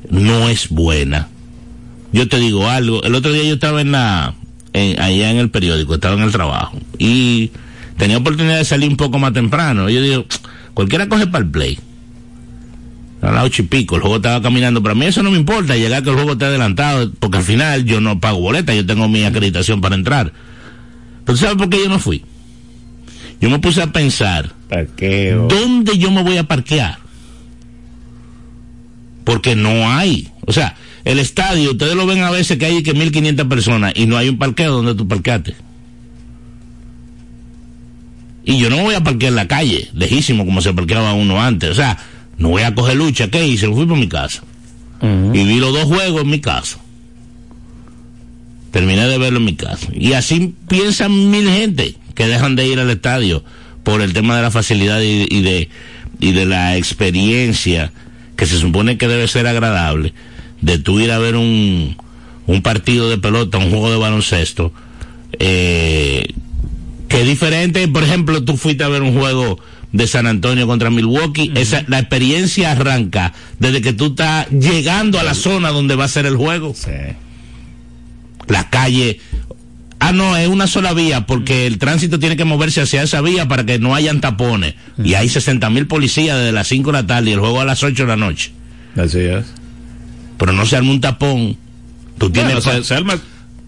no 0.10 0.50
es 0.50 0.70
buena. 0.70 1.28
Yo 2.14 2.28
te 2.28 2.40
digo 2.40 2.68
algo, 2.68 3.04
el 3.04 3.14
otro 3.14 3.32
día 3.32 3.44
yo 3.44 3.54
estaba 3.54 3.80
en 3.82 3.92
la, 3.92 4.34
en- 4.74 5.00
allá 5.00 5.30
en 5.30 5.38
el 5.38 5.52
periódico, 5.52 5.94
estaba 5.94 6.16
en 6.16 6.24
el 6.24 6.32
trabajo 6.32 6.78
y 6.98 7.52
tenía 7.98 8.18
oportunidad 8.18 8.58
de 8.58 8.66
salir 8.66 8.90
un 8.90 8.98
poco 8.98 9.20
más 9.20 9.34
temprano. 9.34 9.88
Yo 9.88 10.02
digo, 10.02 10.26
cualquiera 10.74 11.08
coge 11.08 11.28
para 11.28 11.46
el 11.46 11.52
play. 11.52 11.78
A 13.22 13.32
las 13.32 13.44
ocho 13.44 13.62
y 13.62 13.66
pico, 13.68 13.96
el 13.96 14.02
juego 14.02 14.16
estaba 14.16 14.42
caminando. 14.42 14.82
Para 14.82 14.96
mí 14.96 15.06
eso 15.06 15.22
no 15.22 15.30
me 15.30 15.38
importa, 15.38 15.76
llegar 15.76 16.02
que 16.04 16.10
el 16.10 16.16
juego 16.16 16.32
esté 16.34 16.46
adelantado, 16.46 17.12
porque 17.20 17.38
al 17.38 17.44
final 17.44 17.86
yo 17.86 18.02
no 18.02 18.20
pago 18.20 18.40
boleta, 18.40 18.74
yo 18.74 18.86
tengo 18.86 19.08
mi 19.08 19.24
acreditación 19.24 19.80
para 19.80 19.96
entrar. 19.96 20.34
Pero 21.24 21.38
¿sabes 21.38 21.56
por 21.56 21.70
qué 21.70 21.78
yo 21.84 21.90
no 21.90 22.00
fui? 22.00 22.24
Yo 23.40 23.50
me 23.50 23.60
puse 23.60 23.82
a 23.82 23.92
pensar, 23.92 24.52
Parqueo. 24.70 25.48
¿dónde 25.48 25.98
yo 25.98 26.10
me 26.12 26.24
voy 26.24 26.38
a 26.38 26.44
parquear? 26.44 26.98
Porque 29.24 29.56
no 29.56 29.90
hay. 29.90 30.30
O 30.48 30.52
sea, 30.52 30.76
el 31.06 31.20
estadio, 31.20 31.72
ustedes 31.72 31.96
lo 31.96 32.06
ven 32.08 32.22
a 32.24 32.32
veces 32.32 32.58
que 32.58 32.66
hay 32.66 32.84
que 32.84 32.94
1500 32.94 33.48
personas 33.48 33.94
y 33.96 34.08
no 34.08 34.18
hay 34.18 34.30
un 34.30 34.38
parqueo 34.38 34.72
donde 34.72 34.96
tú 34.96 35.08
parqueaste. 35.08 35.56
Y 38.44 38.58
yo 38.58 38.70
no 38.72 38.78
me 38.78 38.84
voy 38.84 38.96
a 38.96 39.04
parquear 39.04 39.32
en 39.32 39.36
la 39.36 39.48
calle, 39.48 39.90
lejísimo 39.94 40.46
como 40.46 40.62
se 40.62 40.74
parqueaba 40.74 41.14
uno 41.14 41.42
antes. 41.42 41.70
O 41.70 41.76
sea, 41.76 41.98
no 42.42 42.50
voy 42.50 42.64
a 42.64 42.74
coger 42.74 42.98
lucha. 42.98 43.30
¿Qué 43.30 43.48
hice? 43.48 43.68
Fui 43.68 43.86
por 43.86 43.98
mi 43.98 44.08
casa. 44.08 44.44
Y 45.02 45.46
vi 45.46 45.60
los 45.60 45.74
dos 45.74 45.86
juegos 45.86 46.22
en 46.22 46.30
mi 46.30 46.42
casa. 46.42 46.78
Terminé 48.72 49.08
de 49.08 49.18
verlo 49.18 49.40
en 49.40 49.46
mi 49.46 49.56
casa. 49.56 49.88
Y 49.94 50.14
así 50.14 50.54
piensan 50.68 51.30
mil 51.32 51.50
gente 51.50 51.96
que 52.16 52.28
dejan 52.28 52.56
de 52.56 52.68
ir 52.68 52.80
al 52.80 52.90
estadio 52.90 53.44
por 53.84 54.02
el 54.02 54.14
tema 54.14 54.36
de 54.36 54.44
la 54.44 54.52
facilidad 54.52 55.02
y, 55.02 55.28
y 55.30 55.42
de, 55.42 55.70
y 56.20 56.32
de 56.34 56.46
la 56.46 56.78
experiencia 56.78 57.92
que 58.36 58.46
se 58.46 58.58
supone 58.58 58.98
que 58.98 59.08
debe 59.08 59.28
ser 59.28 59.48
agradable 59.48 60.14
de 60.62 60.78
tú 60.80 61.00
ir 61.00 61.12
a 61.12 61.20
ver 61.20 61.36
un, 61.36 61.96
un 62.48 62.62
partido 62.62 63.10
de 63.10 63.18
pelota, 63.18 63.58
un 63.58 63.70
juego 63.70 63.92
de 63.92 63.98
baloncesto, 63.98 64.72
eh, 65.40 66.34
que 67.08 67.22
es 67.22 67.28
diferente, 67.28 67.88
por 67.88 68.04
ejemplo, 68.04 68.44
tú 68.44 68.58
fuiste 68.58 68.84
a 68.84 68.88
ver 68.88 69.02
un 69.02 69.18
juego 69.18 69.60
de 69.92 70.08
San 70.08 70.26
Antonio 70.28 70.68
contra 70.68 70.90
Milwaukee, 70.90 71.52
esa, 71.56 71.84
la 71.88 72.00
experiencia 72.00 72.72
arranca 72.72 73.34
desde 73.60 73.82
que 73.82 73.94
tú 73.94 74.08
estás 74.08 74.48
llegando 74.50 75.20
a 75.20 75.24
la 75.24 75.34
zona 75.34 75.70
donde 75.70 75.96
va 75.96 76.06
a 76.06 76.08
ser 76.08 76.26
el 76.26 76.38
juego 76.38 76.74
Sí. 76.76 76.92
la 78.48 78.70
calle. 78.70 79.20
Ah, 80.00 80.12
no, 80.14 80.36
es 80.36 80.48
una 80.48 80.66
sola 80.66 80.94
vía 80.94 81.28
porque 81.28 81.68
el 81.68 81.78
tránsito 81.78 82.18
tiene 82.20 82.36
que 82.36 82.44
moverse 82.46 82.82
hacia 82.82 83.04
esa 83.04 83.22
vía 83.22 83.48
para 83.48 83.66
que 83.66 83.78
no 83.80 83.94
hayan 83.94 84.20
tapones. 84.20 84.74
Y 85.04 85.14
hay 85.14 85.30
60 85.30 85.70
mil 85.70 85.86
policías 85.88 86.38
desde 86.40 86.52
las 86.52 86.68
5 86.68 86.92
de 86.92 86.94
la 87.02 87.06
tarde 87.08 87.30
y 87.30 87.34
el 87.34 87.40
juego 87.40 87.62
a 87.62 87.66
las 87.66 87.84
8 87.84 88.04
de 88.04 88.08
la 88.08 88.16
noche. 88.18 88.52
Así 88.96 89.20
es. 89.20 89.46
Pero 90.38 90.54
no 90.54 90.66
se 90.66 90.76
arma 90.78 90.90
un 90.92 91.02
tapón. 91.02 91.56
Tú 92.18 92.32
tienes. 92.32 92.64
Bueno, 92.64 92.80
se, 92.82 92.84
se 92.88 92.96
arma, 92.96 93.14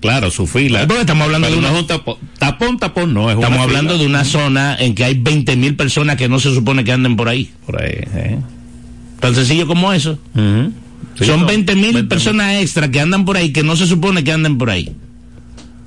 claro, 0.04 0.30
su 0.30 0.46
fila. 0.46 0.86
Porque 0.88 1.02
estamos 1.02 1.24
hablando 1.26 1.48
Pero 1.48 1.56
de 1.56 1.62
no 1.64 1.70
una- 1.70 1.78
es 1.78 1.82
un 1.82 1.88
tapón. 1.88 2.16
Tapón, 2.38 2.78
tapón 2.78 3.14
no, 3.14 3.30
es 3.32 3.36
Estamos 3.36 3.56
una 3.58 3.64
hablando 3.64 3.94
fila. 3.94 4.04
de 4.04 4.10
una 4.10 4.24
zona 4.26 4.76
en 4.80 4.94
que 4.94 5.04
hay 5.04 5.16
20 5.16 5.56
mil 5.56 5.76
personas 5.76 6.16
que 6.18 6.30
no 6.30 6.40
se 6.40 6.54
supone 6.54 6.84
que 6.84 6.92
anden 6.92 7.16
por 7.16 7.28
ahí. 7.30 7.50
Por 7.66 7.82
ahí, 7.82 7.96
¿eh? 8.14 8.38
Tan 9.20 9.34
sencillo 9.34 9.66
como 9.66 9.92
eso. 9.94 10.20
Sí, 10.36 11.26
Son 11.26 11.42
no, 11.42 11.46
20 11.48 11.74
mil 11.76 11.94
20,000. 11.94 12.08
personas 12.08 12.56
extra 12.62 12.92
que 12.92 13.00
andan 13.00 13.24
por 13.26 13.38
ahí 13.38 13.52
que 13.54 13.64
no 13.64 13.76
se 13.76 13.88
supone 13.88 14.24
que 14.24 14.32
anden 14.32 14.58
por 14.58 14.70
ahí. 14.70 14.92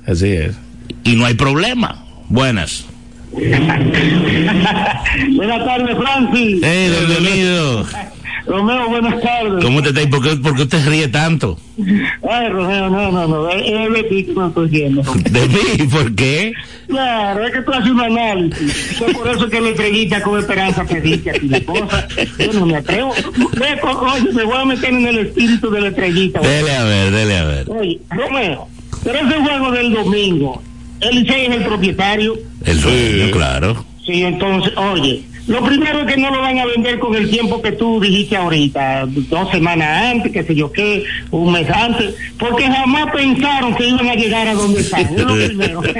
Así 0.05 0.27
es. 0.29 0.55
Y 1.03 1.15
no 1.15 1.25
hay 1.25 1.33
problema. 1.35 2.03
Buenas. 2.29 2.85
Buenas 5.35 5.65
tardes, 5.65 5.97
Francis. 5.97 6.59
Hey, 6.63 6.91
bienvenido. 7.07 7.85
Romeo, 8.47 8.89
buenas 8.89 9.21
tardes. 9.21 9.63
¿Cómo 9.63 9.81
te 9.81 9.89
está? 9.89 10.01
¿Y 10.01 10.07
por 10.07 10.23
qué, 10.23 10.35
por 10.37 10.55
qué 10.55 10.61
usted 10.63 10.87
ríe 10.87 11.07
tanto? 11.09 11.59
Ay, 12.29 12.49
Romeo, 12.49 12.89
no, 12.89 13.11
no, 13.11 13.27
no. 13.27 13.49
Es 13.49 13.63
es 13.65 13.93
de 13.93 14.03
ti 14.03 14.23
que 14.23 14.33
me 14.33 14.47
estoy 14.47 14.69
viendo. 14.69 15.01
¿De 15.01 15.47
mí? 15.47 15.87
¿Por 15.91 16.15
qué? 16.15 16.53
Claro, 16.87 17.45
es 17.45 17.53
que 17.53 17.61
tú 17.61 17.73
haces 17.73 17.91
un 17.91 17.99
análisis. 17.99 19.01
Es 19.01 19.17
por 19.17 19.27
eso 19.27 19.49
que 19.49 19.59
la 19.59 19.69
estrellita 19.69 20.21
con 20.21 20.39
esperanza 20.39 20.85
te 20.85 21.01
dice 21.01 21.31
aquí 21.31 21.47
la 21.49 21.61
cosa. 21.61 22.07
Yo 22.39 22.53
no 22.53 22.65
me 22.65 22.77
atrevo. 22.77 23.13
Ve, 23.59 23.79
Oye, 23.83 24.31
me 24.33 24.43
voy 24.43 24.57
a 24.57 24.65
meter 24.65 24.93
en 24.93 25.07
el 25.07 25.17
espíritu 25.19 25.69
de 25.69 25.81
la 25.81 25.87
estrellita. 25.89 26.39
Dele 26.39 26.75
a 26.75 26.83
ver, 26.85 27.11
dele 27.11 27.37
a 27.37 27.43
ver. 27.43 27.69
Oye, 27.69 27.99
Romeo, 28.09 28.67
pero 29.03 29.19
ese 29.19 29.39
juego 29.39 29.71
del 29.71 29.93
domingo, 29.93 30.61
el 31.01 31.23
Licey 31.23 31.45
es 31.47 31.51
el 31.51 31.63
propietario. 31.65 32.35
El 32.63 32.81
dueño, 32.81 33.31
claro. 33.31 33.85
Sí, 34.05 34.23
entonces, 34.23 34.71
oye, 34.77 35.23
lo 35.47 35.63
primero 35.63 36.01
es 36.01 36.05
que 36.13 36.17
no 36.19 36.29
lo 36.33 36.41
van 36.41 36.57
a 36.59 36.65
vender 36.65 36.99
con 36.99 37.15
el 37.15 37.29
tiempo 37.29 37.61
que 37.61 37.71
tú 37.71 37.99
dijiste 37.99 38.35
ahorita, 38.35 39.05
dos 39.07 39.49
semanas 39.51 40.11
antes, 40.13 40.31
qué 40.31 40.43
sé 40.43 40.55
yo 40.55 40.71
qué, 40.71 41.03
un 41.31 41.51
mes 41.53 41.69
antes, 41.69 42.15
porque 42.37 42.65
jamás 42.65 43.11
pensaron 43.13 43.75
que 43.75 43.87
iban 43.87 44.07
a 44.07 44.15
llegar 44.15 44.47
a 44.47 44.53
donde 44.53 44.81
están. 44.81 45.01
Es 45.01 45.11
lo 45.21 45.33
primero. 45.47 45.81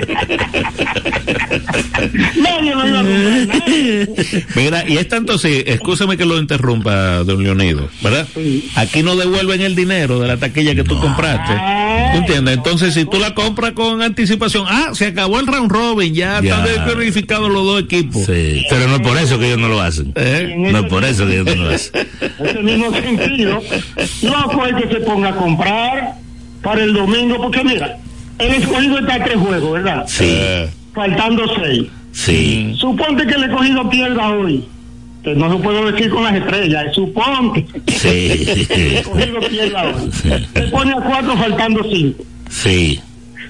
Nadie 2.42 2.76
lo 2.76 2.88
iba 2.88 3.00
a 3.00 3.04
comprar. 3.04 4.48
Mira, 4.56 4.84
y 4.88 4.98
es 4.98 5.08
tanto 5.08 5.34
así, 5.34 5.64
escúchame 5.66 6.18
que 6.18 6.26
lo 6.26 6.38
interrumpa, 6.40 7.24
don 7.24 7.44
Leonido, 7.44 7.90
¿verdad? 8.02 8.28
Sí. 8.34 8.70
Aquí 8.76 9.04
no 9.04 9.16
devuelven 9.16 9.62
el 9.62 9.76
dinero 9.76 10.20
de 10.20 10.28
la 10.28 10.38
taquilla 10.38 10.76
que 10.76 10.84
tú 10.84 11.00
compraste. 11.00 11.54
¿Tú 12.14 12.18
entiendes? 12.20 12.58
Entonces, 12.58 12.94
si 12.94 13.06
tú 13.06 13.20
la 13.20 13.34
compras 13.34 13.74
con 13.74 14.02
anticipación, 14.02 14.66
ah, 14.68 14.90
se 14.94 15.08
acabó 15.08 15.40
el 15.40 15.48
round 15.48 15.72
robin, 15.72 16.14
ya, 16.14 16.42
Ya. 16.42 16.50
están 16.50 16.66
descalificados 16.66 17.50
los 17.52 17.64
dos 17.66 17.82
equipos. 17.84 18.26
Sí. 18.26 18.66
Pero 18.70 18.88
no 18.88 18.96
es 18.96 19.02
por 19.02 19.18
eso 19.18 19.37
que 19.40 19.46
ellos 19.48 19.60
no 19.60 19.68
lo 19.70 19.82
hacen. 19.82 20.12
¿Eh? 20.16 20.56
No 20.58 20.80
es 20.80 20.86
por 20.86 21.04
eso 21.06 21.26
que 21.28 21.34
ellos 21.40 21.56
no 21.56 21.64
lo 21.64 21.70
hacen. 21.76 22.08
ese 22.40 22.60
mismo 22.64 22.92
sentido, 22.92 23.62
loco 24.24 24.66
es 24.66 24.76
que 24.84 24.94
se 24.94 25.00
ponga 25.02 25.30
a 25.30 25.36
comprar 25.36 26.14
para 26.62 26.84
el 26.84 26.94
domingo, 26.94 27.38
porque 27.38 27.64
mira, 27.64 27.98
el 28.40 28.54
escogido 28.56 29.00
está 29.00 29.16
a 29.16 29.24
tres 29.24 29.38
juegos, 29.38 29.74
¿verdad? 29.74 30.04
Sí, 30.08 30.26
Eh, 30.28 30.70
Faltando 30.94 31.44
seis. 31.62 31.84
sí. 32.12 32.74
Suponte 32.78 33.26
que 33.28 33.34
el 33.36 33.44
escogido 33.44 33.90
pierda 33.90 34.30
hoy. 34.30 34.64
Que 35.24 35.36
no 35.36 35.52
se 35.52 35.62
puede 35.62 35.92
decir 35.92 36.10
con 36.10 36.24
las 36.24 36.36
estrellas, 36.36 36.86
suponte. 36.94 37.66
Sí. 37.88 38.46
El 38.70 38.94
escogido 38.98 39.40
pierda 39.42 39.84
hoy. 39.84 40.12
Se 40.54 40.62
pone 40.70 40.92
a 40.94 41.02
cuatro 41.02 41.36
faltando 41.38 41.84
cinco. 41.92 42.24
Sí. 42.50 43.00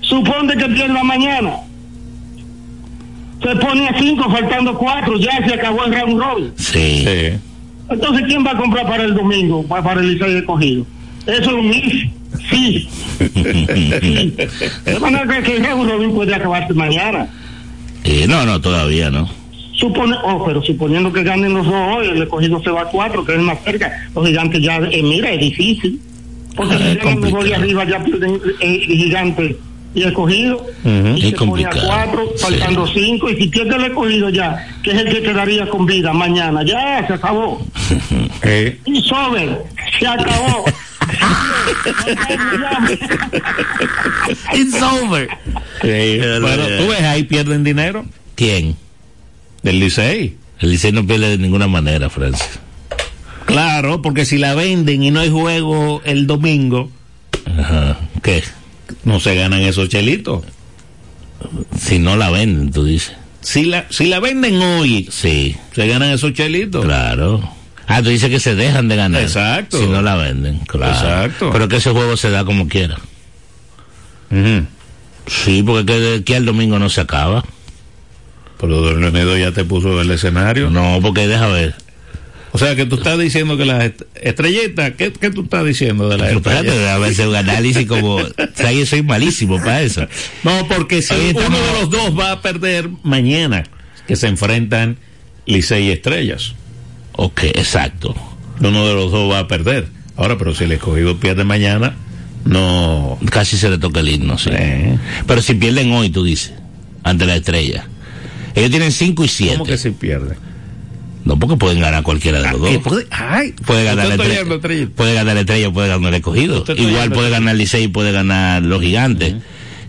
Suponte 0.02 0.56
que 0.58 0.66
pierda 0.70 1.04
mañana. 1.04 1.52
Se 3.42 3.56
pone 3.56 3.88
a 3.88 4.00
cinco 4.00 4.30
faltando 4.30 4.78
cuatro, 4.78 5.18
ya 5.18 5.46
se 5.48 5.54
acabó 5.54 5.86
el 5.86 5.94
round 5.94 6.20
robin. 6.22 6.52
Sí. 6.58 7.06
sí. 7.06 7.40
Entonces, 7.90 8.26
¿quién 8.28 8.46
va 8.46 8.52
a 8.52 8.58
comprar 8.58 8.86
para 8.88 9.04
el 9.04 9.14
domingo, 9.14 9.64
para, 9.66 9.84
para 9.84 10.02
el 10.02 10.14
Licey 10.14 10.38
escogido? 10.38 10.86
Eso 11.26 11.42
es 11.42 11.48
un 11.48 11.74
if. 11.74 12.12
Sí. 12.50 12.90
sí. 13.20 14.34
De 14.86 15.00
manera 15.00 15.42
que 15.42 15.58
el 15.58 15.66
round 15.66 15.90
robin 15.90 16.12
puede 16.14 16.36
acabarse 16.36 16.74
mañana. 16.74 17.28
Eh, 18.04 18.26
no, 18.28 18.46
no, 18.46 18.60
todavía 18.60 19.10
no. 19.10 19.30
Supone, 19.74 20.16
oh, 20.24 20.44
pero 20.46 20.62
suponiendo 20.64 21.14
que 21.14 21.24
ganen 21.24 21.54
los 21.54 21.66
dos 21.66 21.76
hoy, 21.76 22.08
el 22.08 22.24
escogido 22.24 22.62
se 22.64 22.72
va 22.72 22.82
a 22.82 22.86
cuatro, 22.86 23.24
que 23.24 23.36
es 23.36 23.40
más 23.42 23.60
cerca. 23.64 23.92
Los 24.16 24.26
gigantes 24.26 24.62
ya, 24.62 24.78
eh, 24.78 25.04
mira, 25.04 25.32
es 25.32 25.40
difícil. 25.40 26.00
Porque 26.56 26.74
Ah, 26.74 26.78
si 26.80 26.84
llegan 26.86 27.22
los 27.22 27.32
dos 27.32 27.44
de 27.44 27.56
arriba, 27.56 27.84
ya 27.86 28.04
pierden 28.04 28.42
eh, 28.60 28.82
el 28.88 28.98
gigante 28.98 29.58
y 29.98 30.02
el 30.04 30.10
escogido. 30.10 30.58
Ujú. 30.84 31.08
Y 31.18 31.28
Es 31.30 31.34
complicado, 31.36 31.82
cuatro, 31.88 32.32
sí. 32.36 32.43
faltando 32.43 32.88
cinco. 32.88 33.30
Y 33.30 33.36
si 33.41 33.48
pierde 33.48 33.76
el 33.76 33.86
escogido 33.86 34.30
ya, 34.30 34.68
que 34.84 34.91
es 34.91 34.98
el 34.98 35.10
que 35.10 35.24
quedaría 35.24 35.68
con 35.70 35.86
vida 35.86 36.14
mañana, 36.14 36.64
ya 36.64 37.06
se 37.08 37.14
acabó. 37.14 37.66
Eh, 38.43 38.80
Y 38.86 39.02
sobre, 39.02 39.58
se 40.00 40.08
acabó. 40.08 40.64
It's 44.54 44.82
over. 44.82 45.28
sí. 45.82 46.20
Bueno, 46.41 46.64
tú 46.78 46.88
ves, 46.89 47.02
ahí 47.02 47.24
pierden 47.24 47.64
dinero 47.64 48.06
¿Quién? 48.36 48.76
del 49.64 49.80
Licey. 49.80 50.36
El 50.60 50.70
Licey 50.72 50.91
no 50.91 51.06
pierde 51.06 51.30
de 51.30 51.38
ninguna 51.39 51.68
manera, 51.68 52.10
Francis. 52.10 52.60
Claro, 53.45 54.02
porque 54.02 54.26
si 54.26 54.38
la 54.38 54.54
venden 54.54 55.02
y 55.04 55.10
no 55.12 55.20
hay 55.20 55.30
juego 55.32 56.02
el 56.06 56.28
domingo, 56.28 56.91
Ajá. 57.60 57.98
¿Qué? 58.22 58.43
No 59.04 59.20
se 59.20 59.36
ganan 59.36 59.62
esos 59.62 59.90
chelitos. 59.90 60.44
Si 61.80 62.00
no 62.00 62.16
la 62.16 62.30
venden, 62.30 62.72
tú 62.72 62.84
dices. 62.84 63.14
Si 63.42 63.64
la, 63.66 63.86
si 63.90 64.08
la 64.08 64.20
venden 64.20 64.62
hoy, 64.62 65.08
Sí, 65.12 65.56
se 65.74 65.88
ganan 65.88 66.10
esos 66.12 66.34
chelitos. 66.34 66.84
claro. 66.86 67.54
Ah, 67.90 68.02
tú 68.04 68.10
dices 68.10 68.30
que 68.30 68.42
se 68.42 68.54
dejan 68.54 68.90
de 68.90 68.98
ganar. 68.98 69.22
Exacto. 69.22 69.80
Si 69.80 69.88
no 69.88 70.02
la 70.02 70.16
venden, 70.16 70.60
claro. 70.68 70.92
Exacto. 70.94 71.52
Pero 71.54 71.70
que 71.70 71.78
ese 71.78 71.92
juego 71.92 72.18
se 72.18 72.30
da 72.30 72.44
como 72.44 72.68
quiera. 72.68 72.98
Sí, 75.26 75.64
porque 75.64 75.86
que 75.86 76.00
de 76.00 76.16
aquí 76.20 76.34
al 76.34 76.46
domingo 76.46 76.80
no 76.80 76.90
se 76.90 77.02
acaba. 77.02 77.44
Pero 78.60 78.82
Don 78.82 79.00
Leonido 79.02 79.38
ya 79.38 79.52
te 79.52 79.64
puso 79.64 80.02
el 80.02 80.10
escenario. 80.12 80.70
No, 80.70 81.00
porque 81.02 81.28
deja 81.28 81.48
ver. 81.48 81.76
O 82.58 82.66
sea, 82.66 82.76
que 82.76 82.86
tú 82.86 82.95
estás 82.95 83.18
diciendo 83.20 83.55
que 83.55 83.66
las 83.66 83.84
est- 83.86 84.01
estrellitas, 84.22 84.91
¿qué, 84.97 85.14
qué 85.14 85.30
tú 85.30 85.43
estás 85.43 85.64
diciendo 85.66 86.10
de 86.10 86.18
las 86.18 86.32
estrellas? 86.32 86.76
a 86.89 86.97
veces 86.97 87.26
un 87.28 87.36
análisis 87.36 87.86
como. 87.88 88.16
O 88.16 88.28
sea, 88.55 88.72
yo 88.72 88.86
soy 88.86 89.03
malísimo 89.03 89.58
para 89.58 89.82
eso. 89.82 90.08
No, 90.43 90.68
porque 90.68 91.01
si 91.01 91.14
uno 91.14 91.24
estamos. 91.39 91.60
de 91.60 91.80
los 91.82 91.89
dos 91.91 92.20
va 92.20 92.32
a 92.32 92.41
perder 92.41 92.89
mañana, 93.03 93.64
que 94.08 94.16
se 94.16 94.28
enfrentan 94.28 94.97
Licey 95.45 95.88
y 95.88 95.91
Estrellas. 95.91 96.55
Ok, 97.14 97.43
exacto. 97.43 98.16
Uno 98.60 98.88
de 98.88 98.93
los 98.95 99.12
dos 99.12 99.32
va 99.32 99.39
a 99.39 99.47
perder. 99.47 99.88
Ahora, 100.16 100.38
pero 100.38 100.55
si 100.55 100.64
el 100.64 100.72
escogido 100.72 101.20
pierde 101.20 101.43
mañana, 101.43 101.95
no. 102.45 103.20
Casi 103.30 103.58
se 103.58 103.70
le 103.70 103.78
toca 103.78 103.99
el 103.99 104.10
himno, 104.10 104.38
sí. 104.38 104.49
Eh. 104.51 104.97
Pero 105.28 105.41
si 105.41 105.53
pierden 105.53 105.91
hoy, 105.91 106.10
tú 106.10 106.24
dices, 106.24 106.53
ante 107.03 107.26
la 107.26 107.36
estrella. 107.36 107.88
Ellos 108.55 108.72
tienen 108.72 108.91
5 108.91 109.24
y 109.24 109.28
7. 109.28 109.53
¿Cómo 109.53 109.66
que 109.66 109.78
si 109.78 109.91
pierde? 109.91 110.36
No, 111.28 111.38
porque 111.38 111.58
pueden 111.58 111.80
ganar 111.82 112.04
cualquiera 112.04 112.42
de 112.42 112.50
los 112.52 112.62
dos. 112.62 112.70
Eh, 112.72 112.80
puede- 112.80 113.06
ay, 113.12 113.52
Puede 113.66 113.84
ganar, 113.84 114.06
está 114.12 114.24
estrella, 114.24 114.90
puede 114.96 115.14
ganar 115.14 115.36
la 115.36 115.42
estrella, 115.42 115.72
puede 115.72 115.88
ganar 115.90 116.10
el 116.10 116.16
escogido. 116.16 116.64
Igual 116.90 117.12
puede 117.12 117.30
ganar 117.30 117.52
el 117.54 117.58
Licey 117.60 117.84
y 117.84 117.88
puede 117.90 118.12
ganar 118.12 118.64
los 118.64 118.82
gigantes. 118.82 119.36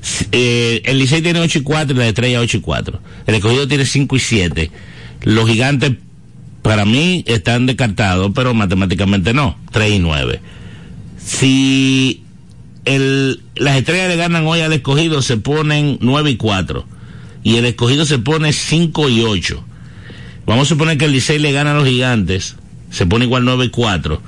Si- 0.02 0.26
eh, 0.32 0.82
el 0.84 0.98
Licey 0.98 1.22
tiene 1.22 1.40
8 1.40 1.58
y 1.58 1.62
4 1.62 1.94
y 1.94 1.98
la 1.98 2.08
estrella 2.08 2.40
8 2.40 2.56
y 2.56 2.60
4. 2.60 3.00
El 3.26 3.34
escogido 3.36 3.66
tiene 3.68 3.84
5 3.84 4.16
y 4.16 4.18
7. 4.20 4.70
Los 5.22 5.48
gigantes, 5.48 5.92
para 6.62 6.84
mí, 6.84 7.24
están 7.26 7.66
descartados, 7.66 8.32
pero 8.34 8.52
matemáticamente 8.54 9.32
no. 9.32 9.56
3 9.72 9.92
y 9.94 9.98
9. 10.00 10.40
Si 11.24 12.22
el, 12.84 13.42
las 13.56 13.76
estrellas 13.76 14.08
le 14.08 14.16
ganan 14.16 14.46
hoy 14.46 14.60
al 14.60 14.72
escogido, 14.72 15.20
se 15.22 15.36
ponen 15.36 15.98
9 16.00 16.30
y 16.30 16.36
4. 16.36 16.84
Y 17.42 17.56
el 17.56 17.64
escogido 17.66 18.04
se 18.06 18.18
pone 18.18 18.52
5 18.52 19.08
y 19.08 19.22
8. 19.22 19.64
Vamos 20.48 20.66
a 20.66 20.68
suponer 20.70 20.98
que 20.98 21.04
el 21.04 21.12
Licey 21.12 21.38
le 21.38 21.52
gana 21.52 21.70
a 21.72 21.74
los 21.74 21.86
gigantes, 21.86 22.56
se 22.90 23.06
pone 23.06 23.26
igual 23.26 23.44
9 23.44 23.66
y 23.66 23.68
4. 23.68 24.20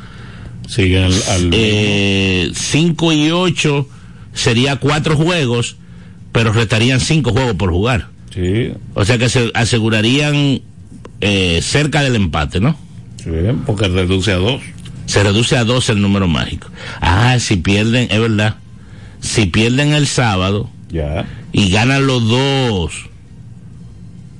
Sigue 0.69 1.03
al. 1.03 1.13
al- 1.31 1.51
Eh, 1.53 2.51
5 2.55 3.13
y 3.13 3.31
8 3.33 3.89
sería 4.35 4.77
4 4.77 5.17
juegos, 5.17 5.77
pero 6.33 6.53
restarían 6.53 7.01
5 7.01 7.33
juegos 7.33 7.55
por 7.55 7.71
jugar. 7.73 8.09
sí, 8.33 8.71
O 8.95 9.05
sea 9.05 9.19
que 9.19 9.29
se 9.29 9.51
asegurarían 9.55 10.61
eh, 11.23 11.61
cerca 11.63 12.03
del 12.03 12.15
empate, 12.17 12.61
¿no? 12.61 12.77
sí, 13.23 13.31
porque 13.67 13.89
reduce 13.89 14.33
a 14.33 14.37
dos. 14.37 14.63
Se 15.07 15.23
reduce 15.25 15.57
a 15.57 15.65
12 15.65 15.93
el 15.93 16.01
número 16.01 16.29
mágico. 16.29 16.69
Ah, 17.01 17.37
si 17.41 17.57
pierden, 17.57 18.09
es 18.11 18.21
verdad. 18.21 18.57
Si 19.21 19.47
pierden 19.47 19.93
el 19.93 20.07
sábado 20.07 20.71
Ya. 20.91 21.27
y 21.53 21.71
ganan 21.71 22.07
los 22.07 22.27
dos, 22.29 22.93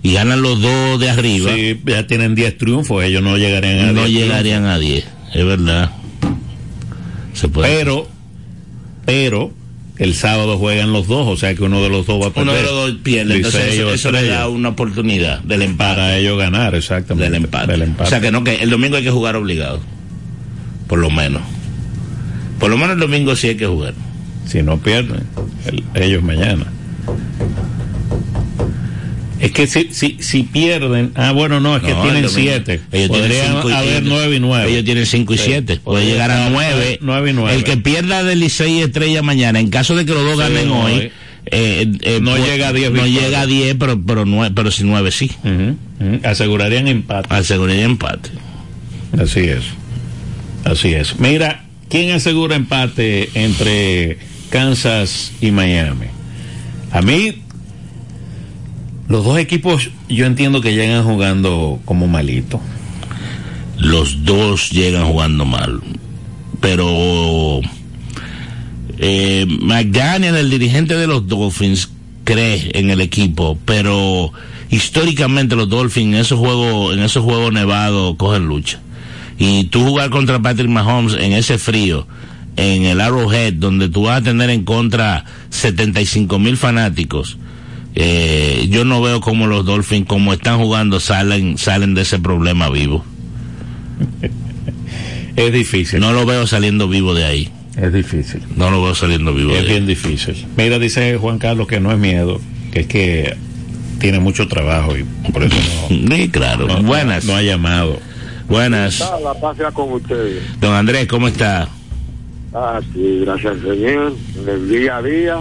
y 0.03 0.13
ganan 0.15 0.43
los 0.43 0.61
dos 0.61 0.99
de 1.01 1.11
arriba, 1.11 1.53
Sí, 1.55 1.79
ya 1.87 2.07
tienen 2.07 2.35
10 2.35 2.57
triunfos, 2.59 3.05
ellos 3.05 3.23
no 3.23 3.37
llegarían 3.37 3.91
a 3.91 3.93
no 3.93 4.05
10 4.07 4.23
llegarían 4.23 4.65
a 4.65 4.79
10. 4.79 5.05
Es 5.35 5.45
verdad. 5.45 5.91
Se 7.35 7.49
puede. 7.49 7.69
Pero, 7.77 8.09
pero, 9.07 9.53
el 9.99 10.15
sábado 10.15 10.57
juegan 10.59 10.93
los 10.93 11.07
dos, 11.07 11.29
o 11.29 11.37
sea 11.37 11.55
que 11.55 11.63
uno 11.63 11.83
de 11.83 11.91
los 11.91 12.07
dos 12.07 12.21
va 12.23 12.29
a 12.29 12.31
perder. 12.33 12.43
uno 12.43 12.53
de 12.55 12.63
los 12.63 12.73
dos 12.73 13.01
pierde, 13.03 13.37
entonces 13.37 13.75
eso, 13.75 13.93
eso 13.93 14.11
le 14.13 14.27
da 14.27 14.49
una 14.49 14.71
oportunidad 14.71 15.41
del 15.43 15.63
empate. 15.63 15.95
Para 15.95 16.17
ellos 16.17 16.39
ganar, 16.39 16.75
exactamente. 16.75 17.25
del 17.31 17.35
empate. 17.45 17.73
Del 17.73 17.83
empate. 17.83 18.09
O 18.09 18.11
sea 18.11 18.21
que 18.21 18.31
no, 18.33 18.43
que 18.43 18.55
el 18.57 18.71
domingo 18.71 18.97
hay 18.97 19.05
que 19.05 19.11
jugar 19.11 19.37
obligado. 19.37 19.81
Por 20.89 20.99
lo 20.99 21.11
menos. 21.11 21.43
Por 22.59 22.71
lo 22.71 22.77
menos 22.79 22.95
el 22.95 23.01
domingo 23.01 23.37
sí 23.37 23.49
hay 23.49 23.57
que 23.57 23.67
jugar. 23.67 23.95
Si 24.47 24.63
no 24.63 24.79
pierden, 24.79 25.23
el- 25.67 25.85
ellos 25.95 26.23
mañana. 26.23 26.67
Es 29.41 29.53
que 29.53 29.67
si, 29.67 29.89
si, 29.93 30.17
si 30.21 30.43
pierden, 30.43 31.13
ah, 31.15 31.33
bueno, 31.33 31.61
no, 31.61 31.77
es 31.77 31.83
que 31.83 31.93
No, 31.93 32.03
tienen 32.03 32.29
siete. 32.29 32.81
Ellos 32.93 33.09
Podrían 33.09 33.55
cinco 33.55 33.69
haber 33.71 34.03
nueve 34.03 34.37
y 34.37 34.41
nueve. 34.41 34.71
Ellos 34.71 34.85
tienen 34.85 35.07
5 35.07 35.35
y 35.35 35.39
Sí. 35.39 35.45
7. 35.47 35.81
Puede 35.83 36.05
llegar 36.05 36.31
a 36.31 36.51
9. 36.51 36.99
nueve 37.01 37.31
y 37.31 37.33
nueve. 37.33 37.57
El 37.57 37.65
que 37.65 37.77
pierda 37.79 38.23
del 38.23 38.41
Licey 38.41 38.79
y 38.79 38.83
Estrella 38.83 39.23
mañana, 39.23 39.59
en 39.59 39.71
caso 39.71 39.97
de 39.97 40.05
que 40.05 40.13
los 40.13 40.23
dos 40.25 40.35
Sí, 40.35 40.41
ganen 40.41 40.71
hoy, 40.71 40.93
eh. 40.93 41.13
eh, 41.47 41.91
eh, 42.03 42.19
No 42.21 42.33
pues, 42.33 42.45
llega 42.45 42.69
a 42.69 42.73
10 42.75 42.93
No 42.93 43.07
llega 43.07 43.41
a 43.41 43.47
10, 43.47 43.77
pero, 43.79 43.99
pero, 44.05 44.27
nueve, 44.27 44.53
pero 44.55 44.71
si 44.71 44.85
9 44.85 45.11
sí. 45.11 45.31
Asegurarían 46.23 46.87
empate. 46.89 47.35
Aseguraría 47.35 47.85
empate. 47.85 48.31
Así 49.19 49.41
es. 49.41 49.65
Así 50.65 50.89
es. 50.93 51.19
Mira, 51.19 51.65
¿quién 51.89 52.11
asegura 52.13 52.57
empate 52.57 53.31
entre 53.35 54.19
Kansas 54.51 55.33
y 55.41 55.51
Miami? 55.51 56.07
A 56.93 57.01
mí, 57.03 57.43
los 59.11 59.25
dos 59.25 59.39
equipos 59.39 59.91
yo 60.09 60.25
entiendo 60.25 60.61
que 60.61 60.73
llegan 60.73 61.05
jugando 61.05 61.81
como 61.85 62.07
malito. 62.07 62.61
los 63.77 64.25
dos 64.25 64.71
llegan 64.71 65.07
jugando 65.07 65.45
mal. 65.45 65.81
Pero 66.61 67.61
eh, 68.99 69.47
McDaniel, 69.49 70.37
el 70.37 70.49
dirigente 70.49 70.97
de 70.97 71.09
los 71.09 71.27
Dolphins, 71.27 71.91
cree 72.23 72.71
en 72.75 72.91
el 72.91 73.01
equipo, 73.01 73.59
pero 73.65 74.33
históricamente 74.71 75.57
los 75.57 75.69
Dolphins 75.69 76.15
en 76.15 76.21
esos 76.21 76.39
juegos, 76.39 76.95
en 76.95 77.03
esos 77.03 77.25
juegos 77.25 77.53
nevados 77.53 78.15
cogen 78.17 78.47
lucha. 78.47 78.79
Y 79.39 79.65
tú 79.65 79.87
jugar 79.87 80.11
contra 80.11 80.41
Patrick 80.41 80.69
Mahomes 80.69 81.15
en 81.15 81.33
ese 81.33 81.59
frío, 81.59 82.07
en 82.57 82.85
el 82.85 83.01
Arrowhead, 83.01 83.55
donde 83.55 83.89
tú 83.89 84.03
vas 84.03 84.21
a 84.21 84.25
tener 84.25 84.51
en 84.51 84.65
contra 84.65 85.25
75 85.49 86.39
mil 86.39 86.57
fanáticos, 86.57 87.39
eh, 87.95 88.67
yo 88.71 88.85
no 88.85 89.01
veo 89.03 89.21
cómo 89.21 89.47
los 89.47 89.65
Dolphins, 89.65 90.07
como 90.07 90.33
están 90.33 90.59
jugando, 90.59 91.01
salen, 91.01 91.59
salen 91.59 91.95
de 91.95 92.03
ese 92.03 92.19
problema 92.19 92.69
vivo. 92.71 93.05
Es 95.37 95.53
difícil. 95.53 96.01
No 96.01 96.13
lo 96.13 96.27
veo 96.27 96.47
saliendo 96.47 96.89
vivo 96.89 97.15
de 97.15 97.25
ahí. 97.25 97.49
Es 97.81 97.93
difícil. 97.93 98.43
No 98.57 98.71
lo 98.71 98.83
veo 98.83 98.95
saliendo 98.95 99.33
vivo 99.33 99.51
Es 99.53 99.63
de 99.63 99.63
ahí. 99.63 99.69
bien 99.75 99.87
difícil. 99.87 100.47
Mira, 100.57 100.79
dice 100.79 101.17
Juan 101.17 101.39
Carlos 101.39 101.67
que 101.67 101.81
no 101.81 101.91
es 101.93 101.99
miedo, 101.99 102.41
que 102.73 102.81
es 102.81 102.87
que 102.87 103.37
tiene 104.01 104.19
mucho 104.19 104.49
trabajo 104.49 104.97
y 104.99 105.05
por 105.31 105.43
eso 105.45 105.57
no, 105.91 106.17
Sí, 106.17 106.29
claro. 106.29 106.67
no- 106.67 106.83
Buenas. 106.83 107.25
no 107.25 107.35
ha 107.37 107.43
llamado. 107.43 107.99
Buenas. 108.49 108.99
La 109.23 109.33
paz 109.41 109.57
sea 109.57 109.71
con 109.71 109.93
ustedes. 109.93 110.43
Don 110.61 110.75
Andrés, 110.75 111.07
¿cómo 111.07 111.29
está? 111.29 111.69
Ah, 112.53 112.81
sí, 112.93 113.21
gracias 113.25 113.53
al 113.55 113.63
Señor. 113.63 114.13
En 114.43 114.49
el 114.49 114.69
día 114.69 114.97
a 114.97 115.03
día, 115.03 115.37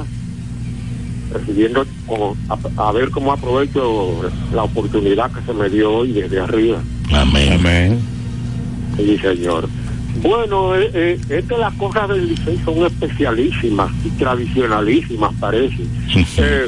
recibiendo, 1.31 1.85
como, 2.05 2.35
a, 2.49 2.87
a 2.87 2.91
ver 2.91 3.09
cómo 3.09 3.31
aprovecho 3.31 4.21
la 4.53 4.63
oportunidad 4.63 5.31
que 5.31 5.41
se 5.45 5.53
me 5.53 5.69
dio 5.69 5.91
hoy 5.91 6.11
desde 6.13 6.39
arriba. 6.39 6.79
Amén. 7.11 7.53
Amén. 7.53 7.99
Sí, 8.97 9.17
señor. 9.17 9.67
Bueno, 10.21 10.75
eh, 10.75 10.89
eh, 10.93 11.19
es 11.29 11.45
que 11.45 11.57
las 11.57 11.73
cosas 11.75 12.09
del 12.09 12.29
Licey 12.29 12.59
son 12.65 12.85
especialísimas 12.85 13.91
y 14.03 14.09
tradicionalísimas, 14.11 15.33
parece. 15.39 15.83
Eh, 16.37 16.67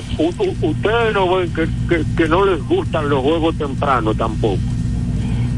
ustedes 0.61 1.13
no 1.13 1.35
ven 1.35 1.53
que, 1.53 1.67
que, 1.89 2.03
que 2.15 2.29
no 2.29 2.45
les 2.45 2.63
gustan 2.63 3.09
los 3.09 3.21
juegos 3.21 3.57
tempranos 3.57 4.15
tampoco. 4.15 4.59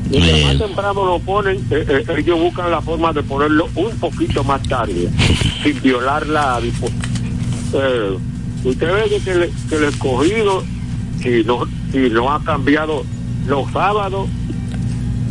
Mientras 0.10 0.44
más 0.44 0.58
temprano 0.58 1.06
lo 1.06 1.20
ponen, 1.20 1.58
eh, 1.72 1.86
eh, 1.88 2.04
ellos 2.18 2.40
buscan 2.40 2.70
la 2.70 2.82
forma 2.82 3.14
de 3.14 3.24
ponerlo 3.24 3.68
un 3.76 3.98
poquito 3.98 4.44
más 4.44 4.62
tarde, 4.64 5.10
sin 5.64 5.82
violar 5.82 6.28
la 6.28 6.60
eh, 7.74 8.18
Usted 8.64 8.94
ve 8.94 9.22
que, 9.24 9.76
el 9.76 9.84
escogido, 9.84 10.64
si 11.22 11.44
no, 11.44 11.66
si 11.92 12.10
no 12.10 12.32
ha 12.32 12.44
cambiado 12.44 13.04
los 13.48 13.72
sábados, 13.72 14.30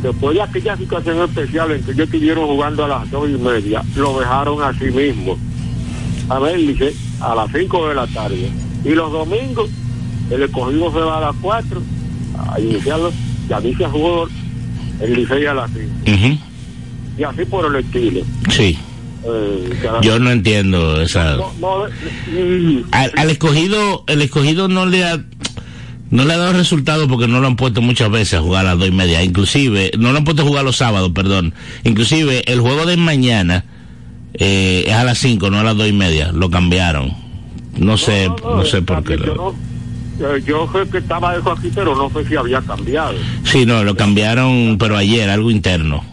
después 0.03 0.35
de 0.35 0.43
aquella 0.43 0.77
situación 0.77 1.21
especial 1.21 1.73
en 1.73 1.83
que 1.83 1.93
ellos 1.93 2.07
estuvieron 2.07 2.47
jugando 2.47 2.85
a 2.85 2.89
las 2.89 3.11
dos 3.11 3.31
y 3.31 3.39
media, 3.39 3.83
lo 3.97 4.19
dejaron 4.19 4.63
así 4.63 4.87
mismo. 4.87 5.39
A 6.29 6.39
ver, 6.39 6.59
dice, 6.59 6.95
a 7.21 7.35
las 7.35 7.51
cinco 7.53 7.89
de 7.89 7.95
la 7.95 8.07
tarde. 8.07 8.51
Y 8.85 8.91
los 8.91 9.11
domingos, 9.13 9.71
el 10.31 10.43
escogido 10.43 10.93
se 10.93 10.99
va 10.99 11.19
a 11.19 11.21
las 11.21 11.37
cuatro, 11.41 11.81
a 12.37 12.61
iniciarlo, 12.61 13.13
ya 13.49 13.61
dice 13.61 13.87
jugó 13.87 14.29
el 15.01 15.15
licey 15.15 15.47
a 15.47 15.55
las 15.55 15.71
cinco. 15.71 15.95
Ujú. 16.07 16.39
Y 17.19 17.25
así 17.25 17.45
por 17.45 17.67
el 17.67 17.85
estilo. 17.85 18.21
Sí. 18.51 18.79
Eh, 19.25 19.71
Yo 20.03 20.19
no 20.19 20.31
entiendo 20.31 21.01
esa. 21.01 21.37
no, 21.37 21.53
no, 21.61 21.85
mm, 21.87 22.85
Al, 22.91 23.13
al 23.17 23.31
escogido, 23.31 24.05
el 24.09 24.23
escogido 24.23 24.69
no 24.69 24.87
le 24.87 25.05
ha. 25.05 25.21
No 26.11 26.25
le 26.27 26.35
ha 26.35 26.37
dado 26.37 26.53
resultado 26.53 27.09
porque 27.09 27.27
no 27.27 27.41
lo 27.41 27.47
han 27.47 27.57
puesto 27.57 27.81
muchas 27.81 28.11
veces 28.11 28.35
a 28.39 28.43
jugar 28.43 28.67
a 28.67 28.71
las 28.71 28.79
dos 28.81 28.89
y 28.89 28.93
media. 28.93 29.23
Inclusive, 29.23 29.93
no 29.99 30.13
lo 30.13 30.19
han 30.19 30.25
puesto 30.25 30.43
a 30.43 30.45
jugar 30.45 30.63
los 30.65 30.77
sábados, 30.77 31.11
perdón. 31.15 31.55
Inclusive, 31.85 32.43
el 32.53 32.61
juego 32.61 32.85
de 32.85 32.99
mañana 32.99 33.65
eh, 34.35 34.85
es 34.87 34.93
a 34.93 35.05
las 35.05 35.17
cinco, 35.19 35.49
no 35.51 35.59
a 35.61 35.63
las 35.65 35.75
dos 35.77 35.89
y 35.89 35.93
media. 35.95 36.31
Lo 36.33 36.51
cambiaron. 36.51 37.15
No 37.79 37.97
sé, 37.97 38.29
no, 38.29 38.63
sé 38.67 38.83
por 38.83 39.03
qué. 39.05 39.17
Yo, 39.17 39.25
Lo... 39.25 39.35
no- 39.37 39.55
eh, 40.21 40.43
yo 40.47 40.69
sé 40.71 40.87
que 40.91 40.99
estaba 40.99 41.35
eso 41.35 41.51
aquí, 41.51 41.71
pero 41.75 41.97
no 41.97 42.11
sé 42.11 42.29
si 42.29 42.37
había 42.37 42.61
cambiado. 42.61 43.15
Sí, 43.45 43.65
no, 43.65 43.83
lo 43.83 43.97
cambiaron, 43.97 44.77
pero 44.79 44.99
ayer, 44.99 45.31
algo 45.31 45.51
interno. 45.51 46.05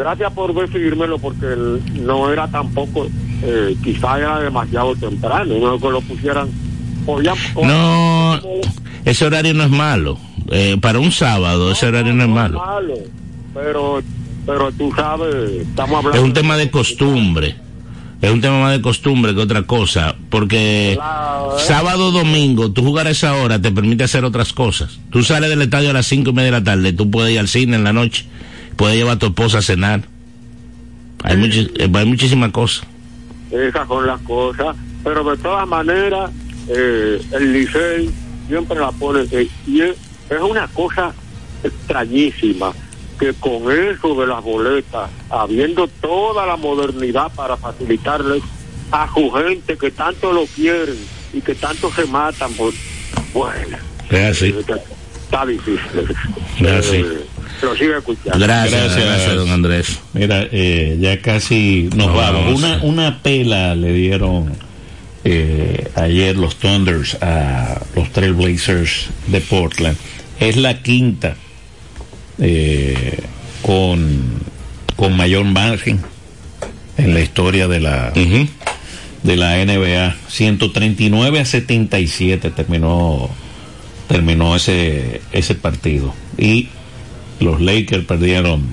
Gracias 0.00 0.32
por 0.32 0.54
decírmelo 0.54 1.18
porque 1.18 1.54
no 2.00 2.32
era 2.32 2.48
tampoco, 2.48 3.06
eh, 3.42 3.76
quizá 3.84 4.18
era 4.18 4.40
demasiado 4.40 4.96
temprano, 4.96 5.58
no 5.58 5.78
que 5.78 5.90
lo 5.90 6.00
pusieran 6.00 6.48
podían... 7.04 7.36
No, 7.62 8.40
ese 9.04 9.26
horario 9.26 9.52
no 9.52 9.64
es 9.64 9.70
malo. 9.70 10.16
Eh, 10.50 10.78
para 10.80 11.00
un 11.00 11.12
sábado, 11.12 11.70
ese 11.70 11.86
horario 11.86 12.14
no 12.14 12.22
es 12.22 12.30
malo. 12.30 12.62
Pero, 13.52 14.00
pero 14.46 14.72
tú 14.72 14.90
sabes, 14.96 15.66
estamos 15.68 15.98
hablando... 15.98 16.16
Es 16.18 16.24
un 16.24 16.32
tema 16.32 16.56
de 16.56 16.70
costumbre. 16.70 17.56
Es 18.22 18.30
un 18.30 18.40
tema 18.40 18.58
más 18.58 18.72
de 18.72 18.80
costumbre 18.80 19.34
que 19.34 19.40
otra 19.42 19.64
cosa, 19.64 20.16
porque 20.30 20.92
Claro, 20.94 21.58
¿eh? 21.58 21.62
sábado 21.62 22.10
domingo, 22.10 22.72
tú 22.72 22.82
jugar 22.82 23.06
a 23.06 23.10
esa 23.10 23.34
hora 23.34 23.60
te 23.60 23.70
permite 23.70 24.04
hacer 24.04 24.24
otras 24.24 24.54
cosas. 24.54 24.98
Tú 25.10 25.22
sales 25.22 25.50
del 25.50 25.60
estadio 25.60 25.90
a 25.90 25.92
las 25.92 26.06
cinco 26.06 26.30
y 26.30 26.32
media 26.32 26.46
de 26.46 26.58
la 26.58 26.64
tarde, 26.64 26.94
tú 26.94 27.10
puedes 27.10 27.34
ir 27.34 27.38
al 27.38 27.48
cine 27.48 27.76
en 27.76 27.84
la 27.84 27.92
noche, 27.92 28.24
puedes 28.80 28.96
llevar 28.96 29.16
a 29.16 29.18
tu 29.18 29.26
esposa 29.26 29.58
a 29.58 29.62
cenar. 29.62 30.00
Hay, 31.22 31.36
muchi- 31.36 31.70
eh, 31.78 31.90
hay 31.92 32.06
muchísimas 32.06 32.50
cosas. 32.50 32.86
Esas 33.50 33.86
son 33.86 34.06
las 34.06 34.18
cosas. 34.22 34.74
Pero 35.04 35.22
de 35.30 35.36
todas 35.36 35.68
maneras, 35.68 36.30
eh, 36.66 37.20
el 37.32 37.52
Licey 37.52 38.10
siempre 38.48 38.78
la 38.80 38.90
pone. 38.92 39.26
eh, 39.32 39.48
y 39.66 39.82
es, 39.82 39.96
es 40.30 40.40
una 40.40 40.66
cosa 40.68 41.12
extrañísima 41.62 42.72
que 43.18 43.34
con 43.34 43.70
eso 43.70 44.18
de 44.18 44.26
las 44.26 44.42
boletas, 44.42 45.10
habiendo 45.28 45.86
toda 46.00 46.46
la 46.46 46.56
modernidad 46.56 47.30
para 47.34 47.58
facilitarles 47.58 48.42
a 48.90 49.06
su 49.12 49.30
gente 49.30 49.76
que 49.76 49.90
tanto 49.90 50.32
lo 50.32 50.46
quieren 50.46 50.96
y 51.34 51.42
que 51.42 51.54
tanto 51.54 51.92
se 51.92 52.06
matan, 52.06 52.50
pues, 52.54 52.74
bueno, 53.34 53.76
Es 54.08 54.38
así. 54.38 54.54
está 55.24 55.44
difícil. 55.44 55.80
Es 56.60 56.66
así. 56.86 56.96
Eh, 56.96 57.26
lo 57.66 57.76
sigue 57.76 57.96
escuchando. 57.98 58.38
Gracias, 58.38 58.80
Gracias. 58.94 59.04
gracias, 59.04 59.34
don 59.36 59.50
Andrés. 59.50 59.98
Mira, 60.12 60.46
eh, 60.50 60.96
ya 61.00 61.20
casi 61.20 61.88
nos 61.94 62.06
Nos 62.08 62.16
vamos. 62.16 62.44
vamos. 62.44 62.58
Una, 62.58 62.78
una 62.82 63.22
pela 63.22 63.74
le 63.74 63.92
dieron 63.92 64.52
eh, 65.24 65.88
ayer 65.94 66.36
los 66.36 66.56
Thunders 66.56 67.16
a 67.22 67.80
los 67.94 68.10
Trailblazers 68.12 69.08
de 69.28 69.40
Portland. 69.40 69.96
Es 70.38 70.56
la 70.56 70.82
quinta 70.82 71.36
eh, 72.38 73.18
con, 73.62 74.40
con 74.96 75.16
mayor 75.16 75.44
margen 75.44 76.00
en 76.96 77.14
la 77.14 77.20
historia 77.20 77.68
de 77.68 77.80
la, 77.80 78.12
de 78.12 79.36
la 79.36 79.64
NBA. 79.64 80.16
139 80.28 81.40
a 81.40 81.44
77 81.44 82.50
terminó 82.50 83.30
terminó 84.08 84.56
ese 84.56 85.20
ese 85.30 85.54
partido 85.54 86.12
y 86.36 86.68
los 87.40 87.60
Lakers 87.60 88.04
perdieron. 88.04 88.64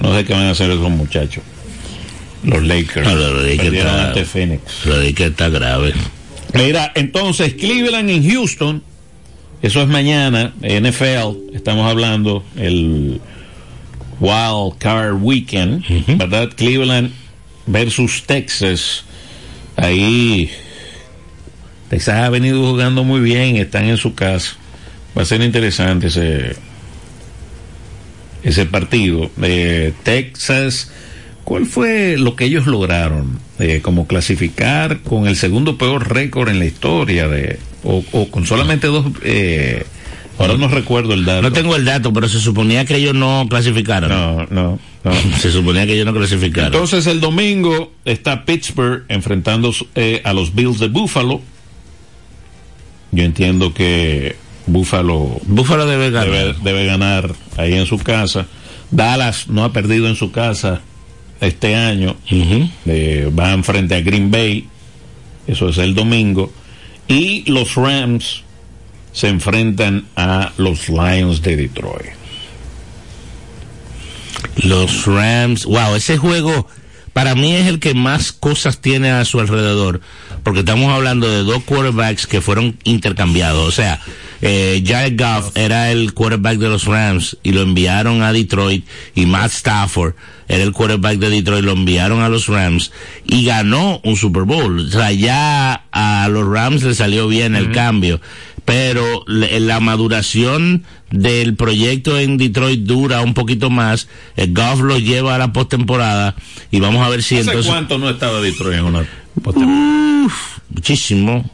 No 0.00 0.14
sé 0.16 0.24
qué 0.24 0.32
van 0.32 0.44
a 0.44 0.50
hacer 0.50 0.70
esos 0.70 0.90
muchachos. 0.90 1.42
Los 2.44 2.62
Lakers 2.62 3.06
No, 3.06 3.14
los 3.16 3.42
Lakers 3.42 3.62
perdieron 3.62 3.86
está- 3.94 4.08
ante 4.08 4.24
Phoenix. 4.24 4.62
Lo 4.86 4.98
de 4.98 5.12
que 5.14 5.26
está 5.26 5.48
grave. 5.48 5.92
mira 6.54 6.92
entonces 6.94 7.54
Cleveland 7.54 8.08
en 8.10 8.30
Houston. 8.30 8.82
Eso 9.60 9.82
es 9.82 9.88
mañana 9.88 10.54
NFL 10.62 11.36
estamos 11.52 11.90
hablando 11.90 12.44
el 12.56 13.20
Wild 14.20 14.78
Card 14.78 15.14
Weekend 15.20 15.84
verdad 16.16 16.50
Cleveland 16.56 17.10
versus 17.66 18.22
Texas. 18.24 19.02
Ahí 19.76 20.48
Texas 21.90 22.14
ha 22.20 22.30
venido 22.30 22.70
jugando 22.70 23.02
muy 23.02 23.20
bien, 23.20 23.56
están 23.56 23.86
en 23.86 23.96
su 23.96 24.14
casa. 24.14 24.52
Va 25.16 25.22
a 25.22 25.24
ser 25.24 25.40
interesante 25.42 26.06
ese 26.08 26.54
ese 28.48 28.66
partido. 28.66 29.30
Eh, 29.42 29.92
Texas, 30.02 30.90
¿cuál 31.44 31.66
fue 31.66 32.16
lo 32.16 32.36
que 32.36 32.44
ellos 32.44 32.66
lograron? 32.66 33.38
Eh, 33.58 33.80
como 33.82 34.06
clasificar 34.06 35.00
con 35.00 35.26
el 35.26 35.36
segundo 35.36 35.76
peor 35.78 36.12
récord 36.12 36.48
en 36.48 36.60
la 36.60 36.64
historia 36.64 37.26
de 37.26 37.58
o, 37.82 38.04
o 38.12 38.30
con 38.30 38.46
solamente 38.46 38.86
dos 38.86 39.06
eh, 39.24 39.84
ahora 40.38 40.56
no 40.56 40.68
recuerdo 40.68 41.14
el 41.14 41.24
dato. 41.24 41.42
No 41.42 41.52
tengo 41.52 41.76
el 41.76 41.84
dato, 41.84 42.12
pero 42.12 42.28
se 42.28 42.38
suponía 42.38 42.84
que 42.84 42.96
ellos 42.96 43.14
no 43.14 43.46
clasificaron. 43.48 44.10
no, 44.10 44.46
no, 44.50 44.78
no. 45.04 45.12
Se 45.38 45.50
suponía 45.50 45.86
que 45.86 45.94
ellos 45.94 46.06
no 46.06 46.14
clasificaron. 46.14 46.72
Entonces 46.72 47.06
el 47.06 47.20
domingo 47.20 47.92
está 48.04 48.44
Pittsburgh 48.44 49.04
enfrentando 49.08 49.72
eh, 49.94 50.20
a 50.24 50.32
los 50.32 50.54
Bills 50.54 50.78
de 50.78 50.88
Buffalo. 50.88 51.40
Yo 53.10 53.24
entiendo 53.24 53.72
que 53.72 54.36
Buffalo 54.68 55.40
Búfalo 55.44 55.86
debe 55.86 56.10
ganar. 56.10 56.30
debe, 56.30 56.54
debe 56.62 56.86
ganar 56.86 57.34
ahí 57.56 57.74
en 57.74 57.86
su 57.86 57.98
casa. 57.98 58.46
Dallas 58.90 59.48
no 59.48 59.64
ha 59.64 59.72
perdido 59.72 60.08
en 60.08 60.16
su 60.16 60.30
casa 60.30 60.80
este 61.40 61.74
año. 61.74 62.16
Ujú. 62.30 62.70
Eh, 62.86 63.30
van 63.32 63.64
frente 63.64 63.94
a 63.94 64.00
Green 64.00 64.30
Bay. 64.30 64.68
Eso 65.46 65.68
es 65.68 65.78
el 65.78 65.94
domingo. 65.94 66.52
Y 67.06 67.50
los 67.50 67.74
Rams 67.74 68.42
se 69.12 69.28
enfrentan 69.28 70.06
a 70.16 70.52
los 70.58 70.88
Lions 70.88 71.42
de 71.42 71.56
Detroit. 71.56 72.12
Los 74.56 75.06
Rams, 75.06 75.64
wow, 75.64 75.94
ese 75.94 76.18
juego 76.18 76.66
para 77.12 77.34
mí 77.34 77.52
es 77.52 77.66
el 77.66 77.80
que 77.80 77.94
más 77.94 78.30
cosas 78.30 78.80
tiene 78.80 79.10
a 79.10 79.24
su 79.24 79.40
alrededor, 79.40 80.00
porque 80.44 80.60
estamos 80.60 80.92
hablando 80.92 81.28
de 81.28 81.42
dos 81.42 81.64
quarterbacks 81.64 82.28
que 82.28 82.40
fueron 82.40 82.76
intercambiados, 82.84 83.66
o 83.66 83.72
sea, 83.72 84.00
eh, 84.40 84.82
Jared 84.86 85.20
Goff 85.20 85.56
era 85.56 85.90
el 85.90 86.14
quarterback 86.14 86.58
de 86.58 86.68
los 86.68 86.84
Rams 86.84 87.36
y 87.42 87.52
lo 87.52 87.62
enviaron 87.62 88.22
a 88.22 88.32
Detroit 88.32 88.86
y 89.14 89.26
Matt 89.26 89.52
Stafford 89.52 90.14
era 90.48 90.62
el 90.62 90.72
quarterback 90.72 91.18
de 91.18 91.28
Detroit, 91.28 91.64
lo 91.64 91.72
enviaron 91.72 92.22
a 92.22 92.28
los 92.28 92.46
Rams 92.48 92.90
y 93.26 93.44
ganó 93.44 94.00
un 94.02 94.16
Super 94.16 94.44
Bowl, 94.44 94.80
o 94.80 94.90
sea, 94.90 95.12
ya 95.12 95.84
a 95.92 96.28
los 96.28 96.48
Rams 96.48 96.82
le 96.82 96.94
salió 96.94 97.28
bien 97.28 97.54
el 97.54 97.70
cambio, 97.70 98.20
pero 98.64 99.24
la 99.26 99.80
maduración 99.80 100.84
del 101.10 101.54
proyecto 101.54 102.18
en 102.18 102.36
Detroit 102.38 102.80
dura 102.80 103.22
un 103.22 103.32
poquito 103.34 103.70
más. 103.70 104.08
El 104.36 104.52
Goff 104.52 104.80
lo 104.80 104.98
lleva 104.98 105.34
a 105.34 105.38
la 105.38 105.52
postemporada 105.52 106.34
y 106.70 106.80
vamos 106.80 107.06
a 107.06 107.08
ver 107.08 107.22
si 107.22 107.36
¿Hace 107.36 107.48
entonces. 107.48 107.70
cuánto 107.72 107.98
no 107.98 108.10
estaba 108.10 108.40
Detroit 108.40 108.78
en 108.78 108.84
una 108.84 109.06
postemporada? 109.42 110.28
Muchísimo. 110.70 111.50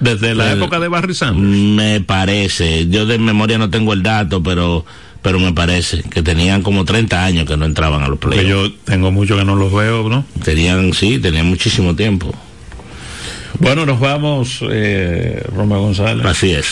Desde 0.00 0.34
la 0.34 0.52
época 0.52 0.80
de 0.80 0.88
Barry 0.88 1.14
Sanders. 1.14 1.46
Me 1.46 2.00
parece. 2.00 2.88
Yo 2.88 3.06
de 3.06 3.18
memoria 3.18 3.58
no 3.58 3.70
tengo 3.70 3.92
el 3.92 4.02
dato, 4.02 4.42
pero 4.42 4.84
pero 5.22 5.38
me 5.38 5.52
parece 5.52 6.02
que 6.02 6.22
tenían 6.22 6.62
como 6.62 6.84
30 6.86 7.22
años 7.24 7.44
que 7.46 7.56
no 7.56 7.66
entraban 7.66 8.02
a 8.02 8.08
los 8.08 8.18
playoffs. 8.18 8.48
yo 8.48 8.72
tengo 8.84 9.12
mucho 9.12 9.36
que 9.36 9.44
no 9.44 9.54
los 9.54 9.70
veo, 9.72 10.08
¿no? 10.08 10.24
Tenían, 10.42 10.94
sí, 10.94 11.18
tenían 11.18 11.46
muchísimo 11.46 11.94
tiempo. 11.94 12.34
Bueno, 13.58 13.84
nos 13.84 14.00
vamos, 14.00 14.60
eh, 14.70 15.44
Romeo 15.54 15.80
González. 15.82 16.24
Así 16.24 16.52
es. 16.52 16.66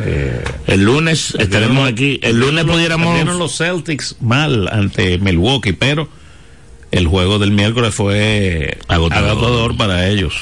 Eh, 0.00 0.42
El 0.66 0.84
lunes 0.84 1.34
estaremos 1.38 1.86
aquí. 1.88 2.18
El 2.22 2.40
lunes 2.40 2.64
pudiéramos. 2.64 3.24
Los 3.36 3.58
Celtics 3.58 4.16
mal 4.20 4.68
ante 4.68 5.18
Milwaukee, 5.18 5.72
pero 5.72 6.08
el 6.90 7.06
juego 7.06 7.38
del 7.38 7.50
miércoles 7.50 7.94
fue 7.94 8.78
Agotador. 8.88 9.28
agotador, 9.30 9.76
para 9.76 10.08
ellos, 10.08 10.34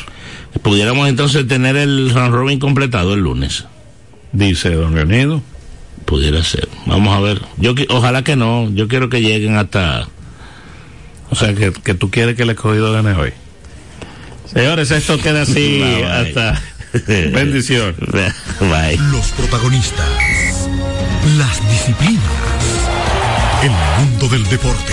Pudiéramos 0.60 1.08
entonces 1.08 1.46
tener 1.48 1.76
el 1.76 2.10
round 2.12 2.34
robin 2.34 2.58
completado 2.58 3.14
el 3.14 3.20
lunes. 3.20 3.64
dice 4.32 4.70
Don 4.74 4.94
Leonido. 4.94 5.42
Pudiera 6.04 6.42
ser. 6.44 6.68
Vamos 6.86 7.16
a 7.16 7.20
ver. 7.20 7.40
Yo 7.58 7.74
ojalá 7.88 8.22
que 8.22 8.36
no. 8.36 8.68
Yo 8.70 8.88
quiero 8.88 9.08
que 9.08 9.22
lleguen 9.22 9.56
hasta. 9.56 10.08
O 11.30 11.34
sea, 11.34 11.54
que, 11.54 11.72
que 11.72 11.94
tú 11.94 12.10
quieres 12.10 12.36
que 12.36 12.42
el 12.42 12.50
escogido 12.50 12.92
gane 12.92 13.12
hoy. 13.12 13.32
Señores, 14.52 14.90
esto 14.90 15.18
queda 15.18 15.42
así 15.42 15.78
Bye, 15.80 15.94
bye. 15.94 16.04
hasta... 16.04 16.62
Bendición. 17.32 17.94
Bye. 18.60 18.98
Los 19.10 19.28
protagonistas. 19.30 20.06
Las 21.38 21.70
disciplinas. 21.70 22.22
El 23.62 23.70
mundo 24.04 24.28
del 24.28 24.44
deporte 24.50 24.92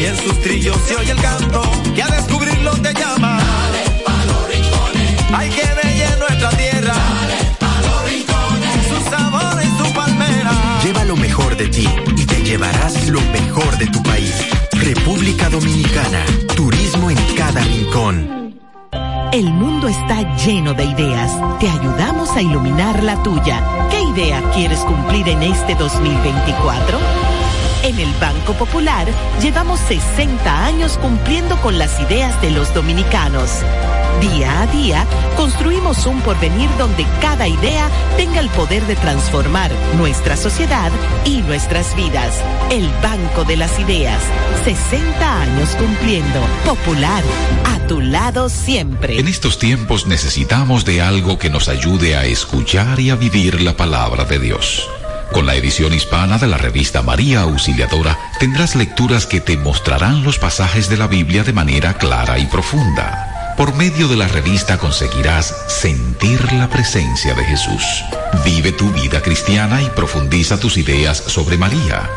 y 0.00 0.06
en 0.06 0.16
sus 0.16 0.40
trillos 0.40 0.76
se 0.86 0.96
oye 0.96 1.12
el 1.12 1.20
canto 1.20 1.62
que 1.94 2.02
a 2.02 2.08
descubrirlo 2.08 2.72
te 2.78 2.94
llama. 2.94 3.38
Dale 3.38 4.02
pa 4.04 4.24
los 4.24 4.48
rincones. 4.48 5.32
Hay 5.34 5.50
que 5.50 5.62
ver 5.62 6.18
nuestra 6.18 6.50
tierra. 6.50 6.94
Dale 6.94 7.56
pa 7.58 7.72
los 7.82 8.10
rincones. 8.10 8.86
Su 8.88 9.10
sabor 9.10 9.62
y 9.62 9.82
su 9.82 9.92
palmera. 9.92 10.80
Lleva 10.82 11.04
lo 11.04 11.16
mejor 11.16 11.54
de 11.56 11.68
ti 11.68 11.86
y 12.16 12.24
te 12.24 12.42
llevarás 12.42 13.08
lo 13.08 13.20
mejor 13.20 13.76
de 13.76 13.86
tu 13.88 14.02
país. 14.02 14.34
República 14.72 15.50
Dominicana. 15.50 16.24
Turismo 16.56 17.10
en 17.10 17.18
cada 17.36 17.60
rincón. 17.60 18.58
El 19.32 19.52
mundo 19.52 19.86
está 19.86 20.36
lleno 20.36 20.72
de 20.72 20.84
ideas. 20.84 21.30
Te 21.60 21.68
ayudamos 21.68 22.30
a 22.30 22.42
iluminar 22.42 23.02
la 23.02 23.22
tuya. 23.22 23.62
¿Qué 23.90 24.00
idea 24.00 24.42
quieres 24.54 24.80
cumplir 24.80 25.28
en 25.28 25.42
este 25.42 25.74
2024? 25.74 26.98
En 27.82 27.98
el 27.98 28.12
Banco 28.20 28.52
Popular 28.52 29.08
llevamos 29.40 29.80
60 29.80 30.66
años 30.66 30.98
cumpliendo 30.98 31.56
con 31.62 31.78
las 31.78 31.98
ideas 32.00 32.40
de 32.42 32.50
los 32.50 32.74
dominicanos. 32.74 33.50
Día 34.20 34.60
a 34.60 34.66
día, 34.66 35.06
construimos 35.34 36.04
un 36.04 36.20
porvenir 36.20 36.68
donde 36.76 37.06
cada 37.22 37.48
idea 37.48 37.88
tenga 38.18 38.40
el 38.40 38.50
poder 38.50 38.86
de 38.86 38.96
transformar 38.96 39.70
nuestra 39.96 40.36
sociedad 40.36 40.92
y 41.24 41.40
nuestras 41.40 41.96
vidas. 41.96 42.34
El 42.70 42.86
Banco 43.02 43.44
de 43.44 43.56
las 43.56 43.78
Ideas. 43.80 44.22
60 44.64 45.40
años 45.40 45.70
cumpliendo. 45.76 46.40
Popular. 46.66 47.24
A 47.64 47.78
tu 47.86 48.02
lado 48.02 48.50
siempre. 48.50 49.18
En 49.18 49.26
estos 49.26 49.58
tiempos 49.58 50.06
necesitamos 50.06 50.84
de 50.84 51.00
algo 51.00 51.38
que 51.38 51.48
nos 51.48 51.70
ayude 51.70 52.14
a 52.14 52.26
escuchar 52.26 53.00
y 53.00 53.08
a 53.08 53.16
vivir 53.16 53.62
la 53.62 53.74
palabra 53.74 54.26
de 54.26 54.38
Dios. 54.38 54.86
Con 55.32 55.46
la 55.46 55.54
edición 55.54 55.94
hispana 55.94 56.38
de 56.38 56.48
la 56.48 56.58
revista 56.58 57.02
María 57.02 57.42
Auxiliadora 57.42 58.18
tendrás 58.40 58.74
lecturas 58.74 59.26
que 59.26 59.40
te 59.40 59.56
mostrarán 59.56 60.24
los 60.24 60.38
pasajes 60.38 60.88
de 60.88 60.96
la 60.96 61.06
Biblia 61.06 61.44
de 61.44 61.52
manera 61.52 61.94
clara 61.94 62.38
y 62.38 62.46
profunda. 62.46 63.54
Por 63.56 63.74
medio 63.74 64.08
de 64.08 64.16
la 64.16 64.26
revista 64.26 64.78
conseguirás 64.78 65.54
sentir 65.68 66.52
la 66.54 66.68
presencia 66.68 67.34
de 67.34 67.44
Jesús. 67.44 68.04
Vive 68.44 68.72
tu 68.72 68.90
vida 68.90 69.22
cristiana 69.22 69.82
y 69.82 69.86
profundiza 69.90 70.58
tus 70.58 70.76
ideas 70.76 71.18
sobre 71.18 71.58
María. 71.58 72.08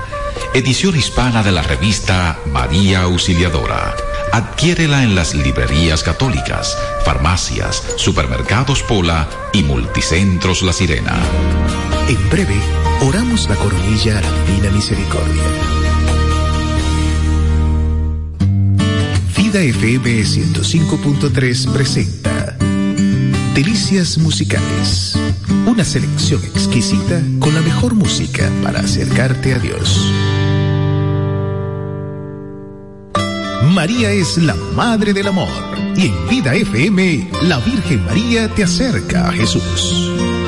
Edición 0.54 0.96
hispana 0.96 1.44
de 1.44 1.52
la 1.52 1.62
revista 1.62 2.40
María 2.48 3.02
Auxiliadora. 3.02 3.96
Adquiérela 4.32 5.04
en 5.04 5.14
las 5.14 5.36
librerías 5.36 6.02
católicas, 6.02 6.76
farmacias, 7.06 7.84
supermercados 7.98 8.82
Pola 8.82 9.28
y 9.52 9.62
multicentros 9.64 10.64
La 10.64 10.74
Sirena. 10.74 11.16
En 12.08 12.30
breve, 12.30 12.60
oramos 13.08 13.50
la 13.50 13.56
coronilla 13.56 14.18
a 14.18 14.22
la 14.22 14.32
Divina 14.46 14.72
Misericordia. 14.72 15.44
Vida 19.36 19.60
FM 19.62 20.22
105.3 20.22 21.74
presenta 21.74 22.58
Delicias 23.54 24.18
Musicales. 24.18 25.18
Una 25.66 25.84
selección 25.84 26.42
exquisita 26.44 27.22
con 27.40 27.54
la 27.54 27.62
mejor 27.62 27.94
música 27.94 28.50
para 28.64 28.80
acercarte 28.80 29.54
a 29.54 29.60
Dios. 29.60 30.12
María 33.74 34.12
es 34.12 34.38
la 34.38 34.56
Madre 34.76 35.14
del 35.14 35.28
Amor 35.28 35.50
y 35.96 36.08
en 36.08 36.28
Vida 36.30 36.54
FM 36.56 37.30
la 37.44 37.60
Virgen 37.60 38.06
María 38.06 38.48
te 38.54 38.64
acerca 38.64 39.28
a 39.28 39.32
Jesús. 39.34 40.43